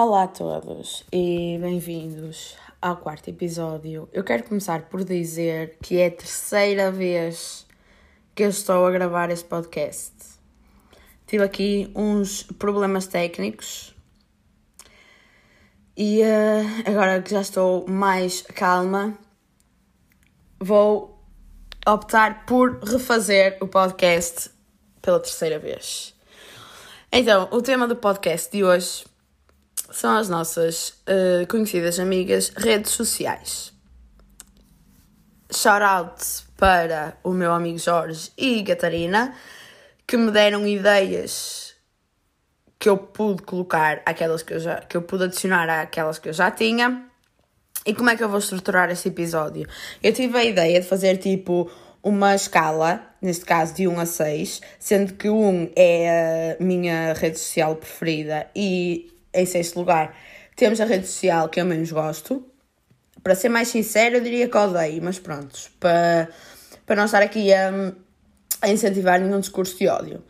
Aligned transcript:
Olá 0.00 0.22
a 0.22 0.28
todos 0.28 1.04
e 1.12 1.58
bem-vindos 1.60 2.54
ao 2.80 2.98
quarto 2.98 3.30
episódio. 3.30 4.08
Eu 4.12 4.22
quero 4.22 4.44
começar 4.44 4.82
por 4.82 5.02
dizer 5.02 5.76
que 5.82 5.98
é 5.98 6.06
a 6.06 6.10
terceira 6.12 6.92
vez 6.92 7.66
que 8.32 8.44
eu 8.44 8.48
estou 8.48 8.86
a 8.86 8.92
gravar 8.92 9.28
este 9.28 9.44
podcast. 9.46 10.12
Tive 11.26 11.42
aqui 11.42 11.90
uns 11.96 12.44
problemas 12.44 13.08
técnicos 13.08 13.92
e 15.96 16.20
uh, 16.20 16.88
agora 16.88 17.20
que 17.20 17.32
já 17.32 17.40
estou 17.40 17.84
mais 17.88 18.42
calma, 18.42 19.18
vou 20.60 21.20
optar 21.84 22.46
por 22.46 22.78
refazer 22.84 23.58
o 23.60 23.66
podcast 23.66 24.48
pela 25.02 25.18
terceira 25.18 25.58
vez. 25.58 26.14
Então, 27.10 27.48
o 27.50 27.60
tema 27.60 27.88
do 27.88 27.96
podcast 27.96 28.48
de 28.52 28.62
hoje 28.62 29.04
são 29.90 30.16
as 30.16 30.28
nossas 30.28 30.90
uh, 31.08 31.46
conhecidas 31.48 31.98
amigas 31.98 32.52
redes 32.56 32.92
sociais. 32.92 33.72
Shout 35.52 35.82
out 35.82 36.24
para 36.56 37.16
o 37.24 37.30
meu 37.30 37.52
amigo 37.52 37.78
Jorge 37.78 38.30
e 38.36 38.62
Catarina, 38.62 39.34
que 40.06 40.16
me 40.16 40.30
deram 40.30 40.66
ideias 40.66 41.74
que 42.78 42.88
eu 42.88 42.96
pude 42.96 43.42
colocar 43.42 44.02
aquelas 44.04 44.42
que 44.42 44.54
eu 44.54 44.60
já 44.60 44.76
que 44.76 44.96
eu 44.96 45.02
pude 45.02 45.24
adicionar 45.24 45.68
àquelas 45.68 46.18
que 46.18 46.28
eu 46.28 46.32
já 46.32 46.50
tinha. 46.50 47.04
E 47.86 47.94
como 47.94 48.10
é 48.10 48.16
que 48.16 48.22
eu 48.22 48.28
vou 48.28 48.38
estruturar 48.38 48.90
este 48.90 49.08
episódio? 49.08 49.66
Eu 50.02 50.12
tive 50.12 50.36
a 50.36 50.44
ideia 50.44 50.80
de 50.80 50.86
fazer 50.86 51.16
tipo 51.16 51.70
uma 52.02 52.34
escala, 52.34 53.02
neste 53.20 53.44
caso 53.44 53.74
de 53.74 53.88
1 53.88 54.00
a 54.00 54.06
6, 54.06 54.60
sendo 54.78 55.14
que 55.14 55.28
1 55.28 55.72
é 55.74 56.56
a 56.58 56.62
minha 56.62 57.14
rede 57.14 57.38
social 57.38 57.76
preferida 57.76 58.46
e 58.54 59.17
em 59.32 59.46
sexto 59.46 59.78
lugar 59.78 60.14
temos 60.58 60.80
a 60.80 60.84
rede 60.84 61.06
social 61.06 61.48
que 61.48 61.60
eu 61.60 61.64
menos 61.64 61.92
gosto. 61.92 62.44
Para 63.22 63.34
ser 63.34 63.48
mais 63.48 63.68
sincero, 63.68 64.16
eu 64.16 64.20
diria 64.20 64.48
que 64.48 64.56
odeio, 64.56 65.00
mas 65.02 65.18
pronto, 65.18 65.56
para, 65.78 66.28
para 66.84 66.96
não 66.96 67.04
estar 67.04 67.22
aqui 67.22 67.52
a, 67.52 67.92
a 68.62 68.68
incentivar 68.68 69.20
nenhum 69.20 69.38
discurso 69.38 69.78
de 69.78 69.86
ódio. 69.86 70.24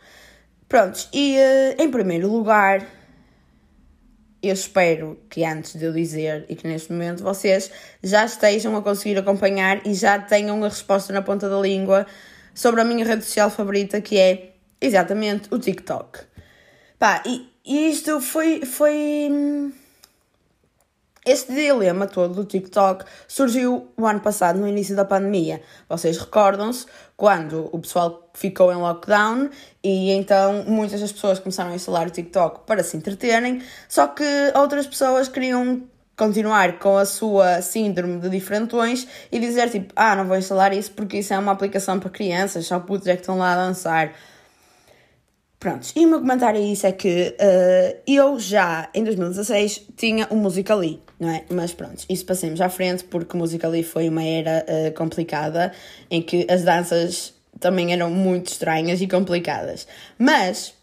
Prontos, 0.67 1.09
e 1.11 1.35
uh, 1.35 1.81
em 1.81 1.89
primeiro 1.89 2.31
lugar, 2.31 2.85
eu 4.41 4.53
espero 4.53 5.19
que 5.29 5.43
antes 5.43 5.73
de 5.73 5.85
eu 5.85 5.91
dizer 5.91 6.45
e 6.47 6.55
que 6.55 6.67
neste 6.67 6.91
momento 6.91 7.23
vocês 7.23 7.71
já 8.03 8.23
estejam 8.23 8.75
a 8.77 8.81
conseguir 8.81 9.17
acompanhar 9.17 9.85
e 9.85 9.95
já 9.95 10.19
tenham 10.19 10.63
a 10.63 10.67
resposta 10.67 11.11
na 11.11 11.23
ponta 11.23 11.49
da 11.49 11.59
língua 11.59 12.05
sobre 12.53 12.81
a 12.81 12.83
minha 12.83 13.03
rede 13.03 13.23
social 13.23 13.49
favorita, 13.49 13.99
que 13.99 14.19
é 14.19 14.51
exatamente 14.79 15.47
o 15.51 15.57
TikTok. 15.57 16.19
Pá, 16.99 17.23
e, 17.25 17.49
e 17.69 17.91
isto 17.91 18.19
foi, 18.19 18.65
foi 18.65 19.71
este 21.23 21.53
dilema 21.53 22.07
todo 22.07 22.33
do 22.33 22.43
TikTok 22.43 23.05
surgiu 23.27 23.89
o 23.95 24.07
ano 24.07 24.19
passado, 24.19 24.57
no 24.57 24.67
início 24.67 24.95
da 24.95 25.05
pandemia. 25.05 25.61
Vocês 25.87 26.17
recordam-se 26.17 26.87
quando 27.15 27.69
o 27.71 27.77
pessoal 27.77 28.27
ficou 28.33 28.73
em 28.73 28.75
lockdown 28.77 29.51
e 29.83 30.09
então 30.13 30.63
muitas 30.65 30.99
das 30.99 31.11
pessoas 31.11 31.37
começaram 31.37 31.69
a 31.69 31.75
instalar 31.75 32.07
o 32.07 32.09
TikTok 32.09 32.61
para 32.65 32.83
se 32.83 32.97
entreterem, 32.97 33.61
só 33.87 34.07
que 34.07 34.23
outras 34.55 34.87
pessoas 34.87 35.27
queriam 35.27 35.83
continuar 36.17 36.79
com 36.79 36.97
a 36.97 37.05
sua 37.05 37.61
síndrome 37.61 38.19
de 38.19 38.29
diferentões 38.29 39.07
e 39.31 39.39
dizer 39.39 39.69
tipo, 39.69 39.93
ah, 39.95 40.15
não 40.15 40.25
vou 40.25 40.37
instalar 40.37 40.73
isso 40.73 40.91
porque 40.93 41.19
isso 41.19 41.35
é 41.35 41.37
uma 41.37 41.51
aplicação 41.51 41.99
para 41.99 42.09
crianças, 42.09 42.65
só 42.65 42.79
putos 42.79 43.05
é 43.05 43.13
que 43.13 43.21
estão 43.21 43.37
lá 43.37 43.53
a 43.53 43.67
dançar. 43.67 44.13
Prontos, 45.59 45.91
e 45.93 46.05
o 46.05 46.09
meu 46.09 46.19
comentário 46.19 46.57
a 46.57 46.63
isso 46.63 46.87
é 46.87 46.91
que 46.93 47.35
uh, 47.37 48.01
eu 48.07 48.39
já 48.39 48.89
em 48.93 49.03
2016 49.03 49.87
tinha 49.97 50.25
o 50.29 50.35
um 50.35 50.37
Musical.ly, 50.37 51.01
não 51.19 51.29
é? 51.29 51.43
Mas 51.49 51.73
pronto, 51.73 52.05
isso 52.07 52.25
passemos 52.25 52.61
à 52.61 52.69
frente 52.69 53.03
porque 53.03 53.35
o 53.35 53.39
Musical.ly 53.39 53.83
foi 53.83 54.07
uma 54.07 54.23
era 54.23 54.65
uh, 54.65 54.93
complicada 54.93 55.73
em 56.09 56.21
que 56.21 56.47
as 56.49 56.63
danças 56.63 57.33
também 57.59 57.91
eram 57.91 58.09
muito 58.09 58.47
estranhas 58.47 59.01
e 59.01 59.07
complicadas. 59.07 59.85
Mas, 60.17 60.73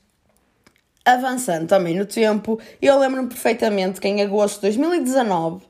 avançando 1.06 1.66
também 1.66 1.96
no 1.96 2.04
tempo, 2.04 2.60
eu 2.82 2.98
lembro-me 2.98 3.28
perfeitamente 3.28 3.98
que 3.98 4.08
em 4.08 4.20
agosto 4.20 4.56
de 4.56 4.76
2019 4.76 5.62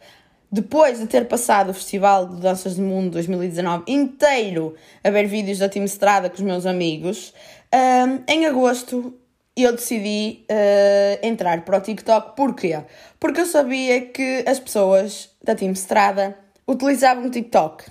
depois 0.51 0.99
de 0.99 1.07
ter 1.07 1.27
passado 1.27 1.71
o 1.71 1.75
Festival 1.75 2.29
de 2.29 2.41
Danças 2.41 2.77
do 2.77 2.83
Mundo 2.83 3.11
2019 3.13 3.85
inteiro 3.89 4.75
a 5.03 5.11
ver 5.11 5.27
vídeos 5.27 5.59
da 5.59 5.69
Team 5.69 5.85
Estrada 5.85 6.29
com 6.29 6.37
os 6.37 6.41
meus 6.41 6.65
amigos, 6.65 7.35
um, 7.77 8.23
em 8.27 8.47
agosto 8.47 9.15
eu 9.57 9.73
decidi 9.73 10.45
uh, 10.51 11.27
entrar 11.27 11.65
para 11.65 11.79
o 11.79 11.81
TikTok. 11.81 12.37
Porquê? 12.37 12.83
Porque 13.19 13.41
eu 13.41 13.47
sabia 13.47 14.03
que 14.03 14.45
as 14.47 14.61
pessoas 14.61 15.31
da 15.43 15.55
Team 15.55 15.73
Estrada 15.73 16.37
utilizavam 16.69 17.27
o 17.27 17.31
TikTok 17.31 17.85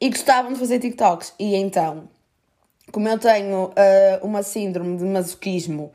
e 0.00 0.08
gostavam 0.08 0.52
de 0.52 0.58
fazer 0.58 0.78
TikToks. 0.78 1.34
E 1.38 1.56
então, 1.56 2.08
como 2.92 3.08
eu 3.08 3.18
tenho 3.18 3.66
uh, 3.66 3.72
uma 4.22 4.44
síndrome 4.44 4.96
de 4.96 5.04
masoquismo, 5.04 5.92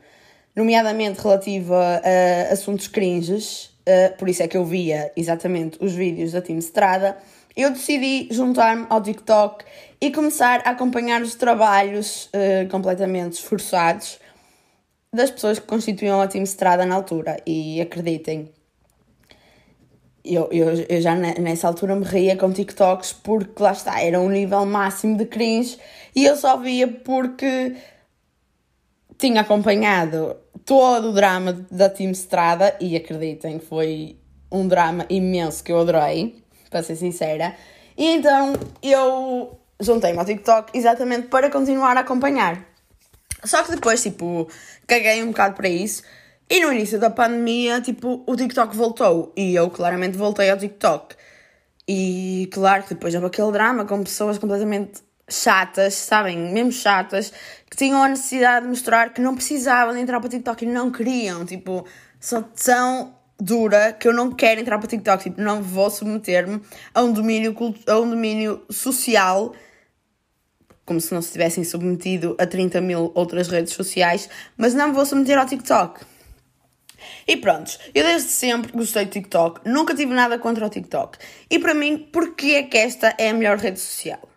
nomeadamente 0.54 1.20
relativa 1.20 2.02
a 2.04 2.52
assuntos 2.52 2.88
cringes, 2.88 3.70
uh, 3.88 4.16
por 4.18 4.28
isso 4.28 4.42
é 4.42 4.48
que 4.48 4.56
eu 4.56 4.66
via 4.66 5.10
exatamente 5.16 5.78
os 5.80 5.94
vídeos 5.94 6.32
da 6.32 6.42
Team 6.42 6.58
Estrada 6.58 7.16
eu 7.56 7.70
decidi 7.70 8.28
juntar-me 8.30 8.86
ao 8.90 9.02
TikTok 9.02 9.64
e 10.00 10.10
começar 10.10 10.62
a 10.64 10.70
acompanhar 10.70 11.22
os 11.22 11.34
trabalhos 11.34 12.26
uh, 12.26 12.68
completamente 12.68 13.34
esforçados 13.34 14.18
das 15.12 15.30
pessoas 15.30 15.58
que 15.58 15.66
constituíam 15.66 16.20
a 16.20 16.26
Team 16.26 16.42
Estrada 16.42 16.84
na 16.84 16.96
altura. 16.96 17.36
E 17.46 17.80
acreditem, 17.80 18.50
eu, 20.24 20.48
eu, 20.50 20.74
eu 20.88 21.00
já 21.00 21.14
nessa 21.14 21.68
altura 21.68 21.94
me 21.94 22.04
ria 22.04 22.36
com 22.36 22.52
TikToks 22.52 23.12
porque 23.12 23.62
lá 23.62 23.72
está, 23.72 24.00
era 24.00 24.20
um 24.20 24.28
nível 24.28 24.66
máximo 24.66 25.16
de 25.16 25.26
cringe 25.26 25.78
e 26.14 26.24
eu 26.24 26.36
só 26.36 26.56
via 26.56 26.88
porque 26.88 27.76
tinha 29.16 29.42
acompanhado 29.42 30.36
todo 30.64 31.10
o 31.10 31.12
drama 31.12 31.52
da 31.70 31.88
Team 31.88 32.10
Estrada 32.10 32.76
e 32.80 32.96
acreditem, 32.96 33.60
foi 33.60 34.18
um 34.50 34.66
drama 34.66 35.06
imenso 35.08 35.62
que 35.62 35.70
eu 35.70 35.80
adorei 35.80 36.43
para 36.74 36.82
ser 36.82 36.96
sincera. 36.96 37.54
E 37.96 38.04
então 38.16 38.54
eu 38.82 39.56
juntei-me 39.78 40.18
ao 40.18 40.24
TikTok 40.24 40.76
exatamente 40.76 41.28
para 41.28 41.48
continuar 41.48 41.96
a 41.96 42.00
acompanhar. 42.00 42.60
Só 43.44 43.62
que 43.62 43.70
depois, 43.70 44.02
tipo, 44.02 44.48
caguei 44.88 45.22
um 45.22 45.28
bocado 45.28 45.54
para 45.54 45.68
isso. 45.68 46.02
E 46.50 46.60
no 46.60 46.72
início 46.72 46.98
da 46.98 47.10
pandemia, 47.10 47.80
tipo, 47.80 48.24
o 48.26 48.34
TikTok 48.34 48.76
voltou. 48.76 49.32
E 49.36 49.54
eu 49.54 49.70
claramente 49.70 50.18
voltei 50.18 50.50
ao 50.50 50.58
TikTok. 50.58 51.14
E 51.86 52.48
claro 52.52 52.82
que 52.82 52.94
depois 52.94 53.14
houve 53.14 53.28
aquele 53.28 53.52
drama 53.52 53.84
com 53.84 54.02
pessoas 54.02 54.36
completamente 54.36 55.00
chatas, 55.28 55.94
sabem? 55.94 56.52
Mesmo 56.52 56.72
chatas, 56.72 57.32
que 57.70 57.76
tinham 57.76 58.02
a 58.02 58.08
necessidade 58.08 58.64
de 58.64 58.70
mostrar 58.70 59.12
que 59.12 59.20
não 59.20 59.36
precisavam 59.36 59.94
de 59.94 60.00
entrar 60.00 60.18
para 60.18 60.26
o 60.26 60.30
TikTok 60.30 60.64
e 60.64 60.68
não 60.68 60.90
queriam. 60.90 61.44
Tipo, 61.44 61.86
são 62.18 62.42
tão 62.42 63.13
dura 63.38 63.92
que 63.92 64.06
eu 64.06 64.12
não 64.12 64.30
quero 64.30 64.60
entrar 64.60 64.78
para 64.78 64.86
o 64.86 64.88
TikTok, 64.88 65.24
tipo, 65.24 65.40
não 65.40 65.62
vou 65.62 65.90
submeter-me 65.90 66.60
a 66.92 67.02
um 67.02 67.12
domínio 67.12 67.54
a 67.86 67.98
um 67.98 68.08
domínio 68.08 68.64
social 68.70 69.54
como 70.84 71.00
se 71.00 71.14
não 71.14 71.22
se 71.22 71.32
tivessem 71.32 71.64
submetido 71.64 72.36
a 72.38 72.46
30 72.46 72.80
mil 72.80 73.10
outras 73.14 73.48
redes 73.48 73.72
sociais, 73.72 74.28
mas 74.56 74.74
não 74.74 74.88
me 74.88 74.94
vou 74.94 75.06
submeter 75.06 75.38
ao 75.38 75.46
TikTok. 75.46 76.04
E 77.26 77.36
pronto, 77.36 77.78
eu 77.94 78.04
desde 78.04 78.30
sempre 78.30 78.72
gostei 78.72 79.06
do 79.06 79.10
TikTok, 79.10 79.68
nunca 79.68 79.94
tive 79.94 80.12
nada 80.12 80.38
contra 80.38 80.66
o 80.66 80.70
TikTok. 80.70 81.18
E 81.50 81.58
para 81.58 81.74
mim, 81.74 82.08
porquê 82.12 82.56
é 82.56 82.62
que 82.62 82.76
esta 82.76 83.14
é 83.18 83.30
a 83.30 83.34
melhor 83.34 83.58
rede 83.58 83.80
social? 83.80 84.28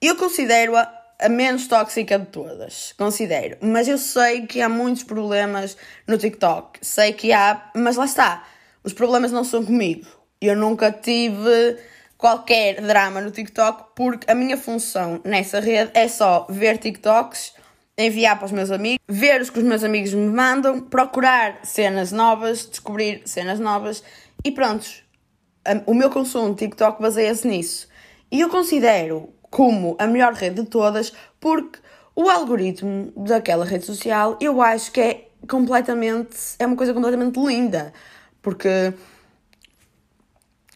Eu 0.00 0.16
considero-a 0.16 0.95
a 1.18 1.28
menos 1.28 1.66
tóxica 1.66 2.18
de 2.18 2.26
todas, 2.26 2.92
considero. 2.98 3.56
Mas 3.60 3.88
eu 3.88 3.98
sei 3.98 4.46
que 4.46 4.60
há 4.60 4.68
muitos 4.68 5.02
problemas 5.02 5.76
no 6.06 6.18
TikTok. 6.18 6.78
Sei 6.82 7.12
que 7.12 7.32
há, 7.32 7.70
mas 7.74 7.96
lá 7.96 8.04
está. 8.04 8.44
Os 8.84 8.92
problemas 8.92 9.32
não 9.32 9.42
são 9.42 9.64
comigo. 9.64 10.06
Eu 10.40 10.54
nunca 10.54 10.92
tive 10.92 11.78
qualquer 12.18 12.80
drama 12.80 13.20
no 13.20 13.30
TikTok 13.30 13.94
porque 13.94 14.30
a 14.30 14.34
minha 14.34 14.56
função 14.56 15.20
nessa 15.24 15.60
rede 15.60 15.90
é 15.94 16.08
só 16.08 16.46
ver 16.48 16.78
TikToks, 16.78 17.54
enviar 17.96 18.36
para 18.36 18.46
os 18.46 18.52
meus 18.52 18.70
amigos, 18.70 19.02
ver 19.08 19.40
os 19.40 19.50
que 19.50 19.58
os 19.58 19.64
meus 19.64 19.82
amigos 19.82 20.12
me 20.12 20.28
mandam, 20.28 20.80
procurar 20.80 21.60
cenas 21.64 22.12
novas, 22.12 22.66
descobrir 22.66 23.22
cenas 23.24 23.58
novas 23.58 24.02
e 24.44 24.50
pronto. 24.50 24.86
O 25.86 25.94
meu 25.94 26.10
consumo 26.10 26.50
de 26.50 26.66
TikTok 26.66 27.02
baseia-se 27.02 27.48
nisso. 27.48 27.88
E 28.30 28.40
eu 28.40 28.48
considero 28.48 29.32
como 29.50 29.96
a 29.98 30.06
melhor 30.06 30.32
rede 30.34 30.62
de 30.62 30.68
todas, 30.68 31.12
porque 31.40 31.78
o 32.14 32.28
algoritmo 32.30 33.12
daquela 33.16 33.64
rede 33.64 33.84
social 33.84 34.38
eu 34.40 34.60
acho 34.62 34.90
que 34.92 35.00
é 35.00 35.28
completamente. 35.48 36.36
é 36.58 36.66
uma 36.66 36.76
coisa 36.76 36.94
completamente 36.94 37.38
linda. 37.38 37.92
Porque 38.42 38.92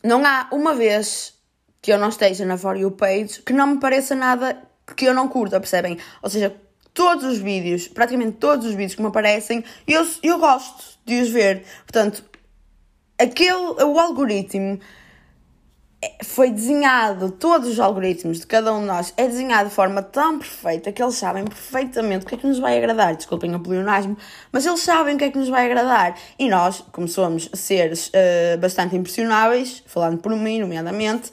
não 0.02 0.24
há 0.24 0.48
uma 0.52 0.74
vez 0.74 1.34
que 1.80 1.92
eu 1.92 1.98
não 1.98 2.08
esteja 2.08 2.44
na 2.44 2.58
For 2.58 2.76
You 2.76 2.90
page 2.90 3.42
que 3.42 3.52
não 3.52 3.66
me 3.66 3.80
pareça 3.80 4.14
nada 4.14 4.62
que 4.96 5.04
eu 5.04 5.14
não 5.14 5.28
curta, 5.28 5.60
percebem? 5.60 5.98
Ou 6.22 6.28
seja, 6.28 6.54
todos 6.92 7.24
os 7.24 7.38
vídeos, 7.38 7.88
praticamente 7.88 8.38
todos 8.38 8.66
os 8.66 8.72
vídeos 8.72 8.94
que 8.94 9.02
me 9.02 9.08
aparecem, 9.08 9.64
eu, 9.86 10.06
eu 10.22 10.38
gosto 10.38 10.98
de 11.06 11.20
os 11.20 11.30
ver. 11.30 11.64
Portanto, 11.86 12.24
aquele, 13.18 13.52
o 13.52 13.98
algoritmo 13.98 14.80
foi 16.24 16.50
desenhado, 16.50 17.30
todos 17.30 17.68
os 17.68 17.78
algoritmos 17.78 18.40
de 18.40 18.46
cada 18.46 18.72
um 18.72 18.80
de 18.80 18.86
nós 18.86 19.12
é 19.18 19.26
desenhado 19.26 19.68
de 19.68 19.74
forma 19.74 20.02
tão 20.02 20.38
perfeita 20.38 20.90
que 20.90 21.02
eles 21.02 21.14
sabem 21.14 21.44
perfeitamente 21.44 22.24
o 22.24 22.28
que 22.28 22.36
é 22.36 22.38
que 22.38 22.46
nos 22.46 22.58
vai 22.58 22.78
agradar. 22.78 23.14
Desculpem 23.14 23.54
o 23.54 23.60
pleonasmo, 23.60 24.16
mas 24.50 24.64
eles 24.64 24.80
sabem 24.80 25.14
o 25.14 25.18
que 25.18 25.24
é 25.24 25.30
que 25.30 25.36
nos 25.36 25.50
vai 25.50 25.66
agradar. 25.66 26.16
E 26.38 26.48
nós, 26.48 26.82
como 26.90 27.06
somos 27.06 27.50
seres 27.52 28.08
uh, 28.08 28.58
bastante 28.58 28.96
impressionáveis, 28.96 29.82
falando 29.86 30.18
por 30.18 30.34
mim, 30.34 30.60
nomeadamente, 30.60 31.30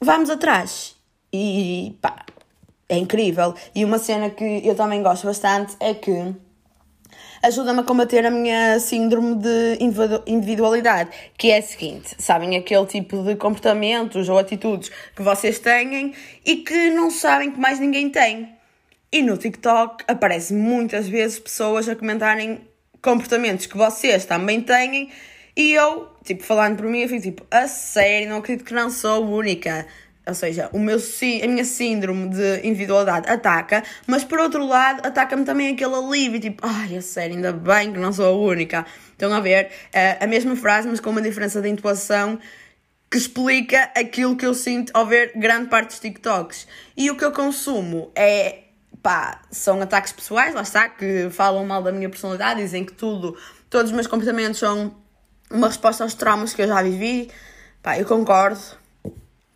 vamos 0.00 0.30
atrás. 0.30 0.96
E 1.32 1.96
pá, 2.00 2.24
é 2.88 2.98
incrível. 2.98 3.54
E 3.72 3.84
uma 3.84 4.00
cena 4.00 4.30
que 4.30 4.66
eu 4.66 4.74
também 4.74 5.00
gosto 5.00 5.26
bastante 5.26 5.76
é 5.78 5.94
que 5.94 6.34
ajuda-me 7.42 7.80
a 7.80 7.82
combater 7.82 8.24
a 8.26 8.30
minha 8.30 8.78
síndrome 8.78 9.36
de 9.36 9.78
individualidade, 10.26 11.10
que 11.36 11.50
é 11.50 11.58
a 11.58 11.62
seguinte: 11.62 12.14
sabem 12.18 12.56
aquele 12.56 12.86
tipo 12.86 13.22
de 13.22 13.36
comportamentos 13.36 14.28
ou 14.28 14.38
atitudes 14.38 14.90
que 15.14 15.22
vocês 15.22 15.58
têm 15.58 16.14
e 16.44 16.56
que 16.56 16.90
não 16.90 17.10
sabem 17.10 17.50
que 17.50 17.58
mais 17.58 17.78
ninguém 17.78 18.10
tem. 18.10 18.48
E 19.12 19.22
no 19.22 19.36
TikTok 19.36 20.04
aparecem 20.06 20.56
muitas 20.56 21.08
vezes 21.08 21.38
pessoas 21.38 21.88
a 21.88 21.96
comentarem 21.96 22.60
comportamentos 23.02 23.66
que 23.66 23.76
vocês 23.76 24.24
também 24.24 24.60
têm 24.60 25.10
e 25.56 25.72
eu, 25.72 26.08
tipo, 26.24 26.42
falando 26.42 26.76
por 26.76 26.86
mim, 26.86 27.00
eu 27.00 27.08
fico 27.08 27.22
tipo, 27.22 27.46
a 27.50 27.66
sério, 27.66 28.28
não 28.30 28.38
acredito 28.38 28.64
que 28.64 28.72
não 28.72 28.88
sou 28.88 29.24
única. 29.26 29.86
Ou 30.26 30.34
seja, 30.34 30.68
o 30.72 30.78
meu, 30.78 30.98
a 30.98 31.46
minha 31.46 31.64
síndrome 31.64 32.28
de 32.28 32.60
individualidade 32.66 33.28
ataca, 33.28 33.82
mas 34.06 34.22
por 34.22 34.38
outro 34.38 34.66
lado, 34.66 35.04
ataca-me 35.06 35.44
também 35.44 35.72
aquele 35.72 35.94
alívio, 35.94 36.38
tipo, 36.38 36.64
ai, 36.64 36.96
a 36.96 37.02
sério, 37.02 37.36
ainda 37.36 37.52
bem 37.52 37.92
que 37.92 37.98
não 37.98 38.12
sou 38.12 38.26
a 38.26 38.30
única. 38.30 38.86
Estão 39.12 39.32
a 39.32 39.40
ver? 39.40 39.70
a 40.20 40.26
mesma 40.26 40.54
frase, 40.56 40.86
mas 40.88 41.00
com 41.00 41.10
uma 41.10 41.22
diferença 41.22 41.60
de 41.60 41.68
intuação 41.68 42.38
que 43.10 43.18
explica 43.18 43.90
aquilo 43.96 44.36
que 44.36 44.46
eu 44.46 44.54
sinto 44.54 44.92
ao 44.94 45.04
ver 45.04 45.32
grande 45.34 45.68
parte 45.68 45.88
dos 45.88 45.98
TikToks. 45.98 46.68
E 46.96 47.10
o 47.10 47.16
que 47.16 47.24
eu 47.24 47.32
consumo 47.32 48.12
é, 48.14 48.60
pá, 49.02 49.42
são 49.50 49.82
ataques 49.82 50.12
pessoais, 50.12 50.54
lá 50.54 50.62
está, 50.62 50.88
que 50.88 51.28
falam 51.30 51.66
mal 51.66 51.82
da 51.82 51.90
minha 51.90 52.08
personalidade, 52.08 52.62
dizem 52.62 52.84
que 52.84 52.92
tudo, 52.92 53.36
todos 53.68 53.90
os 53.90 53.94
meus 53.94 54.06
comportamentos 54.06 54.60
são 54.60 54.94
uma 55.50 55.66
resposta 55.66 56.04
aos 56.04 56.14
traumas 56.14 56.54
que 56.54 56.62
eu 56.62 56.68
já 56.68 56.80
vivi. 56.82 57.30
Pá, 57.82 57.98
eu 57.98 58.06
concordo, 58.06 58.60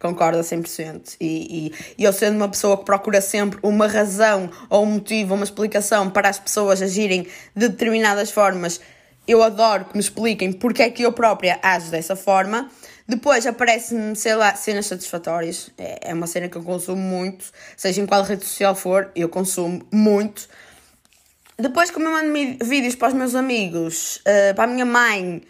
Concordo 0.05 0.39
a 0.39 0.43
100%. 0.43 1.17
E, 1.19 1.73
e, 1.73 1.73
e 1.97 2.05
eu 2.05 2.13
sendo 2.13 2.37
uma 2.37 2.49
pessoa 2.51 2.77
que 2.77 2.85
procura 2.85 3.23
sempre 3.23 3.59
uma 3.63 3.87
razão 3.87 4.51
ou 4.69 4.83
um 4.83 4.87
motivo, 4.87 5.33
uma 5.33 5.45
explicação 5.45 6.11
para 6.11 6.29
as 6.29 6.39
pessoas 6.39 6.83
agirem 6.83 7.27
de 7.57 7.69
determinadas 7.69 8.31
formas, 8.31 8.83
eu 9.27 9.43
adoro 9.43 9.87
que 9.87 9.95
me 9.95 10.01
expliquem 10.01 10.53
porque 10.53 10.83
é 10.83 10.91
que 10.91 11.03
eu 11.03 11.11
própria 11.11 11.59
ajo 11.63 11.91
dessa 11.91 12.15
forma. 12.15 12.71
Depois 13.09 13.47
aparece-me, 13.47 14.15
sei 14.15 14.35
lá, 14.35 14.55
cenas 14.55 14.85
satisfatórias. 14.85 15.71
É, 15.79 16.11
é 16.11 16.13
uma 16.13 16.27
cena 16.27 16.51
que 16.51 16.57
eu 16.57 16.63
consumo 16.63 17.01
muito, 17.01 17.47
seja 17.75 18.03
em 18.03 18.05
qual 18.05 18.25
rede 18.25 18.45
social 18.45 18.75
for, 18.75 19.11
eu 19.17 19.31
consumo 19.31 19.89
muito. 19.91 20.47
Depois, 21.59 21.91
como 21.91 22.05
eu 22.05 22.13
mando 22.13 22.31
vídeos 22.63 22.95
para 22.95 23.09
os 23.09 23.15
meus 23.15 23.35
amigos, 23.35 24.17
uh, 24.17 24.55
para 24.55 24.65
a 24.65 24.67
minha 24.67 24.85
mãe, 24.85 25.41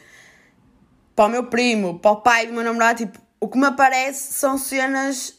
para 1.16 1.24
o 1.24 1.28
meu 1.28 1.44
primo, 1.46 1.98
para 1.98 2.12
o 2.12 2.16
pai 2.18 2.46
do 2.46 2.52
meu 2.52 2.62
namorado, 2.62 2.98
tipo, 2.98 3.23
o 3.40 3.48
que 3.48 3.58
me 3.58 3.66
aparece 3.66 4.34
são 4.34 4.56
cenas 4.56 5.34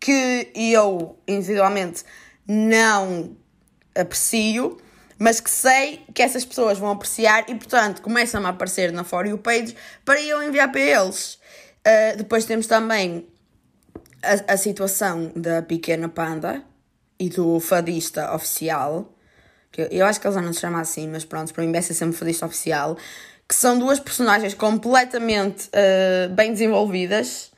que 0.00 0.50
eu, 0.54 1.18
individualmente, 1.26 2.04
não 2.46 3.36
aprecio, 3.94 4.78
mas 5.18 5.40
que 5.40 5.50
sei 5.50 6.04
que 6.14 6.22
essas 6.22 6.44
pessoas 6.44 6.78
vão 6.78 6.90
apreciar 6.90 7.44
e, 7.48 7.54
portanto, 7.54 8.00
começam 8.00 8.44
a 8.46 8.50
aparecer 8.50 8.92
na 8.92 9.02
For 9.02 9.26
You 9.26 9.38
page 9.38 9.76
para 10.04 10.20
eu 10.20 10.42
enviar 10.42 10.70
para 10.70 10.80
eles. 10.80 11.34
Uh, 11.80 12.16
depois 12.16 12.44
temos 12.44 12.66
também 12.66 13.26
a, 14.22 14.54
a 14.54 14.56
situação 14.56 15.32
da 15.34 15.62
pequena 15.62 16.08
panda 16.08 16.62
e 17.18 17.28
do 17.28 17.58
fadista 17.58 18.32
oficial, 18.32 19.12
que 19.72 19.82
eu, 19.82 19.86
eu 19.86 20.06
acho 20.06 20.20
que 20.20 20.26
eles 20.26 20.42
não 20.42 20.52
se 20.52 20.60
chamam 20.60 20.80
assim, 20.80 21.08
mas 21.08 21.24
pronto, 21.24 21.52
para 21.52 21.64
mim 21.64 21.72
vai 21.72 21.82
ser 21.82 21.94
sempre 21.94 22.16
fadista 22.16 22.46
oficial, 22.46 22.96
que 23.48 23.54
são 23.54 23.78
duas 23.78 23.98
personagens 23.98 24.52
completamente 24.52 25.68
uh, 25.68 26.28
bem 26.34 26.52
desenvolvidas 26.52 27.50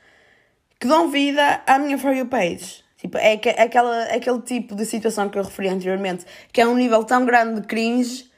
que 0.78 0.86
dão 0.86 1.10
vida 1.10 1.62
à 1.66 1.78
minha 1.78 1.98
For 1.98 2.14
You 2.14 2.26
page. 2.26 2.84
Tipo, 2.96 3.18
é 3.18 3.36
que, 3.36 3.48
aquela, 3.48 4.04
aquele 4.04 4.40
tipo 4.42 4.74
de 4.74 4.84
situação 4.84 5.28
que 5.28 5.38
eu 5.38 5.42
referi 5.42 5.68
anteriormente, 5.68 6.24
que 6.52 6.60
é 6.60 6.66
um 6.66 6.76
nível 6.76 7.02
tão 7.02 7.24
grande 7.24 7.60
de 7.60 7.66
cringe 7.66 8.30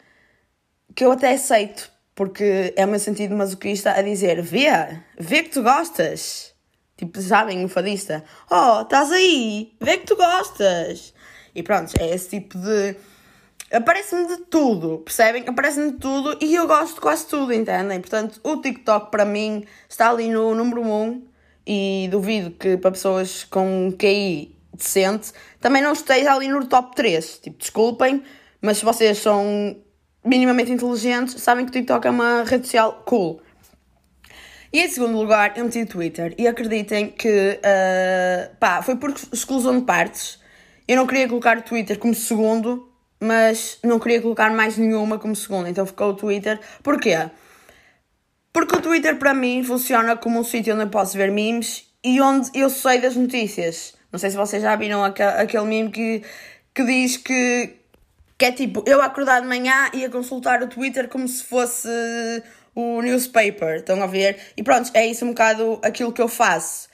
que 0.94 1.04
eu 1.04 1.12
até 1.12 1.32
aceito, 1.32 1.90
porque 2.14 2.72
é 2.76 2.84
o 2.84 2.88
meu 2.88 3.00
sentido 3.00 3.36
masoquista 3.36 3.92
a 3.92 4.02
dizer: 4.02 4.40
vê, 4.40 4.66
vê 5.18 5.42
que 5.42 5.50
tu 5.50 5.62
gostas. 5.62 6.54
Tipo, 6.96 7.20
sabem, 7.20 7.64
o 7.64 7.68
fadista: 7.68 8.24
oh, 8.50 8.82
estás 8.82 9.10
aí, 9.10 9.74
vê 9.80 9.98
que 9.98 10.06
tu 10.06 10.16
gostas. 10.16 11.12
E 11.54 11.62
pronto, 11.62 11.92
é 11.98 12.14
esse 12.14 12.30
tipo 12.30 12.56
de 12.58 12.96
Aparece-me 13.72 14.26
de 14.26 14.36
tudo, 14.44 14.98
percebem? 14.98 15.44
Aparece-me 15.46 15.92
de 15.92 15.98
tudo 15.98 16.36
e 16.42 16.54
eu 16.54 16.66
gosto 16.66 16.96
de 16.96 17.00
quase 17.00 17.26
tudo, 17.26 17.54
entendem? 17.54 18.00
Portanto, 18.00 18.38
o 18.44 18.58
TikTok 18.58 19.10
para 19.10 19.24
mim 19.24 19.64
está 19.88 20.10
ali 20.10 20.28
no 20.28 20.54
número 20.54 20.82
1 20.82 21.26
e 21.66 22.06
duvido 22.10 22.50
que 22.50 22.76
para 22.76 22.90
pessoas 22.90 23.44
com 23.44 23.90
QI 23.98 24.54
decente 24.74 25.32
também 25.58 25.80
não 25.80 25.94
esteja 25.94 26.34
ali 26.34 26.48
no 26.48 26.66
top 26.66 26.94
3. 26.94 27.38
Tipo, 27.38 27.58
desculpem, 27.58 28.22
mas 28.60 28.76
se 28.76 28.84
vocês 28.84 29.16
são 29.16 29.74
minimamente 30.22 30.70
inteligentes, 30.70 31.40
sabem 31.40 31.64
que 31.64 31.70
o 31.70 31.72
TikTok 31.72 32.06
é 32.06 32.10
uma 32.10 32.44
rede 32.44 32.66
social 32.66 33.02
cool. 33.06 33.40
E 34.70 34.80
em 34.80 34.88
segundo 34.88 35.16
lugar, 35.16 35.56
eu 35.56 35.64
meti 35.64 35.80
o 35.80 35.86
Twitter 35.86 36.34
e 36.36 36.46
acreditem 36.46 37.08
que 37.08 37.58
uh, 37.58 38.54
pá, 38.56 38.82
foi 38.82 38.96
por 38.96 39.14
exclusão 39.32 39.78
de 39.78 39.86
partes. 39.86 40.38
Eu 40.86 40.96
não 40.96 41.06
queria 41.06 41.26
colocar 41.26 41.56
o 41.56 41.62
Twitter 41.62 41.98
como 41.98 42.14
segundo 42.14 42.91
mas 43.22 43.78
não 43.84 44.00
queria 44.00 44.20
colocar 44.20 44.50
mais 44.50 44.76
nenhuma 44.76 45.16
como 45.16 45.36
segunda, 45.36 45.70
então 45.70 45.86
ficou 45.86 46.08
o 46.08 46.14
Twitter. 46.14 46.58
Porquê? 46.82 47.30
Porque 48.52 48.76
o 48.76 48.80
Twitter 48.80 49.16
para 49.16 49.32
mim 49.32 49.62
funciona 49.62 50.16
como 50.16 50.40
um 50.40 50.44
sítio 50.44 50.74
onde 50.74 50.82
eu 50.82 50.88
posso 50.88 51.16
ver 51.16 51.30
memes 51.30 51.86
e 52.02 52.20
onde 52.20 52.50
eu 52.52 52.68
sei 52.68 53.00
das 53.00 53.14
notícias. 53.14 53.94
Não 54.10 54.18
sei 54.18 54.30
se 54.30 54.36
vocês 54.36 54.60
já 54.60 54.74
viram 54.74 55.04
aquele 55.04 55.64
meme 55.64 55.90
que, 55.90 56.22
que 56.74 56.84
diz 56.84 57.16
que, 57.16 57.76
que 58.36 58.44
é 58.44 58.50
tipo 58.50 58.82
eu 58.86 59.00
acordar 59.00 59.40
de 59.40 59.46
manhã 59.46 59.88
e 59.94 60.04
a 60.04 60.10
consultar 60.10 60.60
o 60.60 60.66
Twitter 60.66 61.08
como 61.08 61.28
se 61.28 61.44
fosse 61.44 61.88
o 62.74 63.00
newspaper. 63.02 63.76
Estão 63.76 64.02
a 64.02 64.06
ver? 64.06 64.36
E 64.56 64.64
pronto, 64.64 64.90
é 64.94 65.06
isso 65.06 65.24
um 65.24 65.28
bocado 65.28 65.78
aquilo 65.80 66.12
que 66.12 66.20
eu 66.20 66.28
faço. 66.28 66.88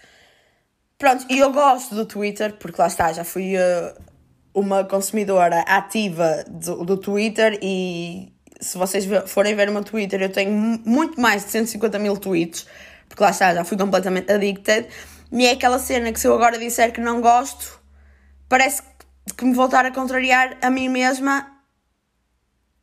Pronto, 0.98 1.24
e 1.30 1.38
eu 1.38 1.50
gosto 1.52 1.94
do 1.94 2.04
Twitter, 2.04 2.52
porque 2.58 2.80
lá 2.80 2.88
está, 2.88 3.12
já 3.12 3.24
fui 3.24 3.54
uh, 3.56 4.07
uma 4.54 4.84
consumidora 4.84 5.60
ativa 5.60 6.44
do, 6.48 6.84
do 6.84 6.96
Twitter 6.96 7.58
e 7.62 8.32
se 8.60 8.76
vocês 8.76 9.06
forem 9.26 9.54
ver 9.54 9.68
o 9.68 9.72
meu 9.72 9.84
Twitter, 9.84 10.20
eu 10.20 10.30
tenho 10.30 10.50
muito 10.50 11.20
mais 11.20 11.44
de 11.44 11.50
150 11.50 11.98
mil 11.98 12.16
tweets, 12.16 12.66
porque 13.08 13.22
lá 13.22 13.30
está, 13.30 13.54
já 13.54 13.64
fui 13.64 13.76
completamente 13.76 14.30
addicted. 14.32 14.88
E 15.30 15.46
é 15.46 15.52
aquela 15.52 15.78
cena 15.78 16.12
que 16.12 16.18
se 16.18 16.26
eu 16.26 16.34
agora 16.34 16.58
disser 16.58 16.92
que 16.92 17.00
não 17.00 17.20
gosto, 17.20 17.80
parece 18.48 18.82
que 19.36 19.44
me 19.44 19.54
voltar 19.54 19.84
a 19.84 19.92
contrariar 19.92 20.56
a 20.62 20.70
mim 20.70 20.88
mesma. 20.88 21.46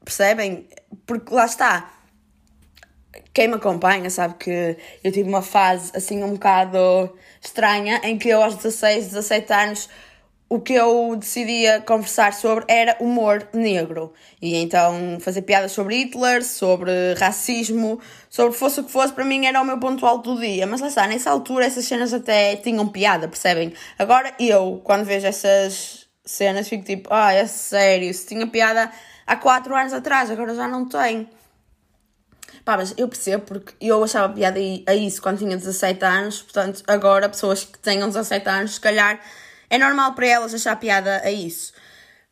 Percebem? 0.04 0.70
Porque 1.06 1.34
lá 1.34 1.46
está. 1.46 1.92
Quem 3.34 3.48
me 3.48 3.56
acompanha 3.56 4.10
sabe 4.10 4.36
que 4.36 4.78
eu 5.04 5.12
tive 5.12 5.28
uma 5.28 5.42
fase 5.42 5.92
assim 5.96 6.24
um 6.24 6.34
bocado 6.34 7.18
estranha 7.42 8.00
em 8.04 8.18
que 8.18 8.30
eu 8.30 8.42
aos 8.42 8.56
16, 8.56 9.08
17 9.08 9.54
anos 9.54 9.90
o 10.48 10.60
que 10.60 10.74
eu 10.74 11.16
decidia 11.16 11.82
conversar 11.82 12.34
sobre 12.34 12.66
era 12.68 12.96
humor 13.00 13.48
negro. 13.54 14.14
E 14.42 14.56
então 14.56 15.18
fazer 15.20 15.42
piadas 15.42 15.72
sobre 15.72 15.96
Hitler, 15.96 16.44
sobre 16.44 17.14
racismo, 17.16 18.00
sobre 18.30 18.58
fosse 18.58 18.80
o 18.80 18.84
que 18.84 18.92
fosse, 18.92 19.12
para 19.14 19.26
mim 19.26 19.46
era 19.46 19.60
o 19.62 19.66
meu 19.66 19.80
ponto 19.80 20.06
alto 20.06 20.36
do 20.36 20.42
dia. 20.42 20.68
Mas 20.68 20.82
lá 20.82 20.88
está, 20.88 21.08
nessa 21.08 21.32
altura 21.32 21.66
essas 21.66 21.86
cenas 21.86 22.14
até 22.14 22.56
tinham 22.58 22.88
piada, 22.88 23.28
percebem? 23.28 23.74
Agora 23.98 24.34
eu, 24.40 24.82
quando 24.84 25.04
vejo 25.04 25.26
essas 25.26 26.08
cenas, 26.24 26.68
fico 26.68 26.84
tipo, 26.84 27.10
ah, 27.12 27.34
é 27.34 27.46
sério, 27.48 28.14
se 28.14 28.28
tinha 28.28 28.46
piada 28.48 28.92
há 29.26 29.36
4 29.36 29.76
anos 29.76 29.94
atrás, 29.94 30.30
agora 30.30 30.54
já 30.54 30.68
não 30.68 30.88
tem. 30.88 31.28
Pá, 32.64 32.78
mas 32.78 32.96
eu 32.98 33.08
percebo 33.08 33.44
porque 33.46 33.74
eu 33.80 34.04
achava 34.04 34.34
piada 34.34 34.60
a 34.88 34.96
isso 34.96 35.22
quando 35.22 35.40
tinha 35.40 35.56
17 35.56 36.04
anos, 36.04 36.42
portanto, 36.42 36.84
agora 36.88 37.30
pessoas 37.30 37.64
que 37.64 37.78
tenham 37.78 38.08
17 38.08 38.50
anos, 38.50 38.76
se 38.76 38.82
calhar 38.82 39.20
é 39.70 39.78
normal 39.78 40.14
para 40.14 40.28
elas 40.28 40.54
achar 40.54 40.76
piada 40.78 41.22
a 41.24 41.32
isso. 41.32 41.74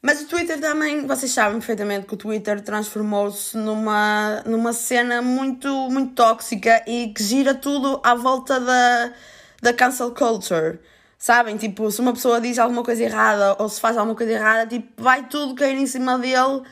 Mas 0.01 0.21
o 0.21 0.25
Twitter 0.25 0.59
também, 0.59 1.07
vocês 1.07 1.31
sabem 1.31 1.59
perfeitamente 1.59 2.05
que 2.05 2.13
o 2.13 2.17
Twitter 2.17 2.59
transformou-se 2.61 3.55
numa, 3.55 4.43
numa 4.45 4.73
cena 4.73 5.21
muito, 5.21 5.69
muito 5.89 6.13
tóxica 6.13 6.83
e 6.85 7.13
que 7.13 7.23
gira 7.23 7.55
tudo 7.55 8.01
à 8.03 8.13
volta 8.13 8.59
da, 8.59 9.13
da 9.61 9.73
cancel 9.73 10.11
culture. 10.13 10.79
Sabem? 11.17 11.55
Tipo, 11.55 11.89
se 11.89 12.01
uma 12.01 12.11
pessoa 12.11 12.41
diz 12.41 12.59
alguma 12.59 12.83
coisa 12.83 13.01
errada 13.01 13.55
ou 13.57 13.69
se 13.69 13.79
faz 13.79 13.95
alguma 13.95 14.13
coisa 14.13 14.33
errada, 14.33 14.67
tipo, 14.67 15.01
vai 15.01 15.25
tudo 15.27 15.55
cair 15.55 15.77
em 15.77 15.87
cima 15.87 16.19
dele 16.19 16.63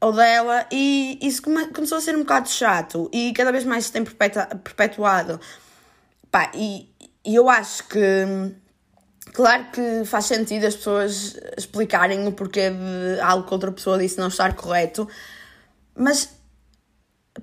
ou 0.00 0.12
dela 0.12 0.66
e 0.72 1.16
isso 1.22 1.40
come 1.40 1.66
começou 1.68 1.98
a 1.98 2.00
ser 2.00 2.16
um 2.16 2.20
bocado 2.20 2.48
chato 2.48 3.08
e 3.12 3.32
cada 3.32 3.52
vez 3.52 3.64
mais 3.64 3.86
se 3.86 3.92
tem 3.92 4.02
perpetuado. 4.04 5.40
Pá, 6.32 6.50
e, 6.52 6.88
e 7.24 7.34
eu 7.36 7.48
acho 7.48 7.86
que, 7.86 8.26
claro 9.32 9.66
que 9.72 10.04
faz 10.04 10.26
sentido 10.26 10.66
as 10.66 10.76
pessoas 10.76 11.36
explicarem 11.56 12.26
o 12.26 12.32
porquê 12.32 12.70
de 12.70 13.20
algo 13.20 13.46
que 13.46 13.54
outra 13.54 13.72
pessoa 13.72 13.98
disse 13.98 14.18
não 14.18 14.28
estar 14.28 14.54
correto, 14.54 15.08
mas 15.94 16.28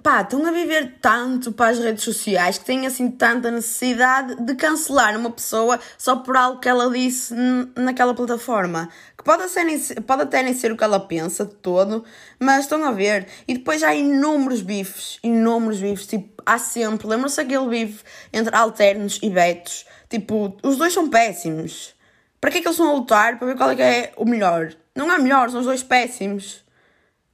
pá, 0.03 0.21
estão 0.21 0.45
a 0.45 0.51
viver 0.51 0.97
tanto 1.01 1.51
para 1.51 1.71
as 1.71 1.79
redes 1.79 2.03
sociais 2.03 2.57
que 2.57 2.65
têm 2.65 2.85
assim 2.85 3.09
tanta 3.09 3.49
necessidade 3.49 4.35
de 4.43 4.55
cancelar 4.55 5.17
uma 5.17 5.31
pessoa 5.31 5.79
só 5.97 6.17
por 6.17 6.37
algo 6.37 6.59
que 6.59 6.69
ela 6.69 6.89
disse 6.91 7.33
naquela 7.75 8.13
plataforma. 8.13 8.89
Que 9.17 9.23
pode, 9.23 9.49
ser, 9.49 10.01
pode 10.01 10.23
até 10.23 10.43
nem 10.43 10.53
ser 10.53 10.71
o 10.71 10.77
que 10.77 10.83
ela 10.83 10.99
pensa 10.99 11.43
de 11.45 11.55
todo, 11.55 12.05
mas 12.39 12.61
estão 12.61 12.83
a 12.83 12.91
ver. 12.91 13.27
E 13.47 13.55
depois 13.55 13.83
há 13.83 13.93
inúmeros 13.93 14.61
bifes, 14.61 15.19
inúmeros 15.23 15.79
bifes. 15.79 16.07
Tipo, 16.07 16.41
há 16.45 16.57
sempre, 16.57 17.07
lembram-se 17.07 17.41
aquele 17.41 17.67
bife 17.67 18.03
entre 18.31 18.55
alternos 18.55 19.19
e 19.21 19.29
betos? 19.29 19.85
Tipo, 20.09 20.57
os 20.63 20.77
dois 20.77 20.93
são 20.93 21.09
péssimos. 21.09 21.93
Para 22.41 22.51
que 22.51 22.57
é 22.57 22.61
que 22.61 22.67
eles 22.67 22.79
a 22.79 22.91
lutar 22.91 23.37
para 23.37 23.47
ver 23.47 23.57
qual 23.57 23.69
é 23.69 23.75
que 23.75 23.81
é 23.81 24.13
o 24.17 24.25
melhor? 24.25 24.73
Não 24.95 25.11
há 25.11 25.19
melhor, 25.19 25.49
são 25.49 25.59
os 25.59 25.65
dois 25.65 25.83
péssimos. 25.83 26.63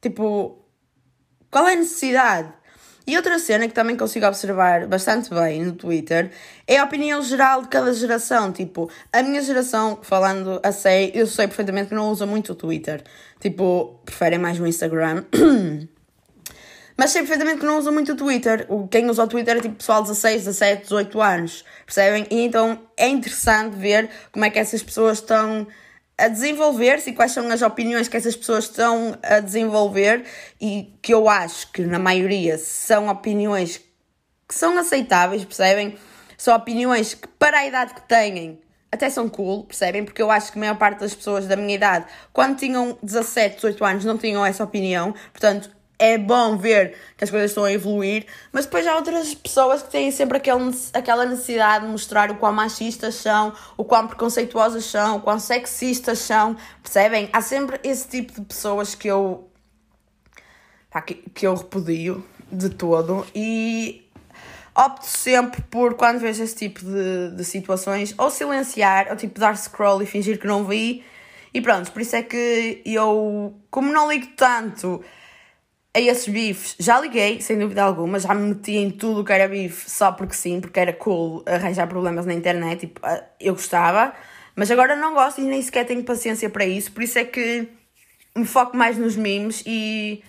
Tipo, 0.01 0.59
qual 1.49 1.67
é 1.67 1.73
a 1.73 1.77
necessidade? 1.77 2.51
E 3.07 3.15
outra 3.15 3.37
cena 3.37 3.67
que 3.67 3.73
também 3.73 3.95
consigo 3.95 4.25
observar 4.25 4.87
bastante 4.87 5.29
bem 5.29 5.63
no 5.63 5.73
Twitter 5.73 6.31
é 6.67 6.77
a 6.77 6.83
opinião 6.83 7.21
geral 7.21 7.61
de 7.61 7.67
cada 7.67 7.93
geração. 7.93 8.51
Tipo, 8.51 8.89
a 9.13 9.21
minha 9.21 9.41
geração, 9.41 9.99
falando 10.01 10.59
a 10.63 10.71
sério, 10.71 11.11
eu 11.13 11.27
sei 11.27 11.47
perfeitamente 11.47 11.89
que 11.89 11.95
não 11.95 12.09
usa 12.09 12.25
muito 12.25 12.53
o 12.53 12.55
Twitter. 12.55 13.03
Tipo, 13.39 13.99
preferem 14.03 14.39
mais 14.39 14.59
o 14.59 14.65
Instagram. 14.65 15.23
Mas 16.97 17.11
sei 17.11 17.21
perfeitamente 17.21 17.59
que 17.59 17.65
não 17.65 17.77
usa 17.77 17.91
muito 17.91 18.13
o 18.13 18.15
Twitter. 18.15 18.67
Quem 18.89 19.09
usa 19.09 19.23
o 19.23 19.27
Twitter 19.27 19.57
é 19.57 19.61
tipo 19.61 19.75
pessoal 19.75 20.01
de 20.01 20.09
16, 20.09 20.45
17, 20.45 20.83
18 20.83 21.21
anos. 21.21 21.65
Percebem? 21.85 22.25
E 22.31 22.41
então 22.41 22.79
é 22.95 23.07
interessante 23.07 23.75
ver 23.75 24.09
como 24.31 24.45
é 24.45 24.49
que 24.49 24.59
essas 24.59 24.81
pessoas 24.81 25.19
estão 25.19 25.67
a 26.17 26.29
desenvolver-se 26.29 27.09
e 27.09 27.13
quais 27.13 27.33
são 27.33 27.49
as 27.51 27.61
opiniões 27.61 28.07
que 28.07 28.15
essas 28.15 28.35
pessoas 28.35 28.65
estão 28.65 29.17
a 29.21 29.41
desenvolver 29.41 30.23
e 30.61 30.97
que 31.01 31.13
eu 31.13 31.27
acho 31.27 31.69
que 31.71 31.81
na 31.81 31.99
maioria 31.99 32.57
são 32.57 33.09
opiniões 33.09 33.81
que 34.47 34.55
são 34.55 34.77
aceitáveis, 34.77 35.43
percebem? 35.43 35.97
São 36.37 36.55
opiniões 36.55 37.13
que 37.13 37.27
para 37.27 37.59
a 37.59 37.67
idade 37.67 37.93
que 37.93 38.07
têm 38.07 38.61
até 38.89 39.09
são 39.09 39.27
cool, 39.27 39.65
percebem? 39.65 40.05
Porque 40.05 40.21
eu 40.21 40.31
acho 40.31 40.53
que 40.53 40.57
a 40.57 40.61
maior 40.61 40.77
parte 40.77 40.99
das 40.99 41.13
pessoas 41.13 41.47
da 41.47 41.57
minha 41.57 41.75
idade, 41.75 42.05
quando 42.31 42.57
tinham 42.57 42.97
17, 43.03 43.55
18 43.55 43.83
anos, 43.83 44.05
não 44.05 44.17
tinham 44.17 44.45
essa 44.45 44.63
opinião. 44.63 45.13
Portanto, 45.33 45.69
é 45.97 46.17
bom 46.17 46.57
ver 46.57 46.97
que 47.17 47.23
as 47.23 47.29
coisas 47.29 47.51
estão 47.51 47.63
a 47.63 47.71
evoluir, 47.71 48.25
mas 48.51 48.65
depois 48.65 48.85
há 48.85 48.95
outras 48.95 49.33
pessoas 49.33 49.81
que 49.81 49.89
têm 49.89 50.11
sempre 50.11 50.37
aquele, 50.37 50.75
aquela 50.93 51.25
necessidade 51.25 51.85
de 51.85 51.91
mostrar 51.91 52.29
o 52.31 52.35
quão 52.35 52.51
machistas 52.51 53.15
são, 53.15 53.53
o 53.77 53.83
quão 53.83 54.07
preconceituosas 54.07 54.85
são, 54.85 55.17
o 55.17 55.21
quão 55.21 55.39
sexistas 55.39 56.19
são, 56.19 56.55
percebem? 56.83 57.29
Há 57.31 57.41
sempre 57.41 57.79
esse 57.83 58.07
tipo 58.07 58.33
de 58.33 58.41
pessoas 58.41 58.93
que 58.93 59.07
eu, 59.07 59.49
pá, 60.89 61.01
que, 61.01 61.15
que 61.15 61.47
eu 61.47 61.55
repudio 61.55 62.25
de 62.51 62.69
todo 62.69 63.25
e 63.33 64.05
opto 64.75 65.05
sempre 65.05 65.61
por, 65.61 65.93
quando 65.93 66.19
vejo 66.19 66.43
esse 66.43 66.55
tipo 66.55 66.81
de, 66.81 67.31
de 67.35 67.43
situações, 67.45 68.13
ou 68.17 68.29
silenciar, 68.29 69.07
ou 69.09 69.15
tipo 69.15 69.39
dar 69.39 69.55
scroll 69.55 70.01
e 70.01 70.05
fingir 70.05 70.37
que 70.37 70.45
não 70.45 70.65
vi. 70.65 71.03
E 71.53 71.61
pronto, 71.61 71.89
por 71.93 72.01
isso 72.01 72.17
é 72.17 72.21
que 72.21 72.81
eu, 72.85 73.55
como 73.71 73.91
não 73.91 74.11
ligo 74.11 74.27
tanto 74.35 75.01
a 75.95 75.99
esses 76.01 76.27
bifes 76.27 76.75
já 76.77 76.99
liguei, 76.99 77.39
sem 77.39 77.57
dúvida 77.57 77.81
alguma, 77.81 78.19
já 78.19 78.33
me 78.33 78.49
meti 78.49 78.73
em 78.73 78.91
tudo 78.91 79.23
que 79.23 79.31
era 79.31 79.47
bife 79.47 79.89
só 79.89 80.11
porque 80.11 80.35
sim, 80.35 80.59
porque 80.59 80.77
era 80.77 80.91
cool 80.91 81.41
arranjar 81.45 81.87
problemas 81.87 82.25
na 82.25 82.33
internet, 82.33 82.81
tipo, 82.81 82.99
ah, 83.01 83.23
eu 83.39 83.53
gostava, 83.53 84.13
mas 84.57 84.69
agora 84.69 84.97
não 84.97 85.13
gosto 85.13 85.39
e 85.39 85.45
nem 85.45 85.61
sequer 85.61 85.85
tenho 85.85 86.03
paciência 86.03 86.49
para 86.49 86.65
isso, 86.65 86.91
por 86.91 87.01
isso 87.01 87.17
é 87.17 87.23
que 87.23 87.69
me 88.35 88.45
foco 88.45 88.75
mais 88.75 88.97
nos 88.97 89.15
memes 89.15 89.63
e 89.65 90.21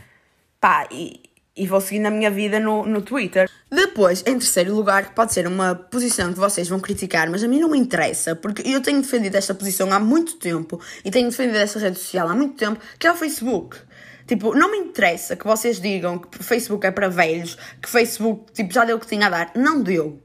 pá, 0.60 0.86
e, 0.88 1.20
e 1.56 1.66
vou 1.66 1.80
seguir 1.80 1.98
na 1.98 2.12
minha 2.12 2.30
vida 2.30 2.60
no, 2.60 2.86
no 2.86 3.02
Twitter. 3.02 3.50
Depois, 3.68 4.20
em 4.20 4.38
terceiro 4.38 4.72
lugar, 4.72 5.06
que 5.06 5.14
pode 5.16 5.32
ser 5.32 5.48
uma 5.48 5.74
posição 5.74 6.32
que 6.32 6.38
vocês 6.38 6.68
vão 6.68 6.78
criticar, 6.78 7.28
mas 7.28 7.42
a 7.42 7.48
mim 7.48 7.58
não 7.58 7.70
me 7.70 7.78
interessa, 7.78 8.36
porque 8.36 8.62
eu 8.64 8.80
tenho 8.80 9.00
defendido 9.00 9.34
esta 9.34 9.52
posição 9.52 9.92
há 9.92 9.98
muito 9.98 10.36
tempo 10.36 10.80
e 11.04 11.10
tenho 11.10 11.28
defendido 11.28 11.56
esta 11.56 11.80
rede 11.80 11.98
social 11.98 12.28
há 12.28 12.36
muito 12.36 12.54
tempo, 12.54 12.78
que 13.00 13.08
é 13.08 13.10
o 13.10 13.16
Facebook. 13.16 13.76
Tipo, 14.26 14.54
não 14.54 14.70
me 14.70 14.78
interessa 14.78 15.36
que 15.36 15.46
vocês 15.46 15.80
digam 15.80 16.18
que 16.18 16.42
Facebook 16.42 16.86
é 16.86 16.90
para 16.90 17.08
velhos, 17.08 17.56
que 17.80 17.88
Facebook 17.88 18.52
tipo, 18.52 18.72
já 18.72 18.84
deu 18.84 18.96
o 18.96 19.00
que 19.00 19.06
tinha 19.06 19.26
a 19.26 19.30
dar. 19.30 19.52
Não 19.54 19.82
deu. 19.82 20.20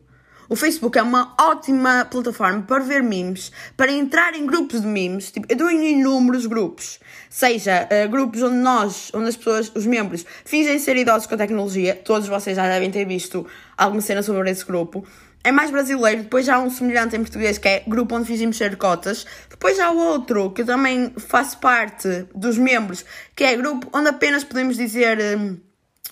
O 0.49 0.55
Facebook 0.57 0.97
é 0.97 1.01
uma 1.01 1.33
ótima 1.39 2.03
plataforma 2.03 2.61
para 2.63 2.83
ver 2.83 3.01
memes, 3.01 3.53
para 3.77 3.89
entrar 3.89 4.33
em 4.33 4.45
grupos 4.45 4.81
de 4.81 4.87
memes. 4.87 5.31
Tipo, 5.31 5.45
eu 5.47 5.53
estou 5.53 5.71
em 5.71 5.99
inúmeros 5.99 6.45
grupos. 6.45 6.99
Seja 7.29 7.87
uh, 7.87 8.09
grupos 8.09 8.43
onde 8.43 8.57
nós, 8.57 9.11
onde 9.13 9.29
as 9.29 9.37
pessoas, 9.37 9.71
os 9.73 9.85
membros, 9.85 10.25
fingem 10.43 10.77
ser 10.77 10.97
idosos 10.97 11.25
com 11.25 11.35
a 11.35 11.37
tecnologia. 11.37 11.95
Todos 11.95 12.27
vocês 12.27 12.57
já 12.57 12.67
devem 12.67 12.91
ter 12.91 13.05
visto 13.05 13.47
alguma 13.77 14.01
cena 14.01 14.21
sobre 14.21 14.49
esse 14.51 14.65
grupo 14.65 15.05
é 15.43 15.51
mais 15.51 15.71
brasileiro. 15.71 16.23
Depois 16.23 16.47
há 16.47 16.59
um 16.59 16.69
semelhante 16.69 17.15
em 17.15 17.19
português 17.19 17.57
que 17.57 17.67
é 17.67 17.83
Grupo 17.87 18.15
Onde 18.15 18.27
Fingimos 18.27 18.57
Ser 18.57 18.75
Cotas. 18.77 19.25
Depois 19.49 19.79
há 19.79 19.91
outro 19.91 20.51
que 20.51 20.61
eu 20.61 20.65
também 20.65 21.13
faço 21.17 21.57
parte 21.59 22.25
dos 22.33 22.57
membros, 22.57 23.05
que 23.35 23.43
é 23.43 23.55
Grupo 23.55 23.89
onde 23.93 24.09
apenas 24.09 24.43
podemos 24.43 24.77
dizer 24.77 25.17
um, 25.37 25.57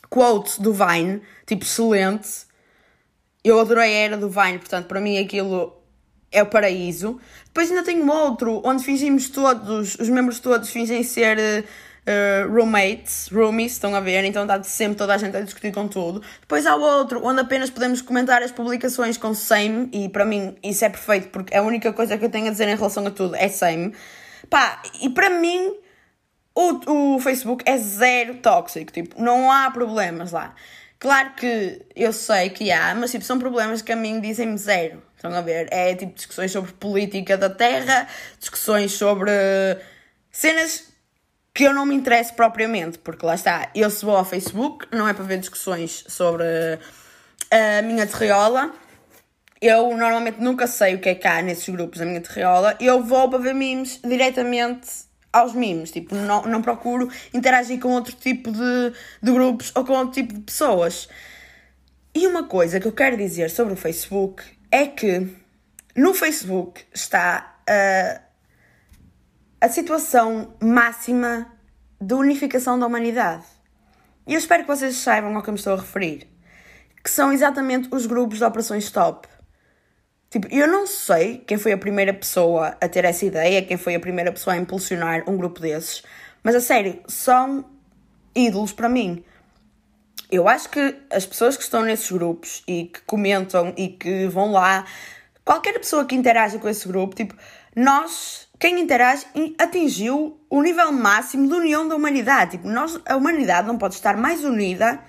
quotes 0.10 0.60
do 0.60 0.74
Vine, 0.74 1.22
tipo 1.46 1.64
excelente. 1.64 2.48
Eu 3.44 3.60
adorei 3.60 3.96
a 3.96 4.00
era 4.00 4.18
do 4.18 4.30
Vine, 4.30 4.60
portanto, 4.60 4.88
para 4.88 5.00
mim 5.00 5.18
aquilo 5.18 5.80
é 6.32 6.44
o 6.44 6.46
paraíso. 6.46 7.20
Depois 7.46 7.70
ainda 7.70 7.84
tenho 7.84 8.08
outro 8.12 8.62
onde 8.64 8.84
fingimos 8.84 9.30
todos, 9.30 9.96
os 9.96 10.10
membros 10.10 10.40
todos 10.40 10.70
fingem 10.70 11.04
ser. 11.04 11.66
Uh, 12.08 12.52
roommates, 12.52 13.30
roomies, 13.32 13.74
estão 13.74 13.94
a 13.94 14.00
ver, 14.00 14.24
então 14.24 14.44
está 14.44 14.64
sempre 14.64 14.98
toda 14.98 15.14
a 15.14 15.18
gente 15.18 15.36
a 15.36 15.42
discutir 15.42 15.72
com 15.72 15.88
tudo. 15.88 16.24
Depois 16.42 16.66
há 16.66 16.76
outro 16.76 17.24
onde 17.24 17.42
apenas 17.42 17.70
podemos 17.70 18.02
comentar 18.02 18.42
as 18.42 18.52
publicações 18.52 19.18
com 19.18 19.34
same, 19.34 19.90
e 19.94 20.10
para 20.10 20.26
mim 20.26 20.56
isso 20.64 20.84
é 20.84 20.90
perfeito, 20.90 21.28
porque 21.28 21.56
a 21.56 21.62
única 21.62 21.94
coisa 21.94 22.18
que 22.18 22.26
eu 22.26 22.30
tenho 22.30 22.48
a 22.48 22.52
dizer 22.52 22.68
em 22.68 22.76
relação 22.76 23.06
a 23.06 23.12
tudo 23.12 23.36
é 23.36 23.48
same. 23.48 23.94
Pá, 24.50 24.82
e 25.02 25.10
para 25.10 25.30
mim 25.30 25.76
o, 26.56 27.16
o 27.16 27.20
Facebook 27.20 27.64
é 27.66 27.78
zero 27.78 28.36
tóxico, 28.36 28.92
tipo, 28.92 29.22
não 29.22 29.52
há 29.52 29.70
problemas 29.70 30.32
lá. 30.32 30.56
Claro 31.00 31.34
que 31.36 31.82
eu 31.96 32.12
sei 32.12 32.50
que 32.50 32.72
há, 32.72 32.94
mas 32.94 33.12
tipo, 33.12 33.24
são 33.24 33.40
problemas 33.40 33.82
que 33.82 33.92
a 33.92 33.96
mim 33.96 34.20
dizem-me 34.20 34.58
zero. 34.58 35.02
Estão 35.16 35.34
a 35.34 35.42
ver? 35.42 35.68
É 35.72 35.96
tipo 35.96 36.14
discussões 36.14 36.52
sobre 36.52 36.74
política 36.74 37.38
da 37.38 37.50
terra, 37.50 38.08
discussões 38.38 38.92
sobre 38.94 39.32
cenas 40.32 40.89
que 41.54 41.64
eu 41.64 41.74
não 41.74 41.86
me 41.86 41.96
interesso 41.96 42.34
propriamente, 42.34 42.98
porque 43.00 43.26
lá 43.26 43.36
está, 43.36 43.70
eu 43.76 43.90
se 43.90 44.06
vou 44.06 44.16
ao 44.16 44.26
Facebook, 44.26 44.88
não 44.92 45.08
é 45.08 45.14
para 45.14 45.24
ver 45.24 45.40
discussões 45.40 46.06
sobre 46.08 46.46
a 47.52 47.82
minha 47.82 48.06
terriola. 48.06 48.74
Eu 49.62 49.96
normalmente 49.98 50.40
nunca 50.40 50.68
sei 50.68 50.96
o 50.96 51.00
que 51.00 51.10
é 51.10 51.16
que 51.16 51.28
há 51.28 51.42
nesses 51.42 51.68
grupos 51.68 52.00
da 52.00 52.06
minha 52.06 52.22
terriola. 52.22 52.78
Eu 52.80 53.04
vou 53.04 53.30
para 53.30 53.40
ver 53.40 53.54
memes 53.54 54.00
diretamente 54.04 54.88
aos 55.34 55.54
memes. 55.54 55.92
Tipo, 55.92 56.16
não, 56.16 56.44
não 56.44 56.62
procuro 56.62 57.10
interagir 57.34 57.80
com 57.80 57.90
outro 57.90 58.16
tipo 58.16 58.52
de, 58.52 58.94
de 59.22 59.32
grupos 59.32 59.72
ou 59.76 59.84
com 59.84 59.94
outro 59.94 60.14
tipo 60.14 60.34
de 60.34 60.42
pessoas. 60.42 61.10
E 62.16 62.26
uma 62.26 62.44
coisa 62.44 62.80
que 62.80 62.88
eu 62.88 62.92
quero 62.92 63.18
dizer 63.18 63.50
sobre 63.50 63.74
o 63.74 63.78
Facebook 63.78 64.44
é 64.72 64.86
que 64.88 65.28
no 65.96 66.14
Facebook 66.14 66.86
está 66.94 67.58
a 67.68 68.22
a 69.62 69.68
situação 69.68 70.56
máxima 70.62 71.52
de 72.00 72.14
unificação 72.14 72.80
da 72.80 72.88
humanidade. 72.88 73.44
E 74.26 74.34
eu 74.34 74.40
espero 74.40 74.64
que 74.64 74.70
vocês 74.70 74.96
saibam 74.96 75.36
ao 75.36 75.44
que 75.44 75.50
eu 75.50 75.54
me 75.54 75.60
estou 75.60 75.74
a 75.74 75.78
referir. 75.78 76.28
Que 77.04 77.10
são 77.10 77.34
exatamente 77.34 77.90
os 77.92 78.06
grupos 78.06 78.38
de 78.38 78.44
operações 78.44 78.86
stop. 78.86 79.28
Tipo, 80.30 80.48
eu 80.54 80.68
não 80.68 80.86
sei 80.86 81.40
quem 81.40 81.58
foi 81.58 81.74
a 81.74 81.78
primeira 81.78 82.14
pessoa 82.14 82.78
a 82.80 82.88
ter 82.88 83.04
essa 83.04 83.26
ideia, 83.26 83.64
quem 83.64 83.78
foi 83.78 83.96
a 83.96 84.00
primeira 84.00 84.32
pessoa 84.32 84.54
a 84.54 84.58
impulsionar 84.58 85.28
um 85.28 85.36
grupo 85.36 85.60
desses, 85.60 86.04
mas 86.44 86.56
a 86.56 86.62
sério, 86.62 87.02
são 87.08 87.66
ídolos 88.36 88.72
para 88.72 88.88
mim. 88.88 89.24
Eu 90.32 90.48
acho 90.48 90.70
que 90.70 90.96
as 91.10 91.26
pessoas 91.26 91.58
que 91.58 91.64
estão 91.64 91.82
nesses 91.82 92.12
grupos 92.12 92.64
e 92.68 92.86
que 92.86 93.02
comentam 93.02 93.74
e 93.76 93.88
que 93.88 94.28
vão 94.28 94.52
lá, 94.52 94.86
qualquer 95.44 95.74
pessoa 95.80 96.06
que 96.06 96.14
interaja 96.14 96.60
com 96.60 96.70
esse 96.70 96.88
grupo, 96.88 97.16
tipo, 97.16 97.34
nós 97.76 98.49
quem 98.60 98.82
interage 98.82 99.26
atingiu 99.58 100.38
o 100.50 100.62
nível 100.62 100.92
máximo 100.92 101.48
de 101.48 101.54
união 101.54 101.88
da 101.88 101.96
humanidade. 101.96 102.52
Tipo, 102.52 102.68
nós, 102.68 103.00
a 103.06 103.16
humanidade 103.16 103.66
não 103.66 103.78
pode 103.78 103.96
estar 103.96 104.18
mais 104.18 104.44
unida 104.44 105.00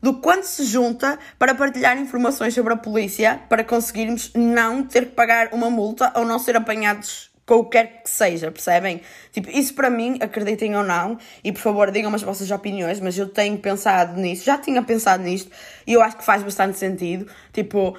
do 0.00 0.14
quanto 0.14 0.44
se 0.44 0.64
junta 0.64 1.18
para 1.38 1.54
partilhar 1.54 1.98
informações 1.98 2.54
sobre 2.54 2.72
a 2.72 2.76
polícia 2.76 3.40
para 3.48 3.64
conseguirmos 3.64 4.32
não 4.34 4.84
ter 4.84 5.06
que 5.06 5.14
pagar 5.14 5.52
uma 5.52 5.68
multa 5.68 6.12
ou 6.14 6.24
não 6.24 6.38
ser 6.38 6.56
apanhados 6.56 7.30
com 7.44 7.56
o 7.56 7.64
que 7.64 7.72
quer 7.72 8.02
que 8.02 8.10
seja, 8.10 8.52
percebem? 8.52 9.00
Tipo, 9.32 9.50
isso 9.50 9.74
para 9.74 9.90
mim, 9.90 10.18
acreditem 10.20 10.76
ou 10.76 10.84
não, 10.84 11.18
e 11.42 11.50
por 11.50 11.60
favor 11.60 11.90
digam-me 11.90 12.14
as 12.14 12.22
vossas 12.22 12.50
opiniões, 12.52 13.00
mas 13.00 13.18
eu 13.18 13.28
tenho 13.28 13.58
pensado 13.58 14.20
nisso, 14.20 14.44
já 14.44 14.56
tinha 14.56 14.80
pensado 14.80 15.24
nisto, 15.24 15.50
e 15.84 15.92
eu 15.92 16.02
acho 16.02 16.16
que 16.16 16.24
faz 16.24 16.42
bastante 16.42 16.78
sentido. 16.78 17.26
Tipo, 17.52 17.98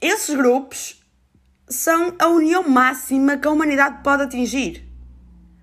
esses 0.00 0.34
grupos 0.34 1.02
são 1.68 2.14
a 2.18 2.28
união 2.28 2.68
máxima 2.68 3.36
que 3.36 3.46
a 3.46 3.50
humanidade 3.50 4.02
pode 4.02 4.22
atingir. 4.22 4.86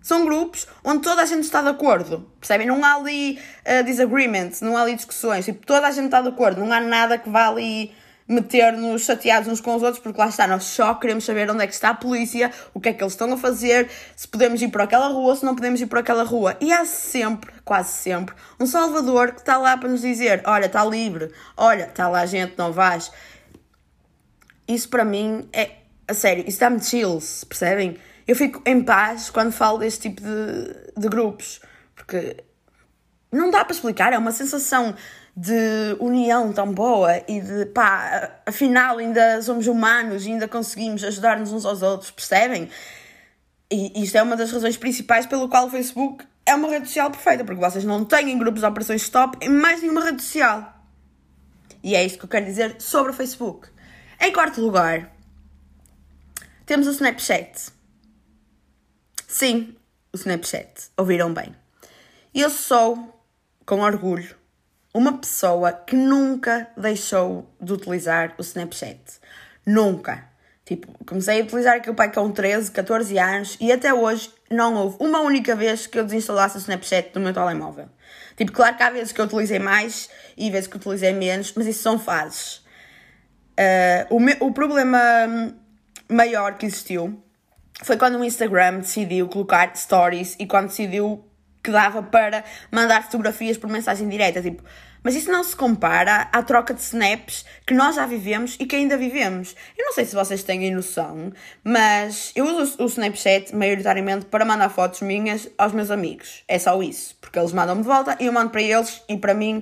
São 0.01 0.25
grupos 0.25 0.67
onde 0.83 1.01
toda 1.01 1.21
a 1.21 1.25
gente 1.25 1.43
está 1.43 1.61
de 1.61 1.69
acordo, 1.69 2.29
percebem? 2.39 2.67
Não 2.67 2.83
há 2.83 2.95
ali 2.95 3.39
uh, 3.65 3.83
disagreements, 3.85 4.59
não 4.59 4.75
há 4.75 4.81
ali 4.81 4.95
discussões, 4.95 5.45
tipo, 5.45 5.65
toda 5.65 5.87
a 5.87 5.91
gente 5.91 6.05
está 6.05 6.21
de 6.21 6.27
acordo, 6.27 6.59
não 6.59 6.73
há 6.73 6.81
nada 6.81 7.17
que 7.17 7.29
vá 7.29 7.47
ali 7.47 7.93
meter-nos 8.27 9.03
chateados 9.03 9.47
uns 9.47 9.61
com 9.61 9.75
os 9.75 9.83
outros, 9.83 10.01
porque 10.01 10.19
lá 10.19 10.27
está, 10.27 10.47
nós 10.47 10.63
só 10.63 10.93
queremos 10.95 11.23
saber 11.23 11.49
onde 11.49 11.63
é 11.63 11.67
que 11.67 11.73
está 11.73 11.89
a 11.89 11.93
polícia, 11.93 12.51
o 12.73 12.79
que 12.79 12.89
é 12.89 12.93
que 12.93 13.01
eles 13.01 13.13
estão 13.13 13.31
a 13.31 13.37
fazer, 13.37 13.89
se 14.15 14.27
podemos 14.27 14.61
ir 14.61 14.69
por 14.69 14.81
aquela 14.81 15.07
rua, 15.07 15.35
se 15.35 15.45
não 15.45 15.55
podemos 15.55 15.79
ir 15.79 15.85
por 15.87 15.99
aquela 15.99 16.23
rua. 16.23 16.57
E 16.59 16.71
há 16.71 16.85
sempre, 16.85 17.53
quase 17.63 17.93
sempre, 17.93 18.35
um 18.59 18.65
salvador 18.65 19.33
que 19.33 19.39
está 19.39 19.57
lá 19.57 19.77
para 19.77 19.89
nos 19.89 20.01
dizer: 20.01 20.41
olha, 20.45 20.65
está 20.65 20.83
livre, 20.83 21.31
olha, 21.55 21.83
está 21.83 22.07
lá 22.07 22.25
gente, 22.25 22.55
não 22.57 22.71
vais. 22.71 23.11
Isso 24.67 24.87
para 24.89 25.03
mim 25.03 25.47
é, 25.51 25.71
a 26.07 26.13
sério, 26.13 26.43
isso 26.47 26.59
dá-me 26.59 26.83
chills, 26.83 27.43
percebem? 27.45 27.97
eu 28.27 28.35
fico 28.35 28.61
em 28.65 28.81
paz 28.83 29.29
quando 29.29 29.51
falo 29.51 29.79
deste 29.79 30.09
tipo 30.09 30.21
de, 30.21 31.01
de 31.01 31.07
grupos, 31.09 31.61
porque 31.95 32.37
não 33.31 33.49
dá 33.51 33.63
para 33.65 33.73
explicar, 33.73 34.13
é 34.13 34.17
uma 34.17 34.31
sensação 34.31 34.95
de 35.35 35.97
união 35.99 36.53
tão 36.53 36.71
boa 36.71 37.17
e 37.27 37.41
de 37.41 37.65
pá, 37.67 38.39
afinal 38.45 38.99
ainda 38.99 39.41
somos 39.41 39.67
humanos 39.67 40.25
e 40.25 40.31
ainda 40.31 40.47
conseguimos 40.47 41.03
ajudar-nos 41.03 41.51
uns 41.51 41.65
aos 41.65 41.81
outros, 41.81 42.11
percebem? 42.11 42.69
E 43.71 44.03
isto 44.03 44.15
é 44.15 44.21
uma 44.21 44.35
das 44.35 44.51
razões 44.51 44.77
principais 44.77 45.25
pelo 45.25 45.49
qual 45.49 45.65
o 45.65 45.69
Facebook 45.69 46.23
é 46.45 46.53
uma 46.53 46.69
rede 46.69 46.87
social 46.87 47.09
perfeita, 47.09 47.43
porque 47.43 47.59
vocês 47.59 47.83
não 47.83 48.05
têm 48.05 48.37
grupos 48.37 48.61
de 48.61 48.67
operações 48.67 49.01
stop 49.01 49.37
em 49.41 49.49
mais 49.49 49.81
nenhuma 49.81 50.03
rede 50.03 50.21
social. 50.21 50.71
E 51.83 51.95
é 51.95 52.05
isto 52.05 52.19
que 52.19 52.25
eu 52.25 52.29
quero 52.29 52.45
dizer 52.45 52.75
sobre 52.79 53.11
o 53.11 53.13
Facebook. 53.13 53.67
Em 54.21 54.31
quarto 54.31 54.61
lugar, 54.61 55.12
temos 56.65 56.87
o 56.87 56.91
Snapchat. 56.91 57.71
Sim, 59.27 59.75
o 60.13 60.17
Snapchat. 60.17 60.89
Ouviram 60.97 61.33
bem. 61.33 61.55
Eu 62.33 62.49
sou, 62.49 63.21
com 63.65 63.81
orgulho, 63.81 64.35
uma 64.93 65.17
pessoa 65.17 65.73
que 65.73 65.95
nunca 65.95 66.69
deixou 66.77 67.49
de 67.59 67.73
utilizar 67.73 68.33
o 68.37 68.41
Snapchat. 68.41 68.99
Nunca. 69.65 70.31
Tipo, 70.65 70.93
comecei 71.05 71.41
a 71.41 71.43
utilizar 71.43 71.75
aquele 71.75 71.95
pai 71.95 72.11
com 72.11 72.31
13, 72.31 72.71
14 72.71 73.17
anos 73.17 73.57
e 73.59 73.71
até 73.71 73.93
hoje 73.93 74.31
não 74.49 74.75
houve 74.75 74.97
uma 74.99 75.19
única 75.19 75.55
vez 75.55 75.87
que 75.87 75.99
eu 75.99 76.05
desinstalasse 76.05 76.57
o 76.57 76.59
Snapchat 76.59 77.11
do 77.11 77.19
meu 77.19 77.33
telemóvel. 77.33 77.89
Tipo, 78.37 78.51
claro 78.53 78.77
que 78.77 78.83
há 78.83 78.89
vezes 78.89 79.11
que 79.11 79.19
eu 79.19 79.25
utilizei 79.25 79.59
mais 79.59 80.09
e 80.37 80.49
vezes 80.49 80.67
que 80.67 80.77
utilizei 80.77 81.11
menos, 81.11 81.53
mas 81.55 81.67
isso 81.67 81.83
são 81.83 81.99
fases. 81.99 82.57
Uh, 83.59 84.15
o, 84.15 84.19
me, 84.19 84.37
o 84.39 84.51
problema 84.51 85.53
maior 86.09 86.57
que 86.57 86.65
existiu 86.65 87.21
foi 87.81 87.97
quando 87.97 88.19
o 88.19 88.23
Instagram 88.23 88.79
decidiu 88.79 89.27
colocar 89.27 89.75
stories 89.75 90.35
e 90.39 90.45
quando 90.45 90.67
decidiu 90.67 91.25
que 91.63 91.71
dava 91.71 92.03
para 92.03 92.43
mandar 92.71 93.03
fotografias 93.03 93.57
por 93.57 93.69
mensagem 93.69 94.07
direta, 94.07 94.41
tipo, 94.41 94.63
mas 95.03 95.15
isso 95.15 95.31
não 95.31 95.43
se 95.43 95.55
compara 95.55 96.29
à 96.31 96.41
troca 96.41 96.73
de 96.73 96.81
snaps 96.81 97.45
que 97.67 97.73
nós 97.73 97.95
já 97.95 98.05
vivemos 98.05 98.55
e 98.59 98.65
que 98.65 98.75
ainda 98.75 98.97
vivemos. 98.97 99.55
Eu 99.77 99.85
não 99.85 99.93
sei 99.93 100.05
se 100.05 100.15
vocês 100.15 100.43
têm 100.43 100.73
noção, 100.73 101.33
mas 101.63 102.31
eu 102.35 102.45
uso 102.45 102.81
o 102.81 102.85
Snapchat 102.85 103.53
maioritariamente 103.53 104.25
para 104.25 104.45
mandar 104.45 104.69
fotos 104.69 105.01
minhas 105.01 105.49
aos 105.57 105.73
meus 105.73 105.91
amigos. 105.91 106.43
É 106.47 106.57
só 106.57 106.81
isso, 106.81 107.17
porque 107.19 107.37
eles 107.37 107.51
mandam-me 107.51 107.81
de 107.81 107.87
volta 107.87 108.15
e 108.19 108.27
eu 108.27 108.33
mando 108.33 108.49
para 108.49 108.61
eles 108.61 109.01
e 109.09 109.17
para 109.17 109.33
mim 109.33 109.61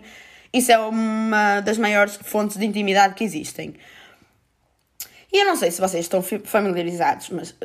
isso 0.53 0.71
é 0.71 0.77
uma 0.77 1.61
das 1.61 1.77
maiores 1.77 2.19
fontes 2.21 2.57
de 2.57 2.65
intimidade 2.65 3.15
que 3.15 3.23
existem. 3.23 3.73
E 5.31 5.41
eu 5.41 5.45
não 5.45 5.55
sei 5.55 5.71
se 5.71 5.79
vocês 5.79 6.05
estão 6.05 6.21
familiarizados, 6.21 7.29
mas 7.29 7.55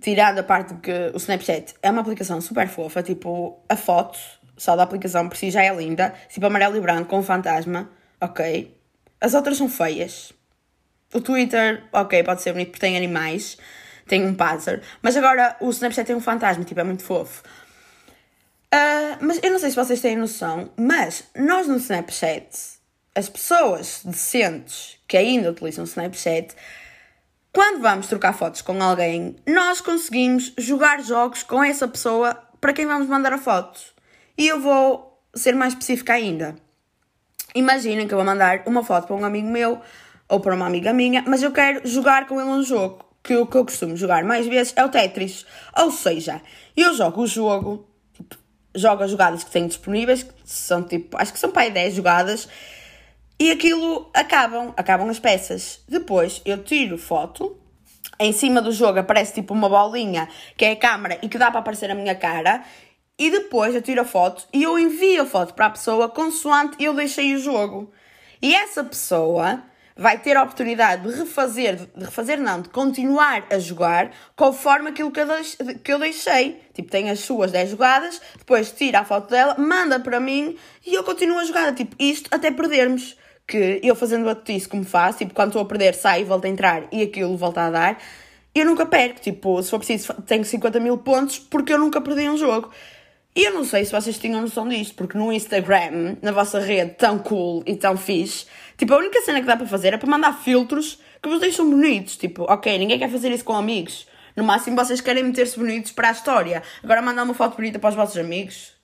tirando 0.00 0.38
a 0.38 0.42
parte 0.42 0.74
de 0.74 0.80
que 0.80 1.10
o 1.12 1.16
Snapchat 1.16 1.74
é 1.82 1.90
uma 1.90 2.00
aplicação 2.00 2.40
super 2.40 2.68
fofa, 2.68 3.02
tipo, 3.02 3.58
a 3.68 3.76
foto 3.76 4.18
só 4.56 4.74
da 4.74 4.82
aplicação 4.82 5.28
por 5.28 5.36
si 5.36 5.50
já 5.50 5.62
é 5.62 5.74
linda, 5.74 6.14
tipo 6.28 6.46
amarelo 6.46 6.76
e 6.76 6.80
branco 6.80 7.10
com 7.10 7.18
um 7.18 7.22
fantasma, 7.22 7.90
ok. 8.20 8.74
As 9.20 9.34
outras 9.34 9.58
são 9.58 9.68
feias. 9.68 10.32
O 11.12 11.20
Twitter, 11.20 11.84
ok, 11.92 12.22
pode 12.22 12.42
ser 12.42 12.52
bonito 12.52 12.68
porque 12.68 12.80
tem 12.80 12.96
animais, 12.96 13.58
tem 14.06 14.24
um 14.24 14.34
pássaro, 14.34 14.80
mas 15.02 15.16
agora 15.16 15.56
o 15.60 15.70
Snapchat 15.70 16.06
tem 16.06 16.16
um 16.16 16.20
fantasma, 16.20 16.64
tipo, 16.64 16.80
é 16.80 16.84
muito 16.84 17.02
fofo. 17.02 17.42
Uh, 18.66 19.16
mas 19.20 19.40
eu 19.42 19.50
não 19.50 19.58
sei 19.58 19.70
se 19.70 19.76
vocês 19.76 20.00
têm 20.00 20.16
noção, 20.16 20.70
mas 20.76 21.24
nós 21.36 21.66
no 21.66 21.76
Snapchat, 21.76 22.48
as 23.14 23.28
pessoas 23.28 24.02
decentes 24.04 24.98
que 25.06 25.16
ainda 25.16 25.50
utilizam 25.50 25.84
o 25.84 25.88
Snapchat, 25.88 26.54
quando 27.56 27.80
vamos 27.80 28.06
trocar 28.06 28.34
fotos 28.34 28.60
com 28.60 28.82
alguém, 28.82 29.34
nós 29.46 29.80
conseguimos 29.80 30.52
jogar 30.58 31.02
jogos 31.02 31.42
com 31.42 31.64
essa 31.64 31.88
pessoa 31.88 32.34
para 32.60 32.74
quem 32.74 32.84
vamos 32.84 33.08
mandar 33.08 33.32
a 33.32 33.38
foto. 33.38 33.80
E 34.36 34.46
eu 34.46 34.60
vou 34.60 35.18
ser 35.34 35.54
mais 35.54 35.72
específica 35.72 36.12
ainda. 36.12 36.54
Imaginem 37.54 38.06
que 38.06 38.12
eu 38.12 38.18
vou 38.18 38.26
mandar 38.26 38.62
uma 38.66 38.84
foto 38.84 39.06
para 39.06 39.16
um 39.16 39.24
amigo 39.24 39.48
meu 39.48 39.80
ou 40.28 40.38
para 40.38 40.54
uma 40.54 40.66
amiga 40.66 40.92
minha, 40.92 41.24
mas 41.26 41.42
eu 41.42 41.50
quero 41.50 41.80
jogar 41.88 42.26
com 42.26 42.38
ele 42.38 42.50
um 42.50 42.62
jogo. 42.62 43.02
Que 43.22 43.34
o 43.34 43.46
que 43.46 43.56
eu 43.56 43.64
costumo 43.64 43.96
jogar 43.96 44.22
mais 44.22 44.46
vezes 44.46 44.74
é 44.76 44.84
o 44.84 44.90
Tetris. 44.90 45.46
Ou 45.78 45.90
seja, 45.90 46.42
eu 46.76 46.92
jogo 46.92 47.22
o 47.22 47.26
jogo, 47.26 47.88
tipo, 48.12 48.36
jogo 48.74 49.02
as 49.02 49.10
jogadas 49.10 49.42
que 49.42 49.50
tenho 49.50 49.66
disponíveis, 49.66 50.24
que 50.24 50.32
são 50.44 50.82
tipo, 50.82 51.16
acho 51.16 51.32
que 51.32 51.38
são 51.38 51.50
para 51.50 51.62
aí 51.62 51.70
10 51.70 51.94
jogadas, 51.94 52.50
e 53.38 53.50
aquilo 53.50 54.10
acabam, 54.14 54.72
acabam 54.76 55.08
as 55.08 55.18
peças. 55.18 55.80
Depois 55.88 56.40
eu 56.44 56.62
tiro 56.64 56.96
foto, 56.96 57.56
em 58.18 58.32
cima 58.32 58.62
do 58.62 58.72
jogo 58.72 58.98
aparece 58.98 59.34
tipo 59.34 59.52
uma 59.52 59.68
bolinha 59.68 60.28
que 60.56 60.64
é 60.64 60.72
a 60.72 60.76
câmera 60.76 61.18
e 61.22 61.28
que 61.28 61.38
dá 61.38 61.50
para 61.50 61.60
aparecer 61.60 61.90
a 61.90 61.94
minha 61.94 62.14
cara. 62.14 62.64
E 63.18 63.30
depois 63.30 63.74
eu 63.74 63.82
tiro 63.82 64.00
a 64.00 64.04
foto 64.04 64.46
e 64.52 64.62
eu 64.62 64.78
envio 64.78 65.22
a 65.22 65.26
foto 65.26 65.54
para 65.54 65.66
a 65.66 65.70
pessoa 65.70 66.08
consoante 66.08 66.82
eu 66.82 66.94
deixei 66.94 67.34
o 67.34 67.38
jogo. 67.38 67.92
E 68.40 68.54
essa 68.54 68.84
pessoa 68.84 69.62
vai 69.96 70.18
ter 70.18 70.36
a 70.36 70.42
oportunidade 70.42 71.02
de 71.02 71.18
refazer, 71.18 71.76
de 71.76 72.04
refazer 72.04 72.38
não, 72.38 72.60
de 72.60 72.68
continuar 72.68 73.46
a 73.50 73.58
jogar 73.58 74.10
conforme 74.36 74.90
aquilo 74.90 75.10
que 75.10 75.20
eu, 75.20 75.26
que 75.82 75.92
eu 75.92 75.98
deixei. 75.98 76.60
Tipo, 76.74 76.90
tem 76.90 77.08
as 77.08 77.20
suas 77.20 77.50
10 77.50 77.70
jogadas, 77.70 78.20
depois 78.36 78.70
tira 78.72 79.00
a 79.00 79.04
foto 79.04 79.30
dela, 79.30 79.56
manda 79.58 79.98
para 79.98 80.20
mim 80.20 80.56
e 80.84 80.94
eu 80.94 81.02
continuo 81.02 81.38
a 81.38 81.44
jogar. 81.44 81.74
Tipo, 81.74 81.96
isto 81.98 82.28
até 82.30 82.50
perdermos 82.50 83.16
que 83.46 83.80
eu 83.82 83.94
fazendo 83.94 84.26
isso 84.48 84.68
como 84.68 84.84
faço, 84.84 85.18
tipo, 85.18 85.32
quando 85.32 85.48
estou 85.48 85.62
a 85.62 85.64
perder, 85.64 85.94
saio 85.94 86.22
e 86.22 86.24
volto 86.24 86.46
a 86.46 86.48
entrar 86.48 86.88
e 86.90 87.02
aquilo 87.02 87.36
volta 87.36 87.62
a 87.62 87.70
dar, 87.70 88.02
eu 88.54 88.64
nunca 88.64 88.84
perco. 88.86 89.20
Tipo, 89.20 89.62
se 89.62 89.70
for 89.70 89.78
preciso, 89.78 90.12
tenho 90.22 90.44
50 90.44 90.80
mil 90.80 90.98
pontos 90.98 91.38
porque 91.38 91.72
eu 91.72 91.78
nunca 91.78 92.00
perdi 92.00 92.28
um 92.28 92.36
jogo. 92.36 92.70
E 93.34 93.44
eu 93.44 93.52
não 93.52 93.64
sei 93.64 93.84
se 93.84 93.92
vocês 93.92 94.18
tinham 94.18 94.40
noção 94.40 94.66
disto, 94.66 94.94
porque 94.94 95.18
no 95.18 95.30
Instagram, 95.30 96.16
na 96.22 96.32
vossa 96.32 96.58
rede 96.58 96.92
tão 96.92 97.18
cool 97.18 97.62
e 97.66 97.76
tão 97.76 97.96
fixe, 97.96 98.46
tipo, 98.78 98.94
a 98.94 98.96
única 98.96 99.20
cena 99.20 99.40
que 99.40 99.46
dá 99.46 99.56
para 99.56 99.66
fazer 99.66 99.92
é 99.92 99.98
para 99.98 100.08
mandar 100.08 100.32
filtros 100.32 100.98
que 101.22 101.28
vos 101.28 101.38
deixam 101.38 101.68
bonitos. 101.68 102.16
Tipo, 102.16 102.44
ok, 102.44 102.78
ninguém 102.78 102.98
quer 102.98 103.10
fazer 103.10 103.30
isso 103.30 103.44
com 103.44 103.52
amigos. 103.52 104.06
No 104.34 104.42
máximo 104.42 104.74
vocês 104.76 105.00
querem 105.00 105.22
meter-se 105.22 105.58
bonitos 105.58 105.92
para 105.92 106.08
a 106.08 106.12
história. 106.12 106.62
Agora 106.82 107.02
mandar 107.02 107.24
uma 107.24 107.34
foto 107.34 107.56
bonita 107.56 107.78
para 107.78 107.90
os 107.90 107.94
vossos 107.94 108.16
amigos. 108.16 108.74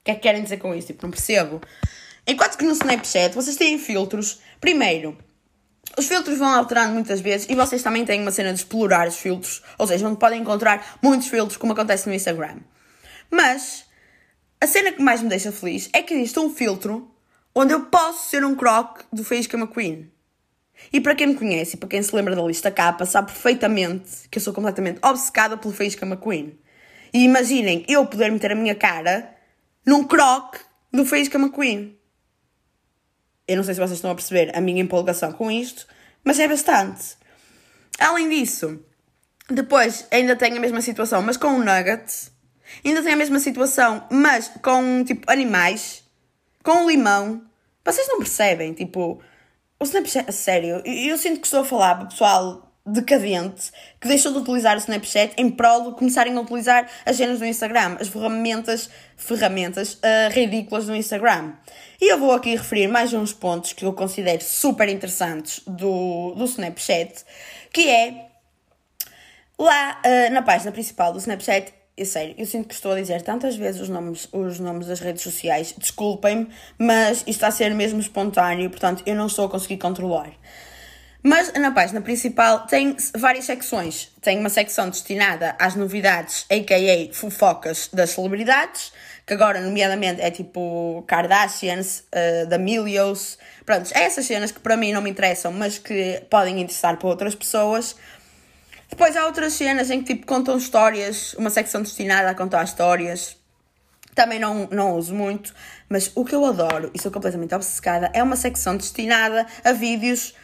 O 0.00 0.04
que 0.04 0.10
é 0.10 0.14
que 0.14 0.20
querem 0.20 0.42
dizer 0.42 0.56
com 0.56 0.74
isso? 0.74 0.88
Tipo, 0.88 1.04
não 1.04 1.10
percebo. 1.10 1.60
Enquanto 2.26 2.56
que 2.56 2.64
no 2.64 2.72
Snapchat 2.72 3.34
vocês 3.34 3.56
têm 3.56 3.78
filtros. 3.78 4.40
Primeiro, 4.60 5.18
os 5.98 6.06
filtros 6.06 6.38
vão 6.38 6.48
alterando 6.48 6.94
muitas 6.94 7.20
vezes 7.20 7.48
e 7.50 7.54
vocês 7.54 7.82
também 7.82 8.04
têm 8.04 8.22
uma 8.22 8.30
cena 8.30 8.52
de 8.52 8.60
explorar 8.60 9.08
os 9.08 9.16
filtros, 9.16 9.62
ou 9.76 9.86
seja, 9.86 10.06
onde 10.06 10.18
podem 10.18 10.40
encontrar 10.40 10.98
muitos 11.02 11.28
filtros, 11.28 11.56
como 11.56 11.72
acontece 11.72 12.08
no 12.08 12.14
Instagram. 12.14 12.58
Mas 13.30 13.84
a 14.60 14.66
cena 14.66 14.92
que 14.92 15.02
mais 15.02 15.20
me 15.20 15.28
deixa 15.28 15.50
feliz 15.50 15.90
é 15.92 16.02
que 16.02 16.14
existe 16.14 16.38
um 16.38 16.54
filtro 16.54 17.10
onde 17.54 17.74
eu 17.74 17.86
posso 17.86 18.30
ser 18.30 18.44
um 18.44 18.54
croc 18.54 19.00
do 19.12 19.24
Faísca 19.24 19.58
McQueen. 19.58 20.10
E 20.92 21.00
para 21.00 21.14
quem 21.14 21.26
me 21.28 21.34
conhece 21.34 21.76
e 21.76 21.78
para 21.78 21.88
quem 21.88 22.02
se 22.02 22.14
lembra 22.14 22.34
da 22.34 22.42
lista 22.42 22.70
capa, 22.70 23.04
sabe 23.04 23.30
perfeitamente 23.30 24.28
que 24.30 24.38
eu 24.38 24.42
sou 24.42 24.52
completamente 24.52 24.98
obcecada 25.02 25.56
pelo 25.56 25.74
Faísca 25.74 26.06
McQueen. 26.06 26.58
E 27.12 27.24
imaginem 27.24 27.84
eu 27.88 28.06
poder 28.06 28.30
meter 28.32 28.52
a 28.52 28.54
minha 28.54 28.74
cara 28.74 29.34
num 29.84 30.04
croc 30.04 30.56
do 30.92 31.04
Faísca 31.04 31.38
McQueen. 31.38 31.98
Eu 33.46 33.56
não 33.56 33.64
sei 33.64 33.74
se 33.74 33.80
vocês 33.80 33.98
estão 33.98 34.10
a 34.10 34.14
perceber 34.14 34.56
a 34.56 34.60
minha 34.60 34.82
empolgação 34.82 35.32
com 35.32 35.50
isto, 35.50 35.86
mas 36.24 36.38
é 36.38 36.46
bastante. 36.46 37.16
Além 37.98 38.28
disso, 38.28 38.80
depois 39.48 40.06
ainda 40.10 40.36
tenho 40.36 40.56
a 40.56 40.60
mesma 40.60 40.80
situação, 40.80 41.22
mas 41.22 41.36
com 41.36 41.48
o 41.48 41.58
nugget. 41.58 42.30
Ainda 42.84 43.02
tenho 43.02 43.14
a 43.14 43.18
mesma 43.18 43.38
situação, 43.38 44.06
mas 44.10 44.48
com 44.62 45.04
tipo 45.04 45.30
animais, 45.30 46.04
com 46.62 46.88
limão, 46.88 47.44
Vocês 47.84 48.06
não 48.08 48.18
percebem, 48.18 48.72
tipo, 48.72 49.20
o 49.78 49.84
Snapchat, 49.84 50.32
sério, 50.32 50.80
eu, 50.84 51.10
eu 51.10 51.18
sinto 51.18 51.40
que 51.40 51.46
estou 51.46 51.60
a 51.60 51.64
falar 51.64 51.96
para 51.96 52.06
pessoal 52.06 52.71
decadente 52.84 53.70
que 54.00 54.08
deixou 54.08 54.32
de 54.32 54.38
utilizar 54.38 54.76
o 54.76 54.78
Snapchat 54.78 55.34
em 55.36 55.50
prol 55.50 55.90
de 55.90 55.98
começarem 55.98 56.36
a 56.36 56.40
utilizar 56.40 56.88
as 57.06 57.16
cenas 57.16 57.38
do 57.38 57.44
Instagram, 57.44 57.96
as 58.00 58.08
ferramentas, 58.08 58.90
ferramentas 59.16 59.94
uh, 59.94 60.32
ridículas 60.32 60.86
do 60.86 60.94
Instagram. 60.94 61.52
E 62.00 62.12
eu 62.12 62.18
vou 62.18 62.32
aqui 62.32 62.50
referir 62.50 62.88
mais 62.88 63.12
uns 63.12 63.32
pontos 63.32 63.72
que 63.72 63.84
eu 63.84 63.92
considero 63.92 64.42
super 64.42 64.88
interessantes 64.88 65.62
do, 65.66 66.34
do 66.36 66.44
Snapchat, 66.44 67.24
que 67.72 67.88
é 67.88 68.26
lá 69.58 70.00
uh, 70.04 70.32
na 70.32 70.42
página 70.42 70.72
principal 70.72 71.12
do 71.12 71.18
Snapchat 71.18 71.72
eu 71.94 72.06
sério, 72.06 72.34
eu 72.38 72.46
sinto 72.46 72.68
que 72.68 72.74
estou 72.74 72.92
a 72.92 72.94
dizer 72.96 73.20
tantas 73.20 73.54
vezes 73.54 73.82
os 73.82 73.88
nomes, 73.90 74.26
os 74.32 74.58
nomes 74.58 74.86
das 74.86 74.98
redes 74.98 75.22
sociais, 75.22 75.74
desculpem-me, 75.76 76.48
mas 76.78 77.18
isto 77.18 77.28
está 77.28 77.48
a 77.48 77.50
ser 77.50 77.74
mesmo 77.74 78.00
espontâneo, 78.00 78.70
portanto 78.70 79.02
eu 79.04 79.14
não 79.14 79.26
estou 79.26 79.44
a 79.44 79.50
conseguir 79.50 79.76
controlar. 79.76 80.32
Mas 81.22 81.52
na 81.52 81.70
página 81.70 82.00
principal 82.00 82.66
tem 82.66 82.96
várias 83.16 83.44
secções. 83.44 84.10
Tem 84.20 84.38
uma 84.40 84.48
secção 84.48 84.90
destinada 84.90 85.54
às 85.56 85.76
novidades, 85.76 86.44
a.k.a. 86.50 87.14
fofocas 87.14 87.88
das 87.92 88.10
celebridades, 88.10 88.92
que 89.24 89.32
agora, 89.32 89.60
nomeadamente, 89.60 90.20
é 90.20 90.32
tipo 90.32 91.04
Kardashians, 91.06 92.02
uh, 92.12 92.48
da 92.48 92.58
Milios. 92.58 93.38
Pronto, 93.64 93.88
é 93.94 94.02
essas 94.02 94.26
cenas 94.26 94.50
que 94.50 94.58
para 94.58 94.76
mim 94.76 94.92
não 94.92 95.00
me 95.00 95.10
interessam, 95.10 95.52
mas 95.52 95.78
que 95.78 96.24
podem 96.28 96.60
interessar 96.60 96.96
para 96.96 97.08
outras 97.08 97.36
pessoas. 97.36 97.94
Depois 98.90 99.16
há 99.16 99.24
outras 99.24 99.52
cenas 99.52 99.90
em 99.90 100.02
que 100.02 100.14
tipo 100.14 100.26
contam 100.26 100.58
histórias, 100.58 101.34
uma 101.34 101.50
secção 101.50 101.82
destinada 101.82 102.30
a 102.30 102.34
contar 102.34 102.64
histórias. 102.64 103.36
Também 104.12 104.40
não, 104.40 104.68
não 104.70 104.96
uso 104.96 105.14
muito, 105.14 105.54
mas 105.88 106.10
o 106.14 106.24
que 106.24 106.34
eu 106.34 106.44
adoro 106.44 106.90
e 106.92 107.00
sou 107.00 107.10
completamente 107.10 107.54
obcecada 107.54 108.10
é 108.12 108.22
uma 108.22 108.36
secção 108.36 108.76
destinada 108.76 109.46
a 109.64 109.72
vídeos 109.72 110.34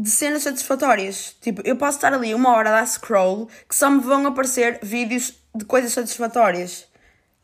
de 0.00 0.10
cenas 0.10 0.42
satisfatórias. 0.42 1.36
Tipo, 1.40 1.60
eu 1.64 1.76
posso 1.76 1.98
estar 1.98 2.14
ali 2.14 2.34
uma 2.34 2.50
hora 2.54 2.70
a 2.70 2.80
dar 2.80 2.86
scroll 2.86 3.48
que 3.68 3.76
só 3.76 3.90
me 3.90 4.00
vão 4.00 4.26
aparecer 4.26 4.78
vídeos 4.82 5.34
de 5.54 5.64
coisas 5.64 5.92
satisfatórias. 5.92 6.88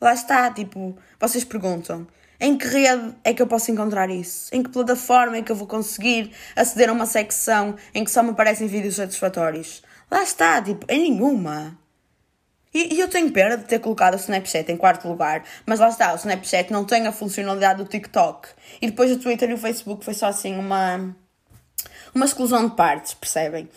Lá 0.01 0.13
está, 0.13 0.51
tipo, 0.51 0.97
vocês 1.19 1.43
perguntam. 1.43 2.07
Em 2.39 2.57
que 2.57 2.67
rede 2.67 3.15
é 3.23 3.33
que 3.33 3.41
eu 3.41 3.47
posso 3.47 3.71
encontrar 3.71 4.09
isso? 4.09 4.49
Em 4.53 4.63
que 4.63 4.69
plataforma 4.69 5.37
é 5.37 5.41
que 5.41 5.51
eu 5.51 5.55
vou 5.55 5.67
conseguir 5.67 6.31
aceder 6.55 6.89
a 6.89 6.93
uma 6.93 7.05
secção 7.05 7.75
em 7.93 8.03
que 8.03 8.11
só 8.11 8.23
me 8.23 8.31
aparecem 8.31 8.67
vídeos 8.67 8.95
satisfatórios? 8.95 9.83
Lá 10.09 10.23
está, 10.23 10.61
tipo, 10.61 10.85
em 10.89 11.11
nenhuma. 11.11 11.77
E, 12.73 12.95
e 12.95 12.99
eu 12.99 13.07
tenho 13.07 13.31
pena 13.31 13.57
de 13.57 13.65
ter 13.65 13.79
colocado 13.79 14.13
o 14.13 14.17
Snapchat 14.17 14.71
em 14.71 14.77
quarto 14.77 15.07
lugar, 15.07 15.43
mas 15.65 15.79
lá 15.79 15.89
está, 15.89 16.13
o 16.13 16.15
Snapchat 16.15 16.71
não 16.71 16.85
tem 16.85 17.07
a 17.07 17.11
funcionalidade 17.11 17.83
do 17.83 17.89
TikTok. 17.89 18.49
E 18.81 18.87
depois 18.87 19.11
o 19.11 19.17
Twitter 19.17 19.49
e 19.49 19.53
o 19.53 19.57
Facebook 19.57 20.05
foi 20.05 20.13
só 20.13 20.27
assim 20.27 20.57
uma 20.57 21.15
uma 22.17 22.25
exclusão 22.25 22.67
de 22.67 22.75
partes, 22.75 23.13
percebem? 23.13 23.69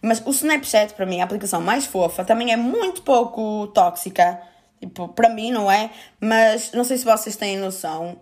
Mas 0.00 0.22
o 0.24 0.30
Snapchat, 0.30 0.94
para 0.94 1.06
mim, 1.06 1.18
é 1.18 1.20
a 1.20 1.24
aplicação 1.24 1.60
mais 1.60 1.86
fofa, 1.86 2.24
também 2.24 2.52
é 2.52 2.56
muito 2.56 3.02
pouco 3.02 3.68
tóxica. 3.68 4.40
Tipo, 4.80 5.06
para 5.08 5.28
mim, 5.28 5.52
não 5.52 5.70
é? 5.70 5.90
Mas 6.20 6.72
não 6.72 6.82
sei 6.82 6.98
se 6.98 7.04
vocês 7.04 7.36
têm 7.36 7.56
noção, 7.56 8.20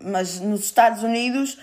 mas 0.00 0.40
nos 0.40 0.64
Estados 0.64 1.04
Unidos, 1.04 1.56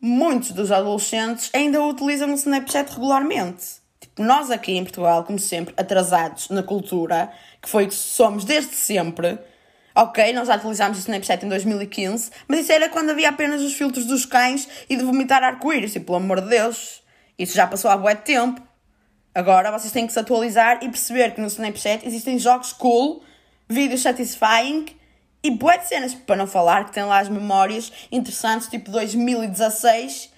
muitos 0.00 0.52
dos 0.52 0.70
adolescentes 0.70 1.50
ainda 1.52 1.82
utilizam 1.82 2.30
o 2.30 2.34
Snapchat 2.34 2.92
regularmente. 2.92 3.66
Tipo, 4.00 4.22
nós 4.22 4.52
aqui 4.52 4.76
em 4.76 4.84
Portugal, 4.84 5.24
como 5.24 5.38
sempre, 5.38 5.74
atrasados 5.76 6.48
na 6.48 6.62
cultura, 6.62 7.32
que 7.60 7.68
foi 7.68 7.88
que 7.88 7.94
somos 7.94 8.44
desde 8.44 8.76
sempre, 8.76 9.36
Ok, 10.00 10.32
nós 10.32 10.46
já 10.46 10.54
utilizámos 10.54 10.96
o 10.96 11.00
Snapchat 11.00 11.44
em 11.44 11.48
2015, 11.48 12.30
mas 12.46 12.60
isso 12.60 12.70
era 12.70 12.88
quando 12.88 13.10
havia 13.10 13.30
apenas 13.30 13.60
os 13.60 13.74
filtros 13.74 14.06
dos 14.06 14.24
cães 14.24 14.68
e 14.88 14.94
de 14.94 15.02
vomitar 15.02 15.42
arco-íris. 15.42 15.96
E 15.96 15.98
pelo 15.98 16.18
amor 16.18 16.40
de 16.40 16.50
Deus, 16.50 17.02
isso 17.36 17.56
já 17.56 17.66
passou 17.66 17.90
há 17.90 17.96
bué 17.96 18.14
tempo. 18.14 18.62
Agora 19.34 19.72
vocês 19.72 19.92
têm 19.92 20.06
que 20.06 20.12
se 20.12 20.18
atualizar 20.20 20.78
e 20.84 20.88
perceber 20.88 21.34
que 21.34 21.40
no 21.40 21.48
Snapchat 21.48 22.06
existem 22.06 22.38
jogos 22.38 22.72
cool, 22.72 23.24
vídeos 23.68 24.00
satisfying 24.02 24.86
e 25.42 25.50
bué 25.50 25.78
de 25.78 25.88
cenas. 25.88 26.14
Para 26.14 26.36
não 26.36 26.46
falar 26.46 26.84
que 26.84 26.92
tem 26.92 27.02
lá 27.02 27.18
as 27.18 27.28
memórias 27.28 27.92
interessantes, 28.12 28.68
tipo 28.68 28.92
2016, 28.92 30.32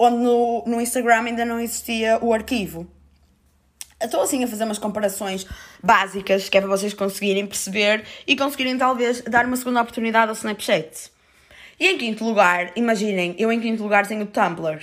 onde 0.00 0.16
no, 0.16 0.64
no 0.66 0.80
Instagram 0.80 1.26
ainda 1.26 1.44
não 1.44 1.60
existia 1.60 2.18
o 2.20 2.34
arquivo. 2.34 2.90
Estou 4.00 4.22
assim 4.22 4.42
a 4.42 4.48
fazer 4.48 4.64
umas 4.64 4.78
comparações 4.78 5.46
básicas 5.82 6.48
que 6.48 6.56
é 6.56 6.60
para 6.60 6.70
vocês 6.70 6.94
conseguirem 6.94 7.46
perceber 7.46 8.04
e 8.26 8.34
conseguirem 8.34 8.78
talvez 8.78 9.20
dar 9.22 9.44
uma 9.44 9.56
segunda 9.56 9.82
oportunidade 9.82 10.30
ao 10.30 10.34
Snapchat. 10.34 11.10
E 11.78 11.86
em 11.86 11.98
quinto 11.98 12.24
lugar, 12.24 12.72
imaginem, 12.76 13.34
eu 13.38 13.52
em 13.52 13.60
quinto 13.60 13.82
lugar 13.82 14.06
tenho 14.06 14.22
o 14.22 14.26
Tumblr. 14.26 14.82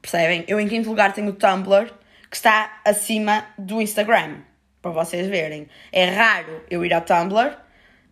Percebem? 0.00 0.44
Eu 0.48 0.58
em 0.60 0.68
quinto 0.68 0.88
lugar 0.88 1.12
tenho 1.12 1.28
o 1.28 1.32
Tumblr 1.34 1.92
que 2.30 2.36
está 2.36 2.80
acima 2.84 3.44
do 3.58 3.80
Instagram. 3.80 4.38
Para 4.80 4.90
vocês 4.90 5.28
verem. 5.28 5.68
É 5.92 6.06
raro 6.06 6.62
eu 6.70 6.84
ir 6.84 6.92
ao 6.92 7.02
Tumblr, 7.02 7.56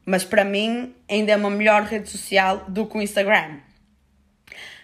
mas 0.07 0.25
para 0.25 0.45
mim 0.45 0.95
ainda 1.09 1.33
é 1.33 1.37
uma 1.37 1.51
melhor 1.51 1.83
rede 1.83 2.09
social 2.09 2.65
do 2.69 2.87
que 2.87 2.99
o 2.99 3.03
Instagram. 3.03 3.59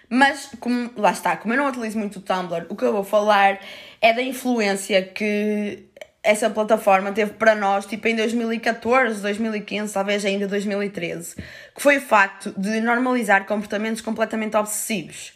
Mas, 0.09 0.51
como, 0.59 0.89
lá 0.95 1.11
está, 1.11 1.35
como 1.35 1.53
eu 1.53 1.57
não 1.57 1.67
utilizo 1.67 1.99
muito 1.99 2.19
o 2.19 2.21
Tumblr, 2.21 2.65
o 2.69 2.75
que 2.75 2.85
eu 2.85 2.93
vou 2.93 3.03
falar 3.03 3.59
é 4.01 4.13
da 4.13 4.21
influência 4.21 5.01
que 5.01 5.85
essa 6.23 6.49
plataforma 6.49 7.11
teve 7.11 7.31
para 7.33 7.55
nós, 7.55 7.85
tipo 7.85 8.07
em 8.07 8.15
2014, 8.15 9.21
2015, 9.21 9.93
talvez 9.93 10.25
ainda 10.25 10.47
2013, 10.47 11.35
que 11.35 11.81
foi 11.81 11.97
o 11.97 12.01
facto 12.01 12.53
de 12.57 12.81
normalizar 12.81 13.45
comportamentos 13.45 14.01
completamente 14.01 14.57
obsessivos. 14.57 15.33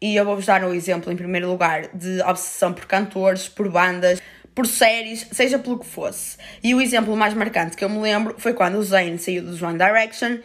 E 0.00 0.16
eu 0.16 0.24
vou-vos 0.24 0.46
dar 0.46 0.64
um 0.64 0.72
exemplo, 0.72 1.12
em 1.12 1.16
primeiro 1.16 1.46
lugar, 1.46 1.88
de 1.92 2.22
obsessão 2.22 2.72
por 2.72 2.86
cantores, 2.86 3.48
por 3.48 3.68
bandas, 3.68 4.22
por 4.54 4.66
séries, 4.66 5.26
seja 5.30 5.58
pelo 5.58 5.78
que 5.78 5.86
fosse. 5.86 6.38
E 6.62 6.74
o 6.74 6.80
exemplo 6.80 7.14
mais 7.14 7.34
marcante 7.34 7.76
que 7.76 7.84
eu 7.84 7.90
me 7.90 7.98
lembro 7.98 8.34
foi 8.38 8.54
quando 8.54 8.76
o 8.76 8.82
Zayn 8.82 9.18
saiu 9.18 9.42
do 9.42 9.64
One 9.64 9.76
Direction 9.76 10.38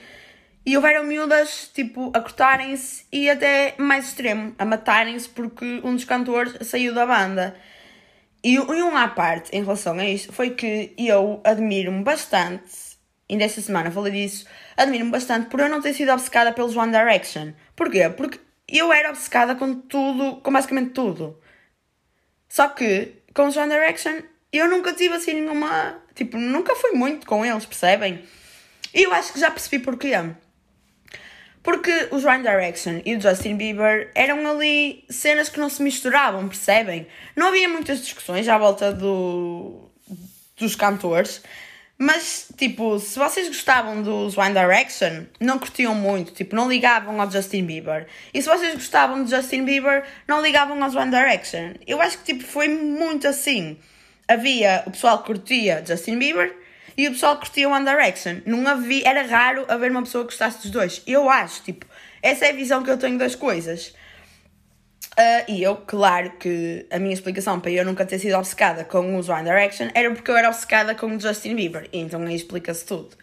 e 0.66 0.76
houveram 0.76 1.04
miúdas, 1.04 1.70
tipo, 1.74 2.12
a 2.14 2.20
cortarem-se 2.20 3.06
e 3.12 3.30
até 3.30 3.76
mais 3.78 4.08
extremo, 4.08 4.56
a 4.58 4.66
matarem-se 4.66 5.30
porque 5.30 5.80
um 5.84 5.94
dos 5.94 6.06
cantores 6.06 6.68
saiu 6.68 6.94
da 6.94 7.06
banda. 7.06 7.56
E, 8.44 8.56
e 8.56 8.60
um 8.60 8.98
à 8.98 9.08
parte 9.08 9.56
em 9.56 9.62
relação 9.62 9.98
a 10.00 10.06
isto 10.06 10.34
foi 10.34 10.52
que 10.52 10.94
eu 10.98 11.40
admiro-me 11.44 12.04
bastante, 12.04 12.98
ainda 13.30 13.44
esta 13.44 13.62
semana 13.62 13.92
falei 13.92 14.14
disso, 14.14 14.46
admiro-me 14.76 15.12
bastante 15.12 15.50
por 15.50 15.60
eu 15.60 15.70
não 15.70 15.82
ter 15.82 15.94
sido 15.94 16.12
obcecada 16.12 16.52
pelos 16.52 16.76
One 16.76 16.92
Direction. 16.92 17.54
Porquê? 17.76 18.10
Porque 18.10 18.40
eu 18.68 18.92
era 18.92 19.10
obcecada 19.10 19.56
com 19.56 19.76
tudo, 19.76 20.38
com 20.38 20.52
basicamente 20.52 20.92
tudo. 20.92 21.40
Só 22.50 22.70
que 22.70 23.14
com 23.34 23.48
os 23.48 23.58
One 23.58 23.72
Direction 23.72 24.22
eu 24.52 24.68
nunca 24.70 24.94
tive 24.94 25.16
assim 25.16 25.34
nenhuma. 25.34 26.02
Tipo, 26.16 26.38
nunca 26.38 26.76
fui 26.76 26.92
muito 26.92 27.28
com 27.28 27.46
eles, 27.46 27.66
percebem? 27.66 28.24
E 28.94 29.04
eu 29.04 29.14
acho 29.14 29.34
que 29.34 29.40
já 29.40 29.52
percebi 29.52 29.84
porquê. 29.84 30.14
Porque 31.66 32.10
os 32.12 32.24
One 32.24 32.44
Direction 32.44 33.02
e 33.04 33.16
o 33.16 33.20
Justin 33.20 33.58
Bieber 33.58 34.12
eram 34.14 34.48
ali 34.48 35.04
cenas 35.10 35.50
que 35.50 35.60
não 35.60 35.68
se 35.68 35.82
misturavam, 35.82 36.48
percebem? 36.48 37.08
Não 37.36 37.48
havia 37.48 37.68
muitas 37.68 38.02
discussões 38.02 38.48
à 38.48 38.56
volta 38.56 38.94
do, 38.94 39.90
dos 40.60 40.76
cantores, 40.76 41.42
mas, 41.98 42.50
tipo, 42.56 43.00
se 43.00 43.18
vocês 43.18 43.48
gostavam 43.48 44.04
dos 44.04 44.38
One 44.38 44.54
Direction, 44.54 45.24
não 45.40 45.58
curtiam 45.58 45.96
muito, 45.96 46.34
tipo, 46.34 46.56
não 46.56 46.70
ligavam 46.70 47.20
ao 47.20 47.32
Justin 47.32 47.66
Bieber. 47.66 48.06
E 48.32 48.40
se 48.40 48.48
vocês 48.48 48.76
gostavam 48.76 49.24
de 49.24 49.32
Justin 49.32 49.66
Bieber, 49.66 50.04
não 50.28 50.44
ligavam 50.44 50.84
aos 50.84 50.94
One 50.94 51.10
Direction. 51.10 51.74
Eu 51.88 52.00
acho 52.00 52.20
que, 52.20 52.26
tipo, 52.26 52.44
foi 52.44 52.68
muito 52.68 53.28
assim. 53.28 53.76
Havia 54.28 54.84
o 54.86 54.92
pessoal 54.92 55.18
que 55.18 55.26
curtia 55.26 55.84
Justin 55.84 56.20
Bieber 56.20 56.56
e 56.98 57.08
o 57.08 57.12
pessoal 57.12 57.38
curtia 57.38 57.68
One 57.68 57.86
Direction. 57.86 58.42
Não 58.46 58.66
havia, 58.68 59.08
era 59.08 59.24
raro 59.24 59.66
haver 59.68 59.92
uma 59.92 60.04
pessoa 60.04 60.24
que 60.24 60.32
gostasse 60.32 60.62
dos 60.62 60.72
dois. 60.72 61.02
Eu 61.06 61.30
acho, 61.30 61.64
tipo, 61.64 61.86
essa 62.22 62.46
é 62.46 62.50
a 62.50 62.54
visão 62.54 62.84
que 62.84 62.90
eu 62.90 62.98
tenho 62.98 63.18
das 63.18 63.36
coisas. 63.36 63.94
Uh, 65.18 65.50
e 65.50 65.64
eu, 65.64 65.78
claro 65.78 66.32
que 66.40 66.86
a 66.92 67.00
minha 67.00 67.14
explicação 67.14 67.60
para 67.60 67.72
eu 67.72 67.86
nunca 67.86 68.06
ter 68.06 68.20
sido 68.20 68.36
obcecada 68.36 68.84
com 68.84 69.16
os 69.16 69.30
One 69.30 69.44
Direction 69.44 69.88
era 69.94 70.12
porque 70.12 70.30
eu 70.30 70.36
era 70.36 70.50
obcecada 70.50 70.94
com 70.94 71.08
o 71.08 71.20
Justin 71.20 71.56
Bieber. 71.56 71.88
Então 71.94 72.22
aí 72.22 72.36
explica-se 72.36 72.86
tudo. 72.86 73.16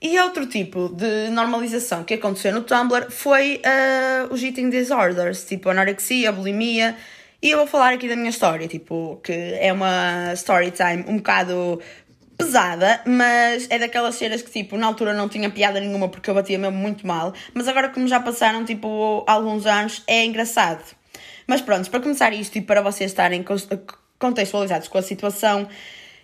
E 0.00 0.18
outro 0.20 0.46
tipo 0.46 0.90
de 0.90 1.30
normalização 1.30 2.04
que 2.04 2.14
aconteceu 2.14 2.52
no 2.52 2.62
Tumblr 2.62 3.10
foi 3.10 3.62
uh, 3.64 4.32
os 4.32 4.42
eating 4.42 4.68
disorders, 4.68 5.44
tipo 5.44 5.70
anorexia, 5.70 6.30
bulimia. 6.30 6.94
E 7.42 7.50
eu 7.50 7.58
vou 7.58 7.66
falar 7.66 7.94
aqui 7.94 8.08
da 8.08 8.16
minha 8.16 8.28
história, 8.28 8.68
tipo, 8.68 9.18
que 9.22 9.32
é 9.32 9.72
uma 9.72 10.32
story 10.34 10.70
time 10.70 11.04
um 11.08 11.16
bocado 11.16 11.80
pesada, 12.36 13.00
mas 13.06 13.66
é 13.70 13.78
daquelas 13.78 14.14
cenas 14.14 14.42
que, 14.42 14.50
tipo, 14.50 14.76
na 14.76 14.86
altura 14.86 15.14
não 15.14 15.28
tinha 15.28 15.48
piada 15.50 15.80
nenhuma 15.80 16.08
porque 16.08 16.28
eu 16.28 16.34
batia 16.34 16.58
mesmo 16.58 16.76
muito 16.76 17.06
mal, 17.06 17.32
mas 17.54 17.66
agora, 17.66 17.88
como 17.88 18.06
já 18.06 18.20
passaram, 18.20 18.64
tipo, 18.64 19.24
alguns 19.26 19.66
anos, 19.66 20.02
é 20.06 20.24
engraçado. 20.24 20.84
Mas 21.46 21.60
pronto, 21.60 21.90
para 21.90 22.00
começar 22.00 22.32
isto 22.32 22.58
e 22.58 22.60
para 22.60 22.80
vocês 22.80 23.10
estarem 23.10 23.44
contextualizados 24.18 24.88
com 24.88 24.98
a 24.98 25.02
situação, 25.02 25.68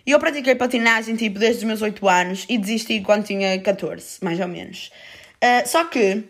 eu 0.05 0.19
pratiquei 0.19 0.55
patinagem, 0.55 1.15
tipo, 1.15 1.39
desde 1.39 1.59
os 1.59 1.63
meus 1.63 1.81
8 1.81 2.07
anos 2.07 2.45
e 2.49 2.57
desisti 2.57 2.99
quando 3.01 3.23
tinha 3.23 3.59
14, 3.59 4.17
mais 4.21 4.39
ou 4.39 4.47
menos. 4.47 4.91
Uh, 5.43 5.67
só 5.67 5.85
que 5.85 6.23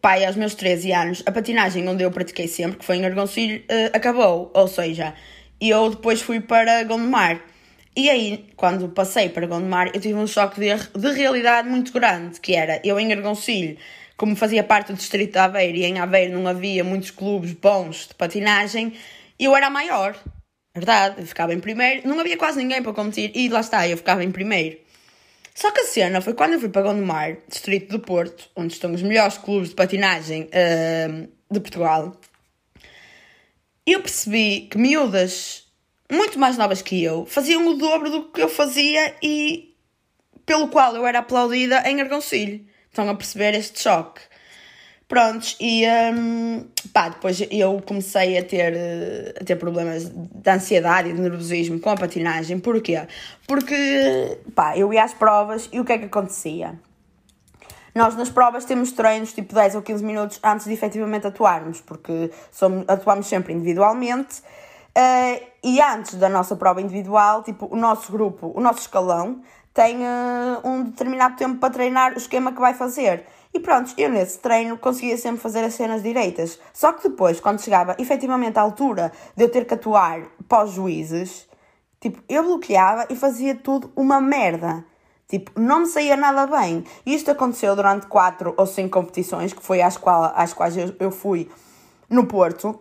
pai, 0.00 0.24
aos 0.24 0.36
meus 0.36 0.54
13 0.54 0.92
anos, 0.92 1.22
a 1.26 1.32
patinagem 1.32 1.86
onde 1.88 2.02
eu 2.02 2.10
pratiquei 2.10 2.48
sempre, 2.48 2.78
que 2.78 2.84
foi 2.84 2.96
em 2.96 3.04
Argoncilho, 3.04 3.58
uh, 3.62 3.96
acabou. 3.96 4.50
Ou 4.54 4.68
seja, 4.68 5.14
eu 5.60 5.90
depois 5.90 6.22
fui 6.22 6.40
para 6.40 6.82
Gondomar. 6.84 7.40
E 7.96 8.10
aí, 8.10 8.46
quando 8.56 8.88
passei 8.88 9.28
para 9.28 9.46
Gondomar, 9.46 9.92
eu 9.94 10.00
tive 10.00 10.14
um 10.14 10.26
choque 10.26 10.60
de, 10.60 10.68
de 10.98 11.12
realidade 11.12 11.68
muito 11.68 11.92
grande, 11.92 12.40
que 12.40 12.54
era, 12.54 12.80
eu 12.84 12.98
em 12.98 13.12
Argoncilho, 13.12 13.76
como 14.16 14.34
fazia 14.34 14.64
parte 14.64 14.92
do 14.92 14.96
distrito 14.96 15.32
de 15.32 15.38
Aveiro, 15.38 15.78
e 15.78 15.84
em 15.84 16.00
Aveiro 16.00 16.36
não 16.36 16.48
havia 16.48 16.82
muitos 16.82 17.12
clubes 17.12 17.52
bons 17.52 18.08
de 18.08 18.14
patinagem, 18.14 18.94
eu 19.38 19.54
era 19.54 19.68
a 19.68 19.70
maior. 19.70 20.16
Verdade, 20.74 21.20
eu 21.20 21.26
ficava 21.26 21.54
em 21.54 21.60
primeiro, 21.60 22.08
não 22.08 22.18
havia 22.18 22.36
quase 22.36 22.58
ninguém 22.58 22.82
para 22.82 22.92
competir, 22.92 23.30
e 23.32 23.48
lá 23.48 23.60
está, 23.60 23.86
eu 23.86 23.96
ficava 23.96 24.24
em 24.24 24.32
primeiro. 24.32 24.76
Só 25.54 25.70
que 25.70 25.82
a 25.82 25.84
cena 25.84 26.20
foi 26.20 26.34
quando 26.34 26.54
eu 26.54 26.60
fui 26.60 26.68
para 26.68 26.82
Gondomar, 26.82 27.36
distrito 27.48 27.90
do 27.90 28.00
Porto, 28.00 28.50
onde 28.56 28.72
estão 28.72 28.92
os 28.92 29.02
melhores 29.02 29.38
clubes 29.38 29.68
de 29.68 29.76
patinagem 29.76 30.48
uh, 30.48 31.28
de 31.48 31.60
Portugal, 31.60 32.20
eu 33.86 34.00
percebi 34.00 34.62
que 34.62 34.78
miúdas 34.78 35.63
muito 36.10 36.38
mais 36.38 36.56
novas 36.56 36.82
que 36.82 37.02
eu 37.02 37.26
faziam 37.26 37.66
o 37.66 37.74
dobro 37.74 38.10
do 38.10 38.24
que 38.24 38.42
eu 38.42 38.48
fazia 38.48 39.14
e 39.22 39.74
pelo 40.44 40.68
qual 40.68 40.94
eu 40.94 41.06
era 41.06 41.20
aplaudida 41.20 41.82
em 41.88 42.00
Argoncilho. 42.00 42.64
Estão 42.88 43.08
a 43.08 43.14
perceber 43.14 43.54
este 43.54 43.80
choque. 43.80 44.20
Prontos, 45.08 45.56
e 45.60 45.84
um, 45.86 46.66
pá, 46.92 47.10
depois 47.10 47.42
eu 47.50 47.80
comecei 47.86 48.38
a 48.38 48.44
ter, 48.44 48.74
a 49.40 49.44
ter 49.44 49.56
problemas 49.56 50.08
de 50.08 50.50
ansiedade 50.50 51.10
e 51.10 51.12
de 51.12 51.20
nervosismo 51.20 51.78
com 51.78 51.90
a 51.90 51.94
patinagem. 51.94 52.58
Porquê? 52.58 53.02
Porque, 53.46 54.38
pá, 54.54 54.76
eu 54.78 54.92
ia 54.92 55.04
às 55.04 55.12
provas 55.12 55.68
e 55.72 55.78
o 55.78 55.84
que 55.84 55.92
é 55.92 55.98
que 55.98 56.06
acontecia? 56.06 56.78
Nós 57.94 58.16
nas 58.16 58.30
provas 58.30 58.64
temos 58.64 58.92
treinos 58.92 59.32
tipo 59.32 59.54
10 59.54 59.76
ou 59.76 59.82
15 59.82 60.04
minutos 60.04 60.40
antes 60.42 60.66
de 60.66 60.72
efetivamente 60.72 61.26
atuarmos, 61.26 61.80
porque 61.80 62.30
somos, 62.50 62.84
atuamos 62.88 63.26
sempre 63.26 63.52
individualmente. 63.52 64.42
Uh, 64.96 65.44
e 65.62 65.80
antes 65.80 66.14
da 66.14 66.28
nossa 66.28 66.54
prova 66.54 66.80
individual, 66.80 67.42
tipo, 67.42 67.68
o 67.70 67.76
nosso 67.76 68.12
grupo, 68.12 68.52
o 68.54 68.60
nosso 68.60 68.80
escalão, 68.80 69.42
tem 69.72 69.98
uh, 69.98 70.60
um 70.62 70.84
determinado 70.84 71.36
tempo 71.36 71.58
para 71.58 71.72
treinar 71.72 72.14
o 72.14 72.18
esquema 72.18 72.52
que 72.52 72.60
vai 72.60 72.74
fazer. 72.74 73.26
E 73.52 73.58
pronto, 73.60 73.92
eu 73.96 74.08
nesse 74.08 74.38
treino 74.38 74.78
conseguia 74.78 75.16
sempre 75.16 75.40
fazer 75.40 75.64
as 75.64 75.74
cenas 75.74 76.02
direitas. 76.02 76.58
Só 76.72 76.92
que 76.92 77.08
depois, 77.08 77.40
quando 77.40 77.60
chegava 77.60 77.96
efetivamente 77.98 78.58
à 78.58 78.62
altura 78.62 79.12
de 79.36 79.44
eu 79.44 79.48
ter 79.48 79.64
que 79.64 79.74
atuar 79.74 80.22
pós 80.48 80.70
juízes, 80.70 81.48
tipo, 82.00 82.22
eu 82.28 82.44
bloqueava 82.44 83.06
e 83.10 83.16
fazia 83.16 83.54
tudo 83.54 83.92
uma 83.96 84.20
merda. 84.20 84.84
Tipo, 85.28 85.52
não 85.58 85.80
me 85.80 85.86
saía 85.86 86.16
nada 86.16 86.46
bem. 86.46 86.84
E 87.04 87.14
isto 87.14 87.30
aconteceu 87.30 87.74
durante 87.74 88.06
quatro 88.06 88.54
ou 88.56 88.66
cinco 88.66 89.00
competições, 89.00 89.52
que 89.52 89.62
foi 89.62 89.82
às, 89.82 89.96
qual, 89.96 90.32
às 90.36 90.52
quais 90.52 90.76
eu, 90.76 90.94
eu 91.00 91.10
fui 91.10 91.50
no 92.08 92.26
Porto. 92.26 92.80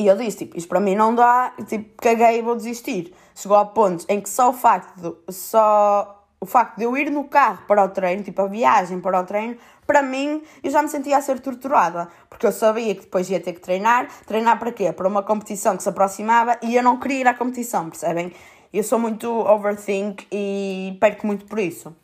E 0.00 0.06
eu 0.06 0.16
disse, 0.16 0.38
tipo, 0.38 0.56
isto 0.56 0.66
para 0.66 0.80
mim 0.80 0.96
não 0.96 1.14
dá, 1.14 1.52
tipo, 1.68 1.90
caguei 2.00 2.38
e 2.38 2.42
vou 2.42 2.56
desistir. 2.56 3.14
Chegou 3.34 3.54
ao 3.54 3.66
ponto 3.66 4.02
em 4.08 4.18
que 4.18 4.30
só 4.30 4.48
o 4.48 4.52
facto 4.54 4.96
de, 4.96 5.30
só 5.30 6.24
o 6.40 6.46
facto 6.46 6.78
de 6.78 6.84
eu 6.84 6.96
ir 6.96 7.10
no 7.10 7.24
carro 7.24 7.58
para 7.68 7.84
o 7.84 7.88
treino, 7.90 8.22
tipo 8.22 8.40
a 8.40 8.46
viagem 8.46 8.98
para 8.98 9.20
o 9.20 9.24
treino, 9.24 9.58
para 9.86 10.02
mim 10.02 10.42
eu 10.64 10.70
já 10.70 10.80
me 10.80 10.88
sentia 10.88 11.18
a 11.18 11.20
ser 11.20 11.38
torturada, 11.40 12.08
porque 12.30 12.46
eu 12.46 12.52
sabia 12.52 12.94
que 12.94 13.02
depois 13.02 13.28
ia 13.28 13.38
ter 13.38 13.52
que 13.52 13.60
treinar. 13.60 14.08
Treinar 14.24 14.58
para 14.58 14.72
quê? 14.72 14.90
Para 14.90 15.06
uma 15.06 15.22
competição 15.22 15.76
que 15.76 15.82
se 15.82 15.88
aproximava 15.90 16.58
e 16.62 16.74
eu 16.74 16.82
não 16.82 16.98
queria 16.98 17.20
ir 17.20 17.28
à 17.28 17.34
competição, 17.34 17.90
percebem? 17.90 18.32
Eu 18.72 18.82
sou 18.82 18.98
muito 18.98 19.30
overthink 19.30 20.26
e 20.32 20.96
perco 20.98 21.26
muito 21.26 21.44
por 21.44 21.58
isso. 21.58 21.94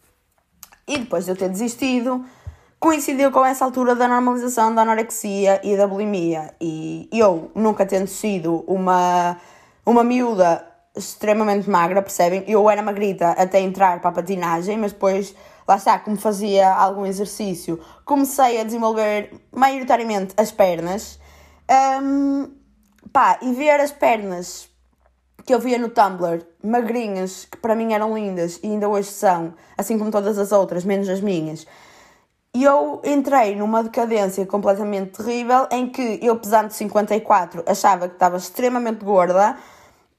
E 0.86 0.98
depois 0.98 1.24
de 1.24 1.30
eu 1.30 1.36
ter 1.36 1.48
desistido, 1.48 2.26
coincidiu 2.78 3.32
com 3.32 3.44
essa 3.44 3.64
altura 3.64 3.94
da 3.94 4.06
normalização 4.06 4.74
da 4.74 4.82
anorexia 4.82 5.60
e 5.64 5.76
da 5.76 5.86
bulimia. 5.86 6.54
E 6.60 7.08
eu, 7.12 7.50
nunca 7.54 7.86
tendo 7.86 8.06
sido 8.06 8.64
uma, 8.66 9.38
uma 9.84 10.04
miúda 10.04 10.66
extremamente 10.96 11.68
magra, 11.68 12.00
percebem? 12.02 12.44
Eu 12.46 12.68
era 12.70 12.82
magrita 12.82 13.30
até 13.30 13.60
entrar 13.60 14.00
para 14.00 14.10
a 14.10 14.12
patinagem, 14.12 14.78
mas 14.78 14.92
depois, 14.92 15.34
lá 15.66 15.76
está, 15.76 15.98
como 15.98 16.16
fazia 16.16 16.72
algum 16.72 17.04
exercício, 17.04 17.80
comecei 18.04 18.60
a 18.60 18.64
desenvolver 18.64 19.30
maioritariamente 19.52 20.34
as 20.36 20.50
pernas. 20.50 21.18
Um, 22.02 22.50
pá, 23.12 23.38
e 23.42 23.52
ver 23.52 23.80
as 23.80 23.90
pernas 23.90 24.68
que 25.44 25.54
eu 25.54 25.60
via 25.60 25.78
no 25.78 25.88
Tumblr, 25.88 26.44
magrinhas, 26.62 27.46
que 27.50 27.56
para 27.58 27.74
mim 27.74 27.92
eram 27.92 28.16
lindas 28.16 28.58
e 28.62 28.66
ainda 28.66 28.88
hoje 28.88 29.08
são, 29.10 29.54
assim 29.78 29.96
como 29.96 30.10
todas 30.10 30.38
as 30.38 30.50
outras, 30.50 30.84
menos 30.84 31.08
as 31.08 31.20
minhas. 31.20 31.66
E 32.56 32.64
eu 32.64 33.02
entrei 33.04 33.54
numa 33.54 33.82
decadência 33.82 34.46
completamente 34.46 35.22
terrível 35.22 35.68
em 35.70 35.90
que 35.90 36.18
eu, 36.22 36.38
pesando 36.38 36.70
54, 36.70 37.62
achava 37.66 38.08
que 38.08 38.14
estava 38.14 38.38
extremamente 38.38 39.04
gorda 39.04 39.58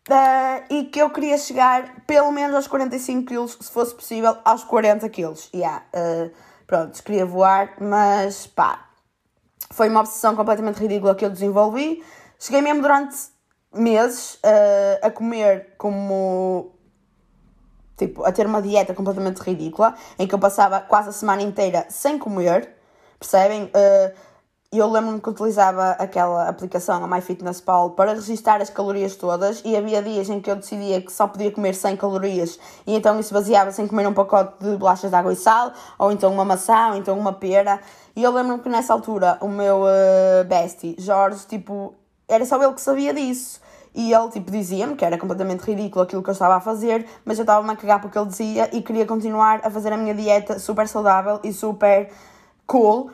Uh, 0.09 0.63
e 0.69 0.85
que 0.85 1.01
eu 1.01 1.09
queria 1.09 1.37
chegar 1.37 2.05
pelo 2.07 2.31
menos 2.31 2.55
aos 2.55 2.65
45 2.65 3.25
quilos, 3.25 3.57
se 3.59 3.69
fosse 3.69 3.93
possível, 3.93 4.37
aos 4.45 4.63
40 4.63 5.09
quilos. 5.09 5.49
Yeah, 5.53 5.83
uh, 5.93 6.31
pronto, 6.65 7.03
queria 7.03 7.25
voar, 7.25 7.73
mas 7.77 8.47
pá, 8.47 8.87
foi 9.69 9.89
uma 9.89 9.99
obsessão 9.99 10.33
completamente 10.33 10.77
ridícula 10.77 11.13
que 11.13 11.25
eu 11.25 11.29
desenvolvi. 11.29 12.01
Cheguei 12.39 12.61
mesmo 12.61 12.81
durante 12.83 13.17
meses 13.73 14.35
uh, 14.35 15.07
a 15.07 15.11
comer 15.11 15.75
como. 15.77 16.76
Tipo, 17.97 18.23
a 18.23 18.31
ter 18.31 18.45
uma 18.45 18.61
dieta 18.61 18.93
completamente 18.93 19.39
ridícula, 19.39 19.95
em 20.19 20.27
que 20.27 20.35
eu 20.35 20.39
passava 20.39 20.79
quase 20.79 21.09
a 21.09 21.11
semana 21.11 21.41
inteira 21.41 21.85
sem 21.89 22.19
comer, 22.19 22.69
percebem? 23.19 23.63
Uh, 23.65 24.27
eu 24.69 24.91
lembro-me 24.91 25.21
que 25.21 25.29
utilizava 25.29 25.91
aquela 25.91 26.49
aplicação, 26.49 27.01
a 27.01 27.07
MyFitnessPal, 27.07 27.91
para 27.91 28.13
registrar 28.13 28.61
as 28.61 28.69
calorias 28.69 29.15
todas 29.15 29.61
e 29.63 29.77
havia 29.77 30.03
dias 30.03 30.29
em 30.29 30.41
que 30.41 30.51
eu 30.51 30.57
decidia 30.57 31.01
que 31.01 31.11
só 31.11 31.25
podia 31.25 31.49
comer 31.49 31.73
100 31.73 31.95
calorias 31.95 32.59
e 32.85 32.93
então 32.93 33.17
isso 33.17 33.33
baseava-se 33.33 33.81
em 33.81 33.87
comer 33.87 34.05
um 34.05 34.13
pacote 34.13 34.61
de 34.61 34.75
bolachas 34.75 35.09
de 35.09 35.15
água 35.15 35.31
e 35.31 35.37
sal, 35.37 35.71
ou 35.97 36.11
então 36.11 36.33
uma 36.33 36.43
maçã, 36.43 36.89
ou 36.89 36.95
então 36.97 37.17
uma 37.17 37.31
pera. 37.31 37.79
E 38.13 38.21
eu 38.21 38.31
lembro-me 38.31 38.61
que 38.61 38.67
nessa 38.67 38.91
altura 38.91 39.37
o 39.39 39.47
meu 39.47 39.83
uh, 39.83 40.43
bestie, 40.45 40.95
Jorge, 40.99 41.45
tipo, 41.47 41.95
era 42.27 42.45
só 42.45 42.61
ele 42.61 42.73
que 42.73 42.81
sabia 42.81 43.13
disso. 43.13 43.61
E 43.97 44.13
ele, 44.13 44.29
tipo, 44.29 44.51
dizia-me 44.51 44.95
que 44.95 45.03
era 45.03 45.17
completamente 45.17 45.61
ridículo 45.61 46.03
aquilo 46.03 46.21
que 46.21 46.29
eu 46.29 46.33
estava 46.33 46.55
a 46.55 46.61
fazer, 46.61 47.03
mas 47.25 47.39
eu 47.39 47.43
estava-me 47.43 47.71
a 47.71 47.75
cagar 47.75 47.99
porque 47.99 48.15
ele 48.15 48.27
dizia 48.27 48.69
e 48.71 48.79
queria 48.83 49.07
continuar 49.07 49.59
a 49.63 49.71
fazer 49.71 49.91
a 49.91 49.97
minha 49.97 50.13
dieta 50.13 50.59
super 50.59 50.87
saudável 50.87 51.39
e 51.43 51.51
super 51.51 52.11
cool 52.67 53.09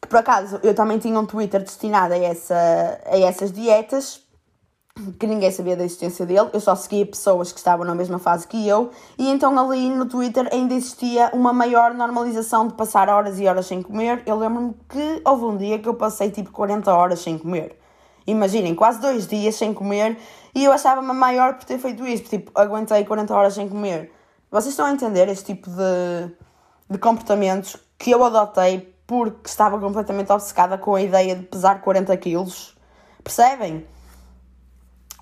que 0.00 0.06
por 0.06 0.18
acaso 0.18 0.60
eu 0.62 0.72
também 0.72 0.98
tinha 0.98 1.18
um 1.18 1.26
Twitter 1.26 1.60
destinado 1.60 2.14
a, 2.14 2.16
essa, 2.16 2.54
a 3.06 3.18
essas 3.18 3.50
dietas, 3.50 4.22
que 5.18 5.26
ninguém 5.26 5.50
sabia 5.50 5.76
da 5.76 5.84
existência 5.84 6.24
dele, 6.24 6.48
eu 6.52 6.60
só 6.60 6.76
seguia 6.76 7.04
pessoas 7.04 7.50
que 7.50 7.58
estavam 7.58 7.84
na 7.84 7.94
mesma 7.94 8.20
fase 8.20 8.46
que 8.46 8.68
eu, 8.68 8.90
e 9.18 9.28
então 9.28 9.58
ali 9.58 9.90
no 9.90 10.06
Twitter 10.06 10.48
ainda 10.52 10.74
existia 10.74 11.30
uma 11.32 11.52
maior 11.52 11.92
normalização 11.92 12.68
de 12.68 12.74
passar 12.74 13.08
horas 13.08 13.38
e 13.40 13.46
horas 13.46 13.66
sem 13.66 13.82
comer. 13.82 14.22
Eu 14.26 14.36
lembro-me 14.36 14.74
que 14.88 15.22
houve 15.24 15.44
um 15.44 15.56
dia 15.56 15.78
que 15.78 15.88
eu 15.88 15.94
passei 15.94 16.30
tipo 16.30 16.50
40 16.52 16.92
horas 16.92 17.20
sem 17.20 17.36
comer. 17.36 17.76
Imaginem, 18.28 18.74
quase 18.74 19.00
dois 19.00 19.26
dias 19.26 19.54
sem 19.54 19.72
comer, 19.72 20.18
e 20.54 20.62
eu 20.62 20.70
achava-me 20.70 21.14
maior 21.14 21.54
por 21.54 21.64
ter 21.64 21.78
feito 21.78 22.06
isso, 22.06 22.24
tipo, 22.24 22.50
aguentei 22.54 23.02
40 23.02 23.34
horas 23.34 23.54
sem 23.54 23.66
comer. 23.66 24.12
Vocês 24.50 24.72
estão 24.72 24.84
a 24.84 24.92
entender 24.92 25.28
este 25.28 25.54
tipo 25.54 25.70
de, 25.70 26.30
de 26.90 26.98
comportamentos 26.98 27.76
que 27.98 28.10
eu 28.10 28.22
adotei 28.22 28.94
porque 29.06 29.48
estava 29.48 29.78
completamente 29.78 30.30
obcecada 30.30 30.76
com 30.76 30.94
a 30.94 31.00
ideia 31.00 31.36
de 31.36 31.44
pesar 31.44 31.80
40 31.80 32.14
quilos. 32.18 32.76
Percebem? 33.24 33.86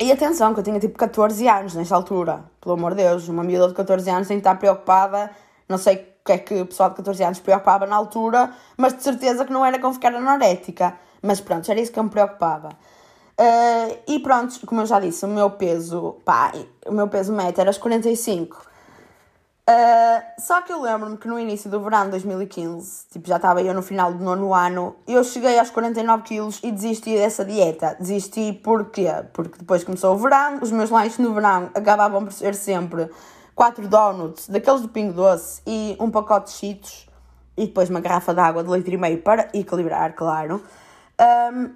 E 0.00 0.10
atenção, 0.10 0.52
que 0.52 0.58
eu 0.58 0.64
tinha 0.64 0.80
tipo 0.80 0.98
14 0.98 1.48
anos 1.48 1.76
nesta 1.76 1.94
altura. 1.94 2.44
Pelo 2.60 2.74
amor 2.74 2.96
de 2.96 3.04
Deus, 3.04 3.28
uma 3.28 3.44
miúda 3.44 3.68
de 3.68 3.74
14 3.74 4.10
anos 4.10 4.26
tem 4.26 4.38
que 4.38 4.40
estar 4.40 4.56
preocupada. 4.56 5.30
Não 5.68 5.78
sei 5.78 5.94
o 5.94 6.24
que 6.24 6.32
é 6.32 6.38
que 6.38 6.60
o 6.60 6.66
pessoal 6.66 6.90
de 6.90 6.96
14 6.96 7.22
anos 7.22 7.38
preocupava 7.38 7.86
na 7.86 7.94
altura, 7.94 8.52
mas 8.76 8.94
de 8.94 9.02
certeza 9.04 9.44
que 9.44 9.52
não 9.52 9.64
era 9.64 9.78
com 9.78 9.92
ficar 9.92 10.12
anorética. 10.12 10.98
Mas 11.22 11.40
pronto, 11.40 11.70
era 11.70 11.80
isso 11.80 11.92
que 11.92 11.98
eu 11.98 12.04
me 12.04 12.10
preocupava. 12.10 12.70
Uh, 13.38 13.98
e 14.08 14.18
pronto, 14.20 14.66
como 14.66 14.80
eu 14.80 14.86
já 14.86 14.98
disse, 14.98 15.24
o 15.24 15.28
meu 15.28 15.50
peso, 15.50 16.16
pá, 16.24 16.52
o 16.86 16.92
meu 16.92 17.06
peso 17.06 17.32
médio 17.32 17.60
era 17.60 17.70
os 17.70 17.76
45. 17.76 18.56
Uh, 19.68 20.22
só 20.38 20.62
que 20.62 20.72
eu 20.72 20.80
lembro-me 20.80 21.18
que 21.18 21.26
no 21.26 21.38
início 21.38 21.68
do 21.68 21.80
verão 21.80 22.04
de 22.04 22.12
2015, 22.12 23.08
tipo, 23.10 23.28
já 23.28 23.36
estava 23.36 23.60
eu 23.60 23.74
no 23.74 23.82
final 23.82 24.14
do 24.14 24.22
nono 24.22 24.54
ano, 24.54 24.94
eu 25.06 25.22
cheguei 25.24 25.58
aos 25.58 25.70
49 25.70 26.22
quilos 26.22 26.60
e 26.62 26.70
desisti 26.70 27.14
dessa 27.16 27.44
dieta. 27.44 27.96
Desisti 27.98 28.52
porquê? 28.52 29.08
Porque 29.32 29.58
depois 29.58 29.84
começou 29.84 30.14
o 30.14 30.18
verão, 30.18 30.60
os 30.62 30.70
meus 30.70 30.88
lanches 30.88 31.18
no 31.18 31.34
verão 31.34 31.68
acabavam 31.74 32.24
por 32.24 32.32
ser 32.32 32.54
sempre 32.54 33.10
4 33.56 33.88
donuts, 33.88 34.48
daqueles 34.48 34.82
do 34.82 34.88
Pingo 34.88 35.12
Doce, 35.12 35.60
e 35.66 35.96
um 35.98 36.10
pacote 36.10 36.52
de 36.52 36.58
cheetos, 36.58 37.08
e 37.56 37.66
depois 37.66 37.90
uma 37.90 38.00
garrafa 38.00 38.32
de 38.32 38.40
água 38.40 38.62
de 38.62 38.70
litro 38.70 38.94
e 38.94 38.96
meio 38.96 39.20
para 39.20 39.48
equilibrar, 39.52 40.14
claro. 40.14 40.62
Um, 41.20 41.70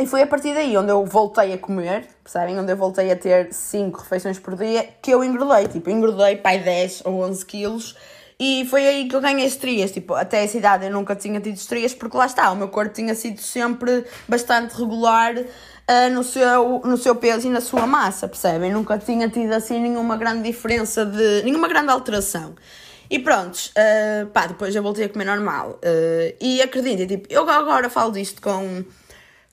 e 0.00 0.06
foi 0.06 0.22
a 0.22 0.26
partir 0.26 0.54
daí 0.54 0.76
onde 0.76 0.90
eu 0.90 1.04
voltei 1.04 1.52
a 1.52 1.58
comer, 1.58 2.08
percebem? 2.24 2.58
Onde 2.58 2.72
eu 2.72 2.76
voltei 2.76 3.10
a 3.12 3.16
ter 3.16 3.52
5 3.52 4.00
refeições 4.00 4.38
por 4.38 4.56
dia 4.56 4.88
que 5.02 5.10
eu 5.10 5.22
engordei. 5.22 5.68
Tipo, 5.68 5.90
engordei 5.90 6.36
pai 6.36 6.58
10 6.58 7.02
ou 7.04 7.22
11 7.22 7.44
quilos 7.44 7.96
E 8.38 8.66
foi 8.70 8.86
aí 8.86 9.08
que 9.08 9.14
eu 9.14 9.20
ganhei 9.20 9.44
estrias. 9.44 9.92
Tipo, 9.92 10.14
até 10.14 10.42
essa 10.42 10.56
idade 10.56 10.86
eu 10.86 10.90
nunca 10.90 11.14
tinha 11.14 11.38
tido 11.40 11.54
estrias, 11.54 11.92
porque 11.92 12.16
lá 12.16 12.24
está, 12.24 12.50
o 12.50 12.56
meu 12.56 12.68
corpo 12.68 12.94
tinha 12.94 13.14
sido 13.14 13.40
sempre 13.40 14.04
bastante 14.26 14.74
regular 14.74 15.34
uh, 15.36 16.10
no, 16.12 16.24
seu, 16.24 16.80
no 16.84 16.96
seu 16.96 17.14
peso 17.14 17.46
e 17.46 17.50
na 17.50 17.60
sua 17.60 17.86
massa, 17.86 18.26
percebem? 18.26 18.72
Nunca 18.72 18.96
tinha 18.96 19.28
tido 19.28 19.52
assim 19.52 19.80
nenhuma 19.80 20.16
grande 20.16 20.44
diferença 20.44 21.04
de. 21.04 21.42
nenhuma 21.42 21.68
grande 21.68 21.90
alteração. 21.90 22.54
E 23.10 23.18
pronto, 23.18 23.56
uh, 23.56 24.26
pá, 24.28 24.46
depois 24.46 24.74
eu 24.74 24.82
voltei 24.82 25.04
a 25.04 25.08
comer 25.08 25.24
normal. 25.24 25.80
Uh, 25.84 26.34
e 26.40 26.62
acreditem, 26.62 27.06
tipo, 27.06 27.26
eu 27.28 27.48
agora 27.50 27.90
falo 27.90 28.12
disto 28.12 28.40
com, 28.40 28.84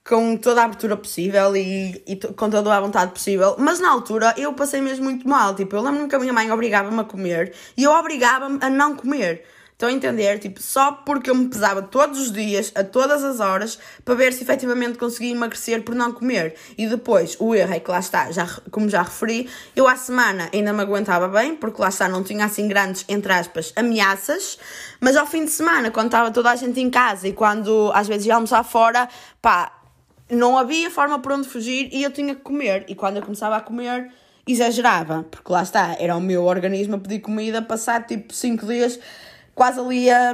com 0.08 0.38
toda 0.38 0.62
a 0.62 0.65
abertura 0.65 0.96
possível 0.96 1.56
e, 1.56 2.02
e 2.08 2.15
com 2.15 2.50
toda 2.50 2.74
a 2.74 2.80
vontade 2.80 3.12
possível, 3.12 3.56
mas 3.60 3.80
na 3.80 3.91
altura 3.91 4.34
eu 4.38 4.54
passei 4.54 4.80
mesmo 4.80 5.04
muito 5.04 5.28
mal. 5.28 5.54
Tipo, 5.54 5.76
eu 5.76 5.82
lembro-me 5.82 6.08
que 6.08 6.15
a 6.15 6.20
minha 6.20 6.34
mãe 6.34 6.50
obrigava-me 6.50 7.00
a 7.00 7.04
comer 7.04 7.54
e 7.76 7.84
eu 7.84 7.91
obrigava-me 7.91 8.58
a 8.62 8.70
não 8.70 8.96
comer. 8.96 9.43
Estão 9.78 9.89
a 9.89 9.91
entender? 9.91 10.39
Tipo, 10.39 10.60
só 10.60 10.91
porque 10.91 11.30
eu 11.30 11.36
me 11.36 11.50
pesava 11.50 11.84
todos 11.84 12.20
os 12.20 12.32
dias, 12.32 12.72
a 12.74 12.84
todas 12.84 13.24
as 13.24 13.39
horas, 13.39 13.78
para 14.04 14.15
ver 14.15 14.34
se 14.34 14.41
efetivamente 14.41 14.98
conseguia 14.98 15.32
emagrecer 15.32 15.84
por 15.84 15.93
não 15.93 16.12
comer. 16.12 16.56
E 16.76 16.88
depois, 16.88 17.38
o 17.39 17.54
erro 17.54 17.76
é 17.76 17.80
que 17.80 17.91
lá 17.91 18.00
está, 18.00 18.32
já, 18.32 18.48
como 18.72 18.89
já 18.89 19.04
referi, 19.04 19.48
eu 19.76 19.88
à 19.88 19.96
semana 19.96 20.50
ainda 20.52 20.74
me 20.74 20.82
aguentava 20.82 21.28
bem, 21.28 21.56
porque 21.56 21.80
lá 21.80 21.89
está, 21.89 22.10
não 22.10 22.24
tinha 22.24 22.46
assim 22.46 22.67
grandes, 22.67 23.06
entre 23.08 23.32
aspas, 23.32 23.72
ameaças, 23.76 24.58
mas 25.00 25.15
ao 25.15 25.28
fim 25.28 25.46
de 25.46 25.52
semana, 25.52 25.91
quando 25.91 26.08
estava 26.08 26.32
toda 26.32 26.50
a 26.50 26.56
gente 26.56 26.80
em 26.80 26.89
casa 26.89 27.28
e 27.28 27.34
quando 27.34 27.91
às 27.93 28.08
vezes 28.08 28.26
ia 28.26 28.34
almoçar 28.34 28.63
fora, 28.63 29.08
pá, 29.39 29.77
não 30.30 30.58
havia 30.58 30.90
forma 30.92 31.20
por 31.20 31.32
onde 31.32 31.48
fugir 31.48 31.90
e 31.92 32.04
eu 32.04 32.12
tinha 32.12 32.36
que 32.36 32.42
comer. 32.42 32.86
E 32.88 32.96
quando 32.96 33.18
eu 33.18 33.24
começava 33.24 33.56
a 33.56 33.62
comer, 33.62 34.12
exagerava, 34.48 35.26
porque 35.30 35.52
lá 35.52 35.63
está, 35.63 35.96
era 36.00 36.16
o 36.16 36.22
meu 36.22 36.44
organismo 36.44 36.96
a 36.96 37.00
pedir 37.00 37.20
comida, 37.20 37.62
passar 37.62 38.06
tipo 38.06 38.34
5 38.34 38.66
dias 38.66 39.00
quase 39.54 39.80
ali 39.80 40.10
a, 40.10 40.34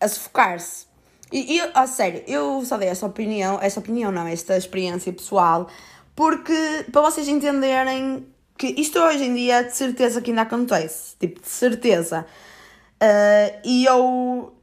a 0.00 0.08
sufocar-se. 0.08 0.86
E, 1.32 1.56
e, 1.56 1.60
a 1.74 1.86
sério, 1.86 2.22
eu 2.28 2.64
só 2.64 2.76
dei 2.76 2.88
essa 2.88 3.06
opinião, 3.06 3.58
essa 3.60 3.80
opinião 3.80 4.12
não, 4.12 4.26
esta 4.26 4.56
experiência 4.56 5.12
pessoal, 5.12 5.68
porque 6.14 6.86
para 6.92 7.02
vocês 7.02 7.26
entenderem 7.26 8.26
que 8.56 8.68
isto 8.78 9.00
hoje 9.00 9.24
em 9.24 9.34
dia 9.34 9.64
de 9.64 9.74
certeza 9.74 10.20
que 10.20 10.30
ainda 10.30 10.42
acontece, 10.42 11.16
tipo, 11.18 11.40
de 11.40 11.48
certeza. 11.48 12.24
Uh, 13.02 13.60
e 13.64 13.84
eu 13.84 14.53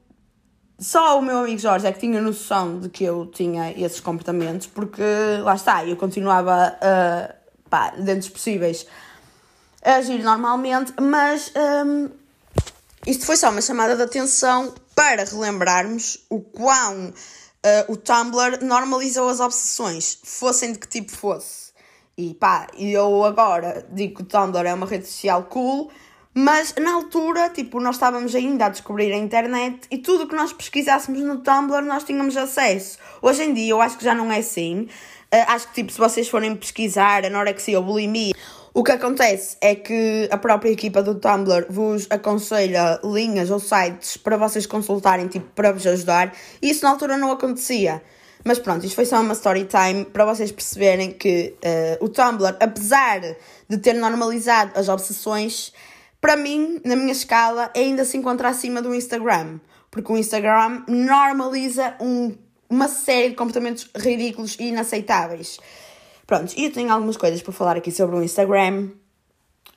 só 0.82 1.20
o 1.20 1.22
meu 1.22 1.38
amigo 1.38 1.60
Jorge 1.60 1.86
é 1.86 1.92
que 1.92 2.00
tinha 2.00 2.20
noção 2.20 2.80
de 2.80 2.90
que 2.90 3.04
eu 3.04 3.28
tinha 3.28 3.72
esses 3.72 4.00
comportamentos, 4.00 4.66
porque 4.66 5.04
lá 5.44 5.54
está, 5.54 5.86
eu 5.86 5.96
continuava, 5.96 6.76
uh, 6.76 7.70
pá, 7.70 7.92
dentro 7.92 8.22
dos 8.22 8.30
possíveis, 8.30 8.88
a 9.84 9.98
agir 9.98 10.24
normalmente, 10.24 10.92
mas 11.00 11.54
um, 11.86 12.10
isto 13.06 13.28
foi 13.28 13.38
só 13.38 13.52
uma 13.52 13.62
chamada 13.62 13.96
de 13.96 14.02
atenção 14.02 14.74
para 14.96 15.24
relembrarmos 15.24 16.26
o 16.30 16.42
quão 16.42 17.10
uh, 17.10 17.92
o 17.92 17.96
Tumblr 17.96 18.64
normalizou 18.64 19.30
as 19.30 19.40
obsessões, 19.40 20.18
fossem 20.24 20.74
de 20.74 20.80
que 20.80 20.88
tipo 20.88 21.12
fosse. 21.12 21.72
E 22.18 22.34
pá, 22.34 22.68
eu 22.76 23.24
agora 23.24 23.86
digo 23.92 24.16
que 24.16 24.22
o 24.24 24.26
Tumblr 24.26 24.68
é 24.68 24.74
uma 24.74 24.88
rede 24.88 25.06
social 25.06 25.44
cool, 25.44 25.92
mas 26.34 26.74
na 26.80 26.94
altura, 26.94 27.50
tipo, 27.50 27.80
nós 27.80 27.96
estávamos 27.96 28.34
ainda 28.34 28.68
a 28.68 28.70
descobrir 28.70 29.12
a 29.12 29.18
internet 29.18 29.82
e 29.92 29.98
tudo 29.98 30.28
que 30.28 30.36
nós 30.36 30.54
pesquisássemos 30.54 31.22
no 31.22 31.40
Tumblr 31.40 31.82
nós 31.82 32.04
tínhamos 32.04 32.38
acesso. 32.38 32.98
Hoje 33.22 33.44
em 33.44 33.54
dia 33.54 33.72
eu 33.72 33.82
acho 33.82 33.98
que 33.98 34.06
já 34.06 34.16
não 34.16 34.32
é 34.32 34.38
assim. 34.38 34.88
Uh, 35.34 35.48
acho 35.48 35.68
que, 35.70 35.76
tipo, 35.76 35.92
se 35.92 35.98
vocês 35.98 36.30
forem 36.30 36.56
pesquisar 36.56 37.26
anorexia 37.26 37.78
ou 37.78 37.86
bulimia, 37.86 38.34
o 38.74 38.84
que 38.84 38.94
acontece 38.94 39.58
é 39.60 39.76
que 39.76 40.30
a 40.32 40.38
própria 40.38 40.70
equipa 40.70 41.04
do 41.04 41.16
Tumblr 41.16 41.66
vos 41.70 42.08
aconselha 42.10 43.02
linhas 43.04 43.52
ou 43.52 43.60
sites 43.60 44.16
para 44.16 44.38
vocês 44.38 44.66
consultarem, 44.66 45.28
tipo, 45.28 45.48
para 45.54 45.74
vos 45.74 45.86
ajudar. 45.86 46.34
E 46.62 46.70
isso 46.70 46.84
na 46.84 46.92
altura 46.92 47.18
não 47.18 47.32
acontecia. 47.32 48.02
Mas 48.46 48.58
pronto, 48.58 48.86
isto 48.86 48.96
foi 48.96 49.06
só 49.06 49.20
uma 49.20 49.34
story 49.34 49.66
time 49.66 50.06
para 50.06 50.24
vocês 50.24 50.52
perceberem 50.52 51.12
que 51.12 51.56
uh, 52.00 52.06
o 52.06 52.08
Tumblr, 52.08 52.56
apesar 52.62 53.20
de 53.68 53.78
ter 53.78 53.94
normalizado 53.94 54.72
as 54.76 54.88
obsessões, 54.88 55.74
para 56.22 56.38
mim, 56.38 56.80
na 56.86 56.96
minha 56.96 57.12
escala, 57.12 57.72
ainda 57.76 58.06
se 58.06 58.16
encontra 58.16 58.48
acima 58.48 58.80
do 58.80 58.94
Instagram. 58.94 59.60
Porque 59.90 60.14
o 60.14 60.18
Instagram 60.18 60.84
normaliza 60.88 61.96
um, 62.00 62.38
uma 62.70 62.88
série 62.88 63.30
de 63.30 63.36
comportamentos 63.36 63.90
ridículos 63.96 64.56
e 64.60 64.70
inaceitáveis. 64.70 65.60
Pronto, 66.28 66.54
e 66.56 66.66
eu 66.66 66.72
tenho 66.72 66.94
algumas 66.94 67.18
coisas 67.18 67.42
para 67.42 67.52
falar 67.52 67.76
aqui 67.76 67.92
sobre 67.92 68.16
o 68.16 68.24
Instagram. 68.24 68.92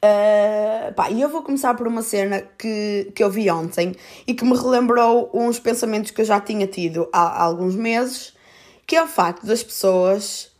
Uh, 0.04 0.92
pá, 0.94 1.10
e 1.10 1.20
eu 1.20 1.30
vou 1.30 1.42
começar 1.42 1.74
por 1.74 1.88
uma 1.88 2.02
cena 2.02 2.42
que, 2.58 3.10
que 3.14 3.24
eu 3.24 3.30
vi 3.30 3.50
ontem 3.50 3.96
e 4.26 4.34
que 4.34 4.44
me 4.44 4.54
relembrou 4.54 5.30
uns 5.32 5.58
pensamentos 5.58 6.10
que 6.10 6.20
eu 6.20 6.26
já 6.26 6.38
tinha 6.38 6.66
tido 6.66 7.08
há, 7.10 7.22
há 7.22 7.42
alguns 7.42 7.74
meses, 7.74 8.34
que 8.86 8.94
é 8.94 9.02
o 9.02 9.06
facto 9.08 9.46
das 9.46 9.62
pessoas 9.62 10.53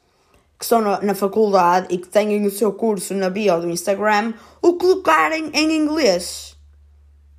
que 0.59 0.64
estão 0.64 0.81
na, 0.81 1.01
na 1.01 1.14
faculdade 1.14 1.88
e 1.90 1.99
que 1.99 2.09
têm 2.09 2.47
o 2.47 2.51
seu 2.51 2.73
curso 2.73 3.14
na 3.14 3.31
bio 3.31 3.61
do 3.61 3.71
Instagram 3.71 4.35
o 4.62 4.75
colocarem 4.75 5.51
em 5.53 5.77
inglês. 5.77 6.55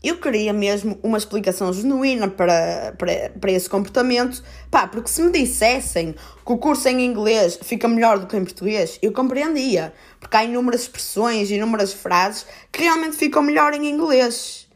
Eu 0.04 0.18
queria 0.18 0.54
mesmo 0.54 1.00
uma 1.02 1.18
explicação 1.18 1.74
genuína 1.74 2.28
para, 2.28 2.94
para, 2.96 3.32
para 3.32 3.52
esse 3.52 3.68
comportamento, 3.68 4.44
pá, 4.70 4.88
porque 4.88 5.10
se 5.10 5.20
me 5.24 5.32
dissessem 5.32 6.14
que 6.14 6.52
o 6.54 6.60
curso 6.60 6.88
em 6.88 7.04
inglês 7.04 7.58
fica 7.64 7.88
melhor 7.88 8.20
do 8.20 8.28
que 8.28 8.38
em 8.38 8.44
português, 8.44 9.00
eu 9.02 9.12
compreendia, 9.12 9.92
porque 10.20 10.38
há 10.38 10.44
inúmeras 10.44 10.82
expressões, 10.82 11.50
inúmeras 11.50 11.92
frases 11.92 12.46
que 12.72 12.84
realmente 12.84 13.16
ficam 13.16 13.42
melhor 13.42 13.74
em 13.74 13.90
inglês. 13.90 14.68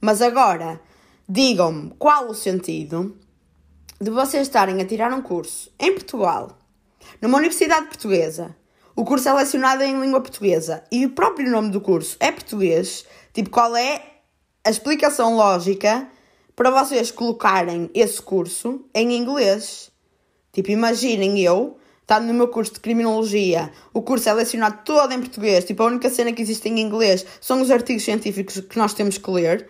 Mas 0.00 0.22
agora, 0.22 0.80
digam-me 1.28 1.92
qual 1.98 2.30
o 2.30 2.34
sentido 2.34 3.14
de 4.00 4.10
vocês 4.10 4.46
estarem 4.46 4.80
a 4.80 4.86
tirar 4.86 5.12
um 5.12 5.20
curso 5.20 5.70
em 5.78 5.92
Portugal, 5.92 6.56
numa 7.20 7.38
universidade 7.38 7.86
portuguesa, 7.86 8.56
o 8.94 9.04
curso 9.04 9.28
é 9.28 9.32
lecionado 9.32 9.82
em 9.82 10.00
língua 10.00 10.20
portuguesa 10.20 10.82
e 10.90 11.06
o 11.06 11.10
próprio 11.10 11.48
nome 11.50 11.70
do 11.70 11.80
curso 11.80 12.16
é 12.18 12.32
português, 12.32 13.04
tipo, 13.32 13.48
qual 13.48 13.76
é 13.76 14.02
a 14.64 14.70
explicação 14.70 15.36
lógica 15.36 16.08
para 16.56 16.70
vocês 16.70 17.12
colocarem 17.12 17.88
esse 17.94 18.20
curso 18.20 18.84
em 18.92 19.16
inglês. 19.16 19.92
Tipo, 20.52 20.72
imaginem 20.72 21.38
eu, 21.38 21.78
estando 22.00 22.26
no 22.26 22.34
meu 22.34 22.48
curso 22.48 22.74
de 22.74 22.80
criminologia, 22.80 23.70
o 23.94 24.02
curso 24.02 24.28
é 24.28 24.32
lecionado 24.32 24.80
todo 24.84 25.12
em 25.12 25.20
português, 25.20 25.64
tipo, 25.64 25.84
a 25.84 25.86
única 25.86 26.10
cena 26.10 26.32
que 26.32 26.42
existe 26.42 26.68
em 26.68 26.80
inglês 26.80 27.24
são 27.40 27.62
os 27.62 27.70
artigos 27.70 28.02
científicos 28.02 28.58
que 28.58 28.76
nós 28.76 28.94
temos 28.94 29.16
que 29.16 29.30
ler. 29.30 29.68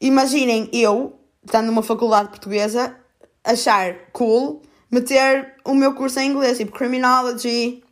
Imaginem 0.00 0.68
eu, 0.72 1.16
estando 1.44 1.66
numa 1.66 1.84
faculdade 1.84 2.30
portuguesa, 2.30 2.96
achar 3.44 3.94
cool 4.12 4.62
meter 4.92 5.54
o 5.64 5.74
meu 5.74 5.94
curso 5.94 6.20
em 6.20 6.28
inglês, 6.28 6.58
tipo, 6.58 6.70
criminology. 6.70 7.82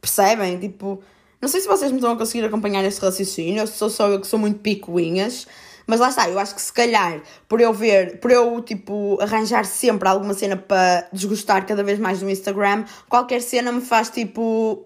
Percebem? 0.00 0.58
Tipo, 0.58 1.02
não 1.40 1.48
sei 1.48 1.60
se 1.60 1.68
vocês 1.68 1.92
me 1.92 1.98
estão 1.98 2.12
a 2.12 2.16
conseguir 2.16 2.46
acompanhar 2.46 2.82
este 2.84 3.00
raciocínio, 3.02 3.66
sou 3.66 3.90
só 3.90 4.08
eu 4.08 4.20
que 4.20 4.26
sou 4.26 4.38
muito 4.38 4.60
picuinhas, 4.60 5.46
mas 5.86 6.00
lá 6.00 6.08
está, 6.08 6.28
eu 6.28 6.38
acho 6.38 6.54
que 6.54 6.62
se 6.62 6.72
calhar, 6.72 7.22
por 7.46 7.60
eu 7.60 7.72
ver, 7.74 8.18
por 8.20 8.30
eu, 8.30 8.60
tipo, 8.62 9.18
arranjar 9.20 9.66
sempre 9.66 10.08
alguma 10.08 10.32
cena 10.32 10.56
para 10.56 11.06
desgostar 11.12 11.66
cada 11.66 11.82
vez 11.84 11.98
mais 11.98 12.20
do 12.20 12.30
Instagram, 12.30 12.84
qualquer 13.08 13.42
cena 13.42 13.70
me 13.70 13.82
faz, 13.82 14.08
tipo... 14.08 14.84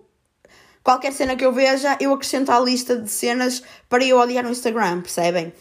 Qualquer 0.82 1.12
cena 1.12 1.36
que 1.36 1.44
eu 1.44 1.52
veja, 1.52 1.96
eu 2.00 2.12
acrescento 2.12 2.50
à 2.50 2.58
lista 2.58 2.96
de 2.96 3.08
cenas 3.08 3.62
para 3.88 4.04
eu 4.04 4.18
odiar 4.18 4.42
no 4.42 4.50
Instagram, 4.50 5.00
percebem? 5.02 5.52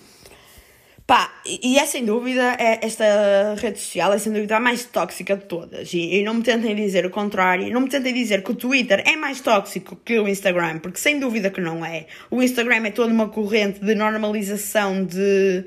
Pá, 1.12 1.30
e 1.46 1.78
é 1.78 1.86
sem 1.86 2.06
dúvida, 2.06 2.56
é, 2.58 2.80
esta 2.86 3.54
rede 3.60 3.78
social 3.78 4.14
é 4.14 4.18
sem 4.18 4.32
dúvida 4.32 4.56
a 4.56 4.62
mais 4.62 4.86
tóxica 4.86 5.36
de 5.36 5.44
todas. 5.44 5.94
E, 5.94 6.16
e, 6.16 6.24
não 6.24 6.36
me 6.36 6.42
tentem 6.42 6.74
dizer 6.74 7.06
o 7.06 7.10
contrário, 7.10 7.70
não 7.70 7.82
me 7.82 7.90
tentem 7.90 8.14
dizer 8.14 8.42
que 8.42 8.52
o 8.52 8.56
Twitter 8.56 9.04
é 9.06 9.18
mais 9.18 9.42
tóxico 9.42 9.98
que 10.06 10.18
o 10.18 10.26
Instagram, 10.26 10.80
porque 10.80 10.98
sem 10.98 11.20
dúvida 11.20 11.50
que 11.50 11.60
não 11.60 11.86
é. 11.86 12.06
O 12.30 12.42
Instagram 12.42 12.86
é 12.86 12.92
toda 12.92 13.14
uma 13.14 13.28
corrente 13.28 13.82
de 13.82 13.94
normalização 13.94 15.04
de, 15.04 15.66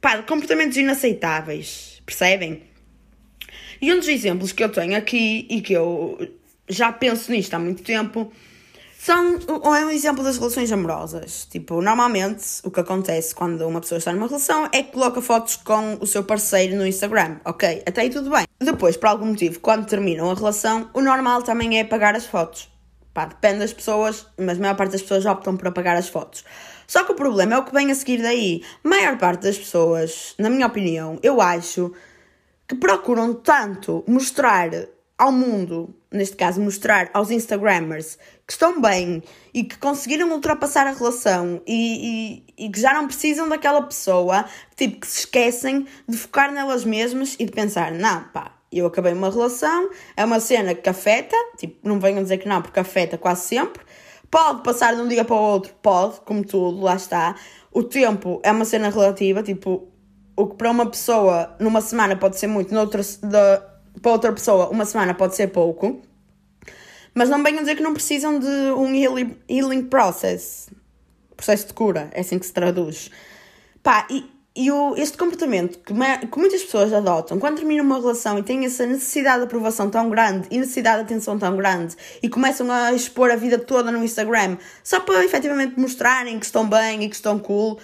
pá, 0.00 0.16
de 0.16 0.22
comportamentos 0.22 0.78
inaceitáveis, 0.78 2.00
percebem? 2.06 2.62
E 3.82 3.92
um 3.92 3.98
dos 3.98 4.08
exemplos 4.08 4.50
que 4.50 4.64
eu 4.64 4.70
tenho 4.70 4.96
aqui 4.96 5.46
e 5.50 5.60
que 5.60 5.74
eu 5.74 6.18
já 6.70 6.90
penso 6.90 7.30
nisto 7.30 7.52
há 7.52 7.58
muito 7.58 7.82
tempo 7.82 8.32
são 9.06 9.38
é 9.76 9.86
um 9.86 9.90
exemplo 9.90 10.24
das 10.24 10.36
relações 10.36 10.72
amorosas. 10.72 11.46
Tipo, 11.48 11.80
normalmente 11.80 12.44
o 12.64 12.72
que 12.72 12.80
acontece 12.80 13.32
quando 13.32 13.64
uma 13.64 13.80
pessoa 13.80 13.98
está 13.98 14.12
numa 14.12 14.26
relação 14.26 14.68
é 14.72 14.82
que 14.82 14.90
coloca 14.90 15.22
fotos 15.22 15.54
com 15.54 15.96
o 16.00 16.06
seu 16.08 16.24
parceiro 16.24 16.74
no 16.74 16.84
Instagram. 16.84 17.36
Ok, 17.44 17.84
até 17.86 18.00
aí 18.00 18.10
tudo 18.10 18.30
bem. 18.30 18.44
Depois, 18.58 18.96
por 18.96 19.06
algum 19.06 19.26
motivo, 19.26 19.60
quando 19.60 19.86
terminam 19.86 20.28
a 20.28 20.34
relação, 20.34 20.90
o 20.92 21.00
normal 21.00 21.42
também 21.42 21.78
é 21.78 21.82
apagar 21.82 22.16
as 22.16 22.26
fotos. 22.26 22.68
Pá, 23.14 23.26
depende 23.26 23.60
das 23.60 23.72
pessoas, 23.72 24.26
mas 24.36 24.58
a 24.58 24.60
maior 24.60 24.76
parte 24.76 24.90
das 24.90 25.02
pessoas 25.02 25.24
optam 25.24 25.56
por 25.56 25.68
apagar 25.68 25.96
as 25.96 26.08
fotos. 26.08 26.44
Só 26.84 27.04
que 27.04 27.12
o 27.12 27.14
problema 27.14 27.54
é 27.54 27.58
o 27.58 27.64
que 27.64 27.72
vem 27.72 27.92
a 27.92 27.94
seguir 27.94 28.20
daí. 28.20 28.60
A 28.84 28.88
maior 28.88 29.16
parte 29.18 29.42
das 29.42 29.56
pessoas, 29.56 30.34
na 30.36 30.50
minha 30.50 30.66
opinião, 30.66 31.16
eu 31.22 31.40
acho 31.40 31.92
que 32.66 32.74
procuram 32.74 33.34
tanto 33.34 34.02
mostrar 34.08 34.68
ao 35.16 35.30
mundo 35.30 35.94
neste 36.16 36.36
caso, 36.36 36.60
mostrar 36.60 37.10
aos 37.12 37.30
Instagrammers 37.30 38.18
que 38.46 38.52
estão 38.52 38.80
bem 38.80 39.22
e 39.52 39.64
que 39.64 39.76
conseguiram 39.78 40.30
ultrapassar 40.32 40.86
a 40.86 40.92
relação 40.92 41.60
e, 41.66 42.42
e, 42.56 42.66
e, 42.66 42.70
que 42.70 42.80
já 42.80 42.94
não 42.94 43.06
precisam 43.06 43.48
daquela 43.48 43.82
pessoa, 43.82 44.44
tipo, 44.76 45.00
que 45.00 45.06
se 45.06 45.20
esquecem 45.20 45.86
de 46.08 46.16
focar 46.16 46.52
nelas 46.52 46.84
mesmas 46.84 47.36
e 47.38 47.44
de 47.44 47.52
pensar, 47.52 47.92
não, 47.92 48.22
pá, 48.32 48.52
eu 48.72 48.86
acabei 48.86 49.12
uma 49.12 49.30
relação, 49.30 49.90
é 50.16 50.24
uma 50.24 50.40
cena 50.40 50.74
que 50.74 50.88
afeta, 50.88 51.36
tipo, 51.56 51.76
não 51.86 51.98
venham 51.98 52.22
dizer 52.22 52.38
que 52.38 52.48
não, 52.48 52.62
porque 52.62 52.80
afeta 52.80 53.16
quase 53.16 53.42
sempre. 53.46 53.82
Pode 54.30 54.62
passar 54.62 54.94
de 54.94 55.00
um 55.00 55.08
dia 55.08 55.24
para 55.24 55.36
o 55.36 55.40
outro, 55.40 55.72
pode, 55.80 56.20
como 56.20 56.44
tudo, 56.44 56.80
lá 56.82 56.96
está. 56.96 57.36
O 57.72 57.82
tempo 57.82 58.40
é 58.42 58.50
uma 58.50 58.64
cena 58.64 58.90
relativa, 58.90 59.42
tipo, 59.42 59.88
o 60.36 60.46
que 60.46 60.56
para 60.56 60.70
uma 60.70 60.86
pessoa 60.86 61.56
numa 61.58 61.80
semana 61.80 62.16
pode 62.16 62.38
ser 62.38 62.46
muito, 62.46 62.74
noutra, 62.74 63.02
de, 63.02 64.00
para 64.00 64.12
outra 64.12 64.32
pessoa 64.32 64.68
uma 64.68 64.84
semana 64.84 65.14
pode 65.14 65.34
ser 65.34 65.48
pouco. 65.48 66.02
Mas 67.16 67.30
não 67.30 67.42
venham 67.42 67.60
dizer 67.60 67.76
que 67.76 67.82
não 67.82 67.94
precisam 67.94 68.38
de 68.38 68.46
um 68.46 68.94
healing, 68.94 69.82
process. 69.84 70.68
Processo 71.34 71.68
de 71.68 71.72
cura, 71.72 72.10
é 72.12 72.20
assim 72.20 72.38
que 72.38 72.44
se 72.44 72.52
traduz. 72.52 73.10
Pá, 73.82 74.06
e, 74.10 74.30
e 74.54 74.70
o, 74.70 74.94
este 74.96 75.16
comportamento 75.16 75.78
que, 75.78 75.94
que 75.94 76.38
muitas 76.38 76.62
pessoas 76.62 76.92
adotam 76.92 77.38
quando 77.38 77.56
terminam 77.56 77.86
uma 77.86 77.98
relação 77.98 78.38
e 78.38 78.42
têm 78.42 78.66
essa 78.66 78.84
necessidade 78.84 79.38
de 79.38 79.44
aprovação 79.44 79.88
tão 79.88 80.10
grande 80.10 80.46
e 80.50 80.58
necessidade 80.58 80.98
de 80.98 81.04
atenção 81.04 81.38
tão 81.38 81.56
grande 81.56 81.96
e 82.22 82.28
começam 82.28 82.70
a 82.70 82.92
expor 82.92 83.30
a 83.30 83.36
vida 83.36 83.58
toda 83.58 83.90
no 83.90 84.04
Instagram 84.04 84.58
só 84.84 85.00
para 85.00 85.24
efetivamente 85.24 85.80
mostrarem 85.80 86.38
que 86.38 86.44
estão 86.44 86.68
bem 86.68 87.02
e 87.02 87.08
que 87.08 87.16
estão 87.16 87.38
cool, 87.38 87.78